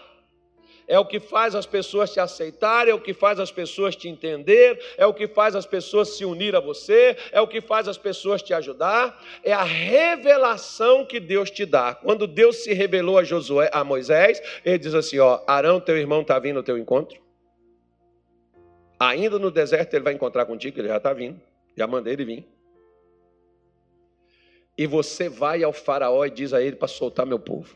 [0.90, 4.09] é o que faz as pessoas te aceitarem, é o que faz as pessoas te
[4.09, 7.86] entender, é o que faz as pessoas se unir a você, é o que faz
[7.86, 11.94] as pessoas te ajudar, é a revelação que Deus te dá.
[11.94, 16.22] Quando Deus se revelou a Josué, a Moisés, ele diz assim, ó, Arão, teu irmão
[16.22, 17.20] está vindo ao teu encontro.
[19.01, 21.40] Ainda no deserto ele vai encontrar contigo, ele já está vindo.
[21.74, 22.47] Já mandei ele vir.
[24.77, 27.74] E você vai ao faraó e diz a ele para soltar meu povo.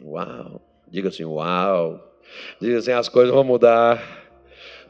[0.00, 0.62] Uau!
[0.86, 2.20] Diga assim, uau!
[2.60, 4.00] Diga assim, as coisas vão mudar.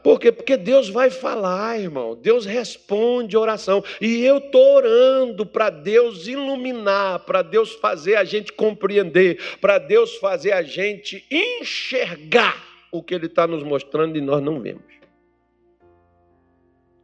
[0.03, 0.31] Por quê?
[0.31, 2.15] Porque Deus vai falar, irmão.
[2.15, 3.83] Deus responde oração.
[3.99, 10.17] E eu estou orando para Deus iluminar, para Deus fazer a gente compreender, para Deus
[10.17, 12.66] fazer a gente enxergar
[12.97, 14.97] o que Ele está nos mostrando e nós não vemos.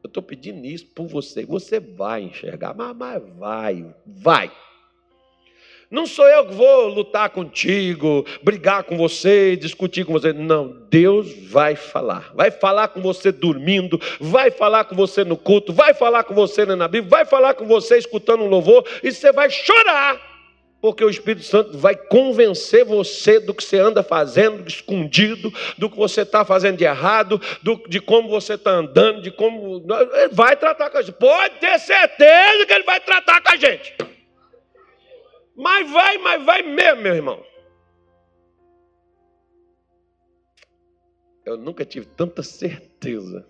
[0.03, 1.45] Eu estou pedindo isso por você.
[1.45, 4.51] Você vai enxergar, mas, mas vai, vai.
[5.93, 10.33] Não sou eu que vou lutar contigo, brigar com você, discutir com você.
[10.33, 12.31] Não, Deus vai falar.
[12.33, 16.65] Vai falar com você dormindo, vai falar com você no culto, vai falar com você
[16.65, 20.32] na Bíblia, vai falar com você escutando um louvor e você vai chorar.
[20.83, 25.95] Porque o Espírito Santo vai convencer você do que você anda fazendo escondido, do que
[25.95, 29.77] você está fazendo de errado, do, de como você está andando, de como.
[29.77, 31.15] Ele vai tratar com a gente.
[31.15, 33.95] Pode ter certeza que ele vai tratar com a gente.
[35.55, 37.45] Mas vai, mas vai mesmo, meu irmão.
[41.45, 43.47] Eu nunca tive tanta certeza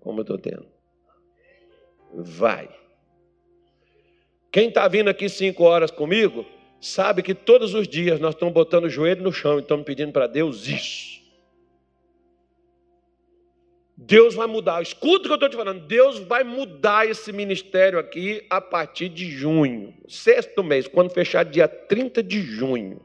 [0.00, 0.66] como eu estou tendo.
[2.12, 2.68] Vai.
[4.50, 6.44] Quem está vindo aqui cinco horas comigo,
[6.86, 10.12] sabe que todos os dias nós estamos botando o joelho no chão e estamos pedindo
[10.12, 11.16] para Deus isso.
[13.96, 14.82] Deus vai mudar.
[14.82, 15.86] Escuta o que eu estou te falando.
[15.86, 19.94] Deus vai mudar esse ministério aqui a partir de junho.
[20.06, 23.00] Sexto mês, quando fechar dia 30 de junho.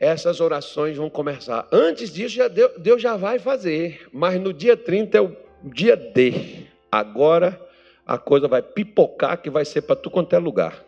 [0.00, 1.66] Essas orações vão começar.
[1.72, 4.08] Antes disso, já Deus, Deus já vai fazer.
[4.12, 6.66] Mas no dia 30 é o dia D.
[6.90, 7.60] Agora
[8.06, 10.87] a coisa vai pipocar que vai ser para tu quanto é lugar.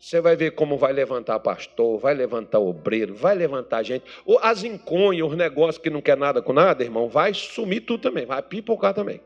[0.00, 4.02] Você vai ver como vai levantar pastor, vai levantar obreiro, vai levantar gente.
[4.40, 8.24] As enconhas, os negócios que não quer nada com nada, irmão, vai sumir tudo também,
[8.24, 9.20] vai pipocar também.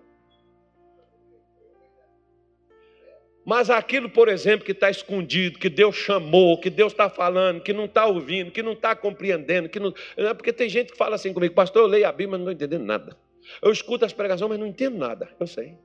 [3.44, 7.72] Mas aquilo, por exemplo, que está escondido, que Deus chamou, que Deus está falando, que
[7.72, 9.94] não está ouvindo, que não está compreendendo, que não.
[10.16, 12.50] É porque tem gente que fala assim comigo, pastor, eu leio a Bíblia, mas não
[12.50, 13.16] estou entendendo nada.
[13.62, 15.28] Eu escuto as pregações, mas não entendo nada.
[15.38, 15.76] Eu sei.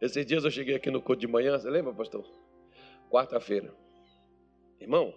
[0.00, 2.24] Esses dias eu cheguei aqui no culto de manhã, você lembra, pastor?
[3.10, 3.74] Quarta-feira.
[4.78, 5.14] Irmão,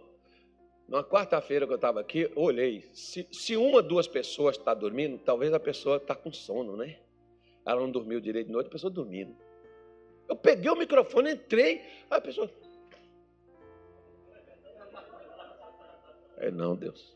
[0.88, 2.82] na quarta-feira que eu estava aqui, eu olhei.
[2.94, 6.98] Se, se uma, duas pessoas está dormindo, talvez a pessoa está com sono, né?
[7.66, 9.36] Ela não dormiu direito de noite, a pessoa dormindo.
[10.30, 12.50] Eu peguei o microfone, entrei, a pessoa.
[16.38, 17.14] É não, Deus.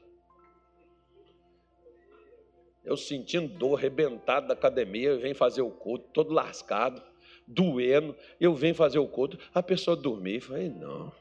[2.84, 7.02] Eu sentindo dor, arrebentado da academia, venho fazer o culto, todo lascado
[7.47, 10.35] doendo, eu venho fazer o culto, a pessoa dormir.
[10.35, 11.11] Eu falei, não,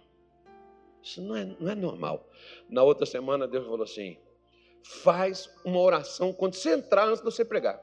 [1.03, 2.29] isso não é, não é normal.
[2.69, 4.17] Na outra semana, Deus falou assim:
[4.83, 7.83] faz uma oração quando você entrar antes de você pregar.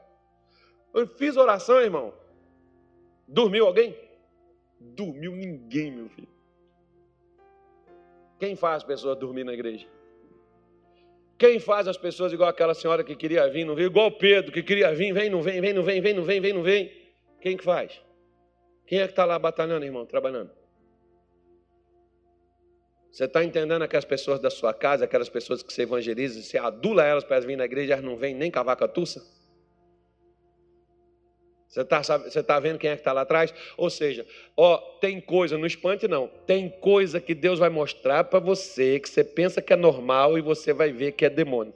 [0.94, 2.12] Eu fiz oração, irmão.
[3.28, 3.96] Dormiu alguém?
[4.80, 6.28] Dormiu ninguém, meu filho.
[8.38, 9.86] Quem faz as pessoas dormir na igreja?
[11.38, 13.86] Quem faz as pessoas igual aquela senhora que queria vir, não veio?
[13.86, 16.52] Igual Pedro que queria vir, vem, não vem, vem, não vem, vem, não vem, vem,
[16.52, 16.92] não vem.
[17.40, 18.02] Quem que faz?
[18.90, 20.50] Quem é que está lá batalhando, irmão, trabalhando?
[23.08, 27.04] Você está entendendo aquelas pessoas da sua casa, aquelas pessoas que você evangeliza, você adula
[27.04, 29.24] elas para elas na igreja, elas não vêm nem cavaca tussa?
[31.68, 33.54] Você está você tá vendo quem é que está lá atrás?
[33.76, 34.26] Ou seja,
[34.56, 39.08] ó, tem coisa, não espante não, tem coisa que Deus vai mostrar para você, que
[39.08, 41.74] você pensa que é normal e você vai ver que é demônio.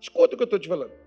[0.00, 1.03] Escuta o que eu estou te falando.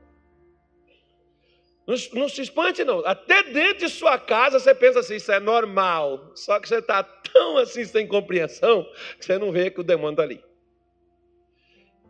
[1.88, 3.00] Não, se espante, não.
[3.06, 6.36] Até dentro de sua casa você pensa assim, isso é normal.
[6.36, 8.84] Só que você está tão assim sem compreensão
[9.18, 10.44] que você não vê que o demônio está ali.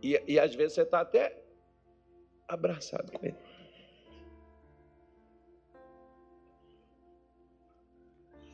[0.01, 1.43] E, e às vezes você está até
[2.47, 3.37] abraçado com ele.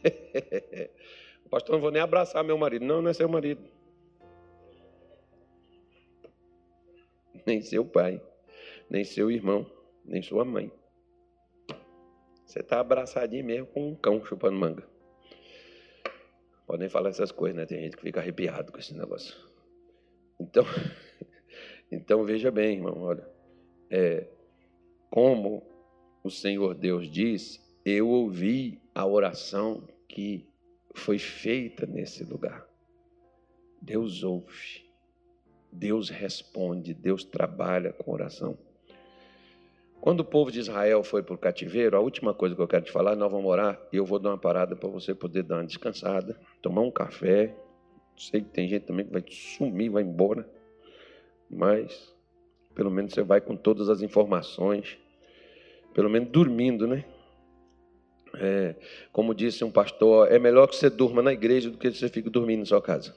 [1.50, 2.84] Pastor, não vou nem abraçar meu marido.
[2.84, 3.64] Não, não é seu marido.
[7.46, 8.22] Nem seu pai,
[8.90, 9.66] nem seu irmão,
[10.04, 10.72] nem sua mãe.
[12.54, 14.88] Você está abraçadinho mesmo com um cão chupando manga.
[16.68, 17.66] Podem falar essas coisas, né?
[17.66, 19.36] Tem gente que fica arrepiado com esse negócio.
[20.40, 20.64] Então,
[21.92, 23.28] então veja bem, irmão, olha.
[23.90, 24.28] É,
[25.10, 25.64] como
[26.24, 30.48] o Senhor Deus diz, eu ouvi a oração que
[30.94, 32.70] foi feita nesse lugar.
[33.82, 34.88] Deus ouve,
[35.72, 38.56] Deus responde, Deus trabalha com oração.
[40.04, 42.84] Quando o povo de Israel foi para o cativeiro, a última coisa que eu quero
[42.84, 45.56] te falar, nós vamos orar e eu vou dar uma parada para você poder dar
[45.56, 47.56] uma descansada, tomar um café.
[48.18, 50.46] Sei que tem gente também que vai sumir, vai embora,
[51.50, 52.14] mas
[52.76, 54.98] pelo menos você vai com todas as informações,
[55.94, 57.06] pelo menos dormindo, né?
[58.36, 58.76] É,
[59.14, 62.30] como disse um pastor, é melhor que você durma na igreja do que você fique
[62.30, 63.16] dormindo na sua casa.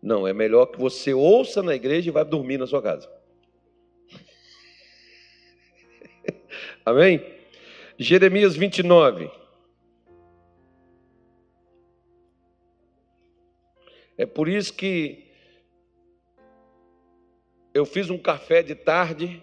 [0.00, 3.10] Não, é melhor que você ouça na igreja e vá dormir na sua casa.
[6.84, 7.24] Amém?
[7.98, 9.30] Jeremias 29.
[14.16, 15.30] É por isso que
[17.72, 19.42] eu fiz um café de tarde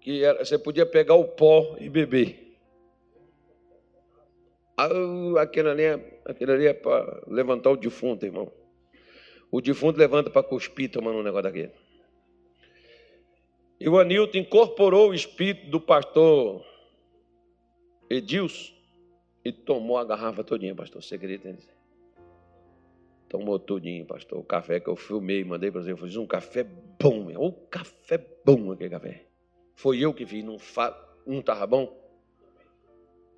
[0.00, 2.56] que você podia pegar o pó e beber.
[4.76, 4.88] Ah,
[5.42, 8.50] aquilo ali é, aquilo ali é para levantar o defunto, irmão.
[9.50, 11.72] O defunto levanta para cuspir tomando um negócio daquele.
[13.80, 16.64] E o Anilton incorporou o espírito do pastor
[18.10, 18.74] Edilson
[19.44, 21.02] e tomou a garrafa todinha, pastor.
[21.02, 21.56] Segredo,
[23.28, 24.38] Tomou todinho, pastor.
[24.38, 25.92] O café que eu filmei, mandei para você.
[25.92, 26.64] Eu fiz um café
[27.00, 27.32] bom.
[27.36, 29.24] O café bom aquele café.
[29.74, 30.56] Foi eu que fiz, não
[31.38, 31.96] estava bom?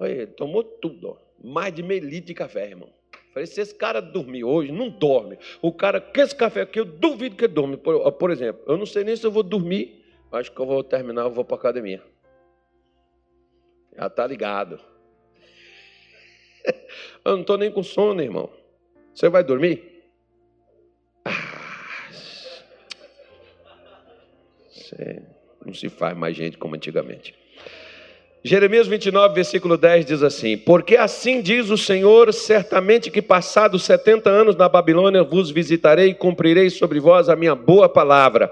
[0.01, 2.89] Olha, tomou tudo, ó mais de meio litro de café, irmão.
[3.33, 5.39] Falei, se esse cara dormir hoje, não dorme.
[5.61, 7.77] O cara com esse café aqui, eu duvido que ele dorme.
[7.77, 10.02] Por, por, exemplo, eu não sei nem se eu vou dormir,
[10.33, 12.03] acho que eu vou terminar, eu vou para academia.
[13.97, 14.81] Já tá ligado.
[17.25, 18.51] Eu não estou nem com sono, irmão.
[19.15, 20.03] Você vai dormir?
[21.25, 22.09] Ah,
[24.71, 25.23] você
[25.65, 27.35] não se faz mais gente como antigamente.
[28.45, 34.31] Jeremias 29, versículo 10 diz assim: Porque assim diz o Senhor, certamente que passados setenta
[34.31, 38.51] anos na Babilônia vos visitarei e cumprirei sobre vós a minha boa palavra,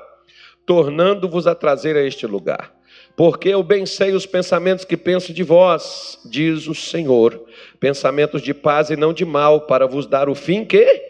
[0.71, 2.73] tornando-vos a trazer a este lugar.
[3.17, 7.45] Porque eu bem sei os pensamentos que penso de vós, diz o Senhor,
[7.81, 11.03] pensamentos de paz e não de mal, para vos dar o fim que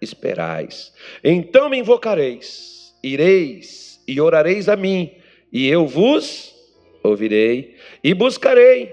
[0.00, 0.92] esperais.
[1.22, 5.12] Então me invocareis, ireis e orareis a mim,
[5.52, 6.52] e eu vos
[7.00, 8.92] ouvirei, e buscarei,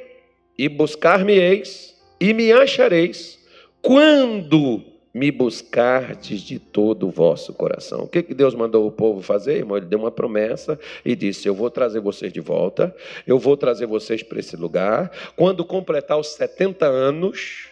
[0.56, 3.40] e buscar-me-eis, e me achareis,
[3.82, 8.02] quando me buscardes de todo o vosso coração.
[8.02, 9.78] O que, que Deus mandou o povo fazer, irmão?
[9.78, 12.96] Ele deu uma promessa e disse: Eu vou trazer vocês de volta,
[13.28, 15.12] eu vou trazer vocês para esse lugar.
[15.36, 17.68] Quando completar os 70 anos,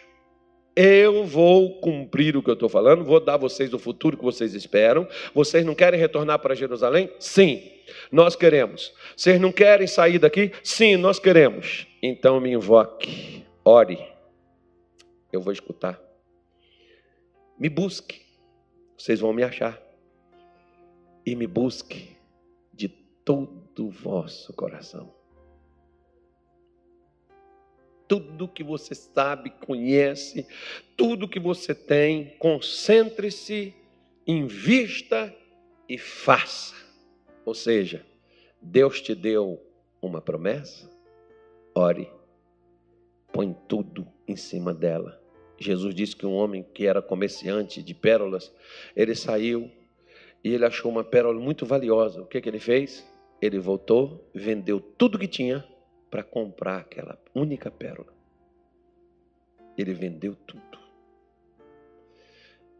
[0.76, 4.24] eu vou cumprir o que eu estou falando, vou dar a vocês o futuro que
[4.24, 5.06] vocês esperam.
[5.34, 7.10] Vocês não querem retornar para Jerusalém?
[7.18, 7.62] Sim,
[8.10, 8.94] nós queremos.
[9.16, 10.52] Vocês não querem sair daqui?
[10.62, 11.88] Sim, nós queremos.
[12.02, 13.98] Então me invoque, ore,
[15.32, 16.01] eu vou escutar.
[17.62, 18.20] Me busque,
[18.98, 19.80] vocês vão me achar.
[21.24, 22.16] E me busque
[22.72, 25.14] de todo o vosso coração
[28.08, 30.46] tudo que você sabe, conhece,
[30.98, 33.74] tudo que você tem, concentre-se,
[34.26, 35.34] invista
[35.88, 36.74] e faça.
[37.42, 38.04] Ou seja,
[38.60, 39.64] Deus te deu
[40.02, 40.90] uma promessa,
[41.74, 42.10] ore,
[43.32, 45.21] põe tudo em cima dela.
[45.62, 48.52] Jesus disse que um homem que era comerciante de pérolas,
[48.94, 49.70] ele saiu
[50.44, 52.20] e ele achou uma pérola muito valiosa.
[52.20, 53.06] O que, que ele fez?
[53.40, 55.64] Ele voltou, vendeu tudo que tinha
[56.10, 58.12] para comprar aquela única pérola.
[59.78, 60.78] Ele vendeu tudo.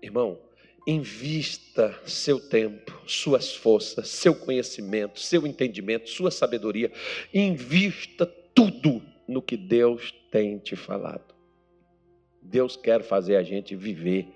[0.03, 0.39] Irmão,
[0.87, 6.93] invista seu tempo, suas forças, seu conhecimento, seu entendimento, sua sabedoria.
[7.33, 11.33] Invista tudo no que Deus tem te falado.
[12.43, 14.29] Deus quer fazer a gente viver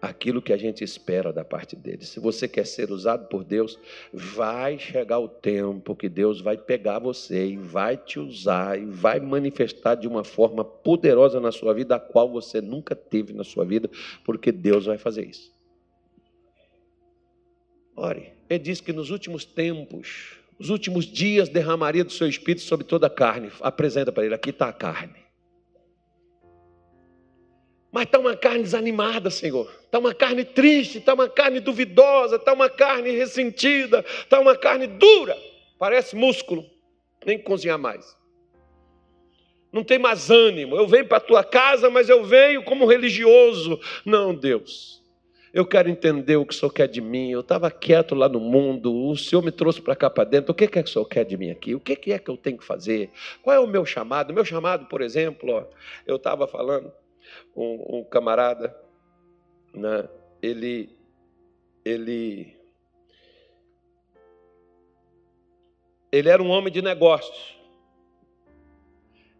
[0.00, 2.04] aquilo que a gente espera da parte dele.
[2.04, 3.78] Se você quer ser usado por Deus,
[4.12, 9.20] vai chegar o tempo que Deus vai pegar você e vai te usar e vai
[9.20, 13.64] manifestar de uma forma poderosa na sua vida, a qual você nunca teve na sua
[13.64, 13.90] vida,
[14.24, 15.52] porque Deus vai fazer isso.
[17.94, 22.86] Ore, ele diz que nos últimos tempos, nos últimos dias derramaria do seu espírito sobre
[22.86, 23.50] toda a carne.
[23.60, 25.29] Apresenta para ele, aqui está a carne.
[27.92, 29.70] Mas está uma carne desanimada, Senhor.
[29.84, 34.86] Está uma carne triste, está uma carne duvidosa, está uma carne ressentida, está uma carne
[34.86, 35.36] dura.
[35.78, 36.64] Parece músculo,
[37.26, 38.16] nem cozinhar mais.
[39.72, 40.76] Não tem mais ânimo.
[40.76, 43.80] Eu venho para a tua casa, mas eu venho como religioso.
[44.04, 45.00] Não, Deus.
[45.52, 47.30] Eu quero entender o que o Senhor quer de mim.
[47.30, 48.94] Eu estava quieto lá no mundo.
[49.08, 50.52] O Senhor me trouxe para cá para dentro.
[50.52, 51.74] O que é que o Senhor quer de mim aqui?
[51.74, 53.10] O que é que eu tenho que fazer?
[53.42, 54.30] Qual é o meu chamado?
[54.30, 55.64] O meu chamado, por exemplo, ó,
[56.06, 56.92] eu estava falando,
[57.54, 58.74] um, um, camarada,
[59.74, 60.08] né,
[60.42, 60.96] ele,
[61.84, 62.56] ele,
[66.10, 67.58] ele era um homem de negócios.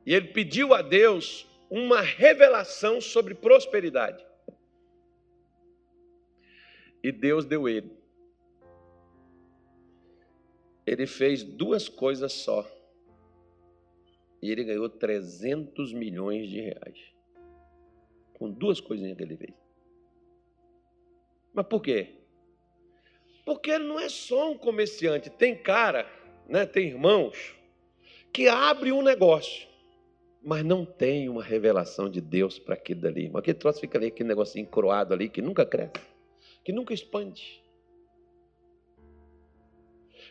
[0.05, 4.24] E ele pediu a Deus uma revelação sobre prosperidade.
[7.02, 7.90] E Deus deu ele.
[10.86, 12.68] Ele fez duas coisas só.
[14.43, 16.98] E ele ganhou 300 milhões de reais.
[18.41, 19.55] Com duas coisinhas que ele fez.
[21.55, 22.17] Mas por quê?
[23.45, 25.31] Porque ele não é só um comerciante.
[25.31, 26.11] Tem cara,
[26.49, 27.55] né, tem irmãos,
[28.33, 29.69] que abre um negócio,
[30.43, 33.31] mas não tem uma revelação de Deus para aquilo dali.
[33.33, 36.11] Aquele troço fica ali, aquele negocinho croado ali, que nunca cresce
[36.65, 37.62] que nunca expande.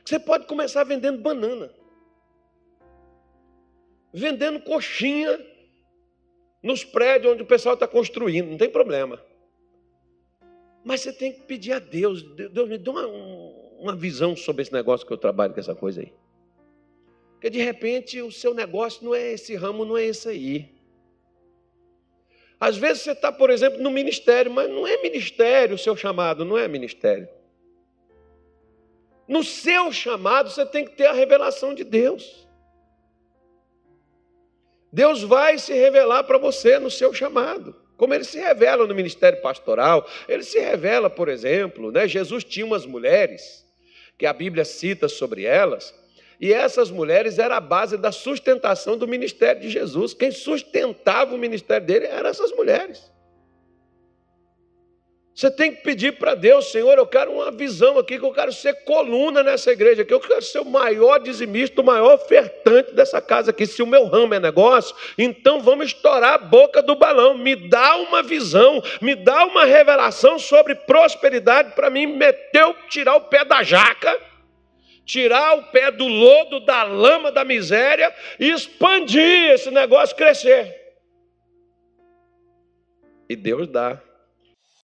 [0.05, 1.71] Você pode começar vendendo banana,
[4.13, 5.37] vendendo coxinha
[6.61, 9.23] nos prédios onde o pessoal está construindo, não tem problema.
[10.83, 13.07] Mas você tem que pedir a Deus, Deus me dá uma,
[13.79, 16.13] uma visão sobre esse negócio que eu trabalho com essa coisa aí.
[17.33, 20.69] Porque de repente o seu negócio não é esse ramo, não é esse aí.
[22.59, 26.43] Às vezes você está, por exemplo, no ministério, mas não é ministério o seu chamado,
[26.43, 27.29] não é ministério.
[29.25, 32.48] No seu chamado você tem que ter a revelação de Deus.
[34.91, 37.75] Deus vai se revelar para você no seu chamado.
[37.95, 42.07] Como ele se revela no ministério pastoral, ele se revela, por exemplo, né?
[42.07, 43.65] Jesus tinha umas mulheres,
[44.17, 45.93] que a Bíblia cita sobre elas,
[46.39, 50.13] e essas mulheres eram a base da sustentação do ministério de Jesus.
[50.13, 53.11] Quem sustentava o ministério dele eram essas mulheres.
[55.39, 58.51] Você tem que pedir para Deus, Senhor, eu quero uma visão aqui, que eu quero
[58.51, 63.21] ser coluna nessa igreja aqui, eu quero ser o maior dizimista, o maior ofertante dessa
[63.21, 63.65] casa aqui.
[63.65, 67.37] Se o meu ramo é negócio, então vamos estourar a boca do balão.
[67.37, 73.21] Me dá uma visão, me dá uma revelação sobre prosperidade para mim meter, tirar o
[73.21, 74.13] pé da jaca
[75.05, 80.75] tirar o pé do lodo, da lama da miséria e expandir esse negócio crescer.
[83.27, 84.08] E Deus dá.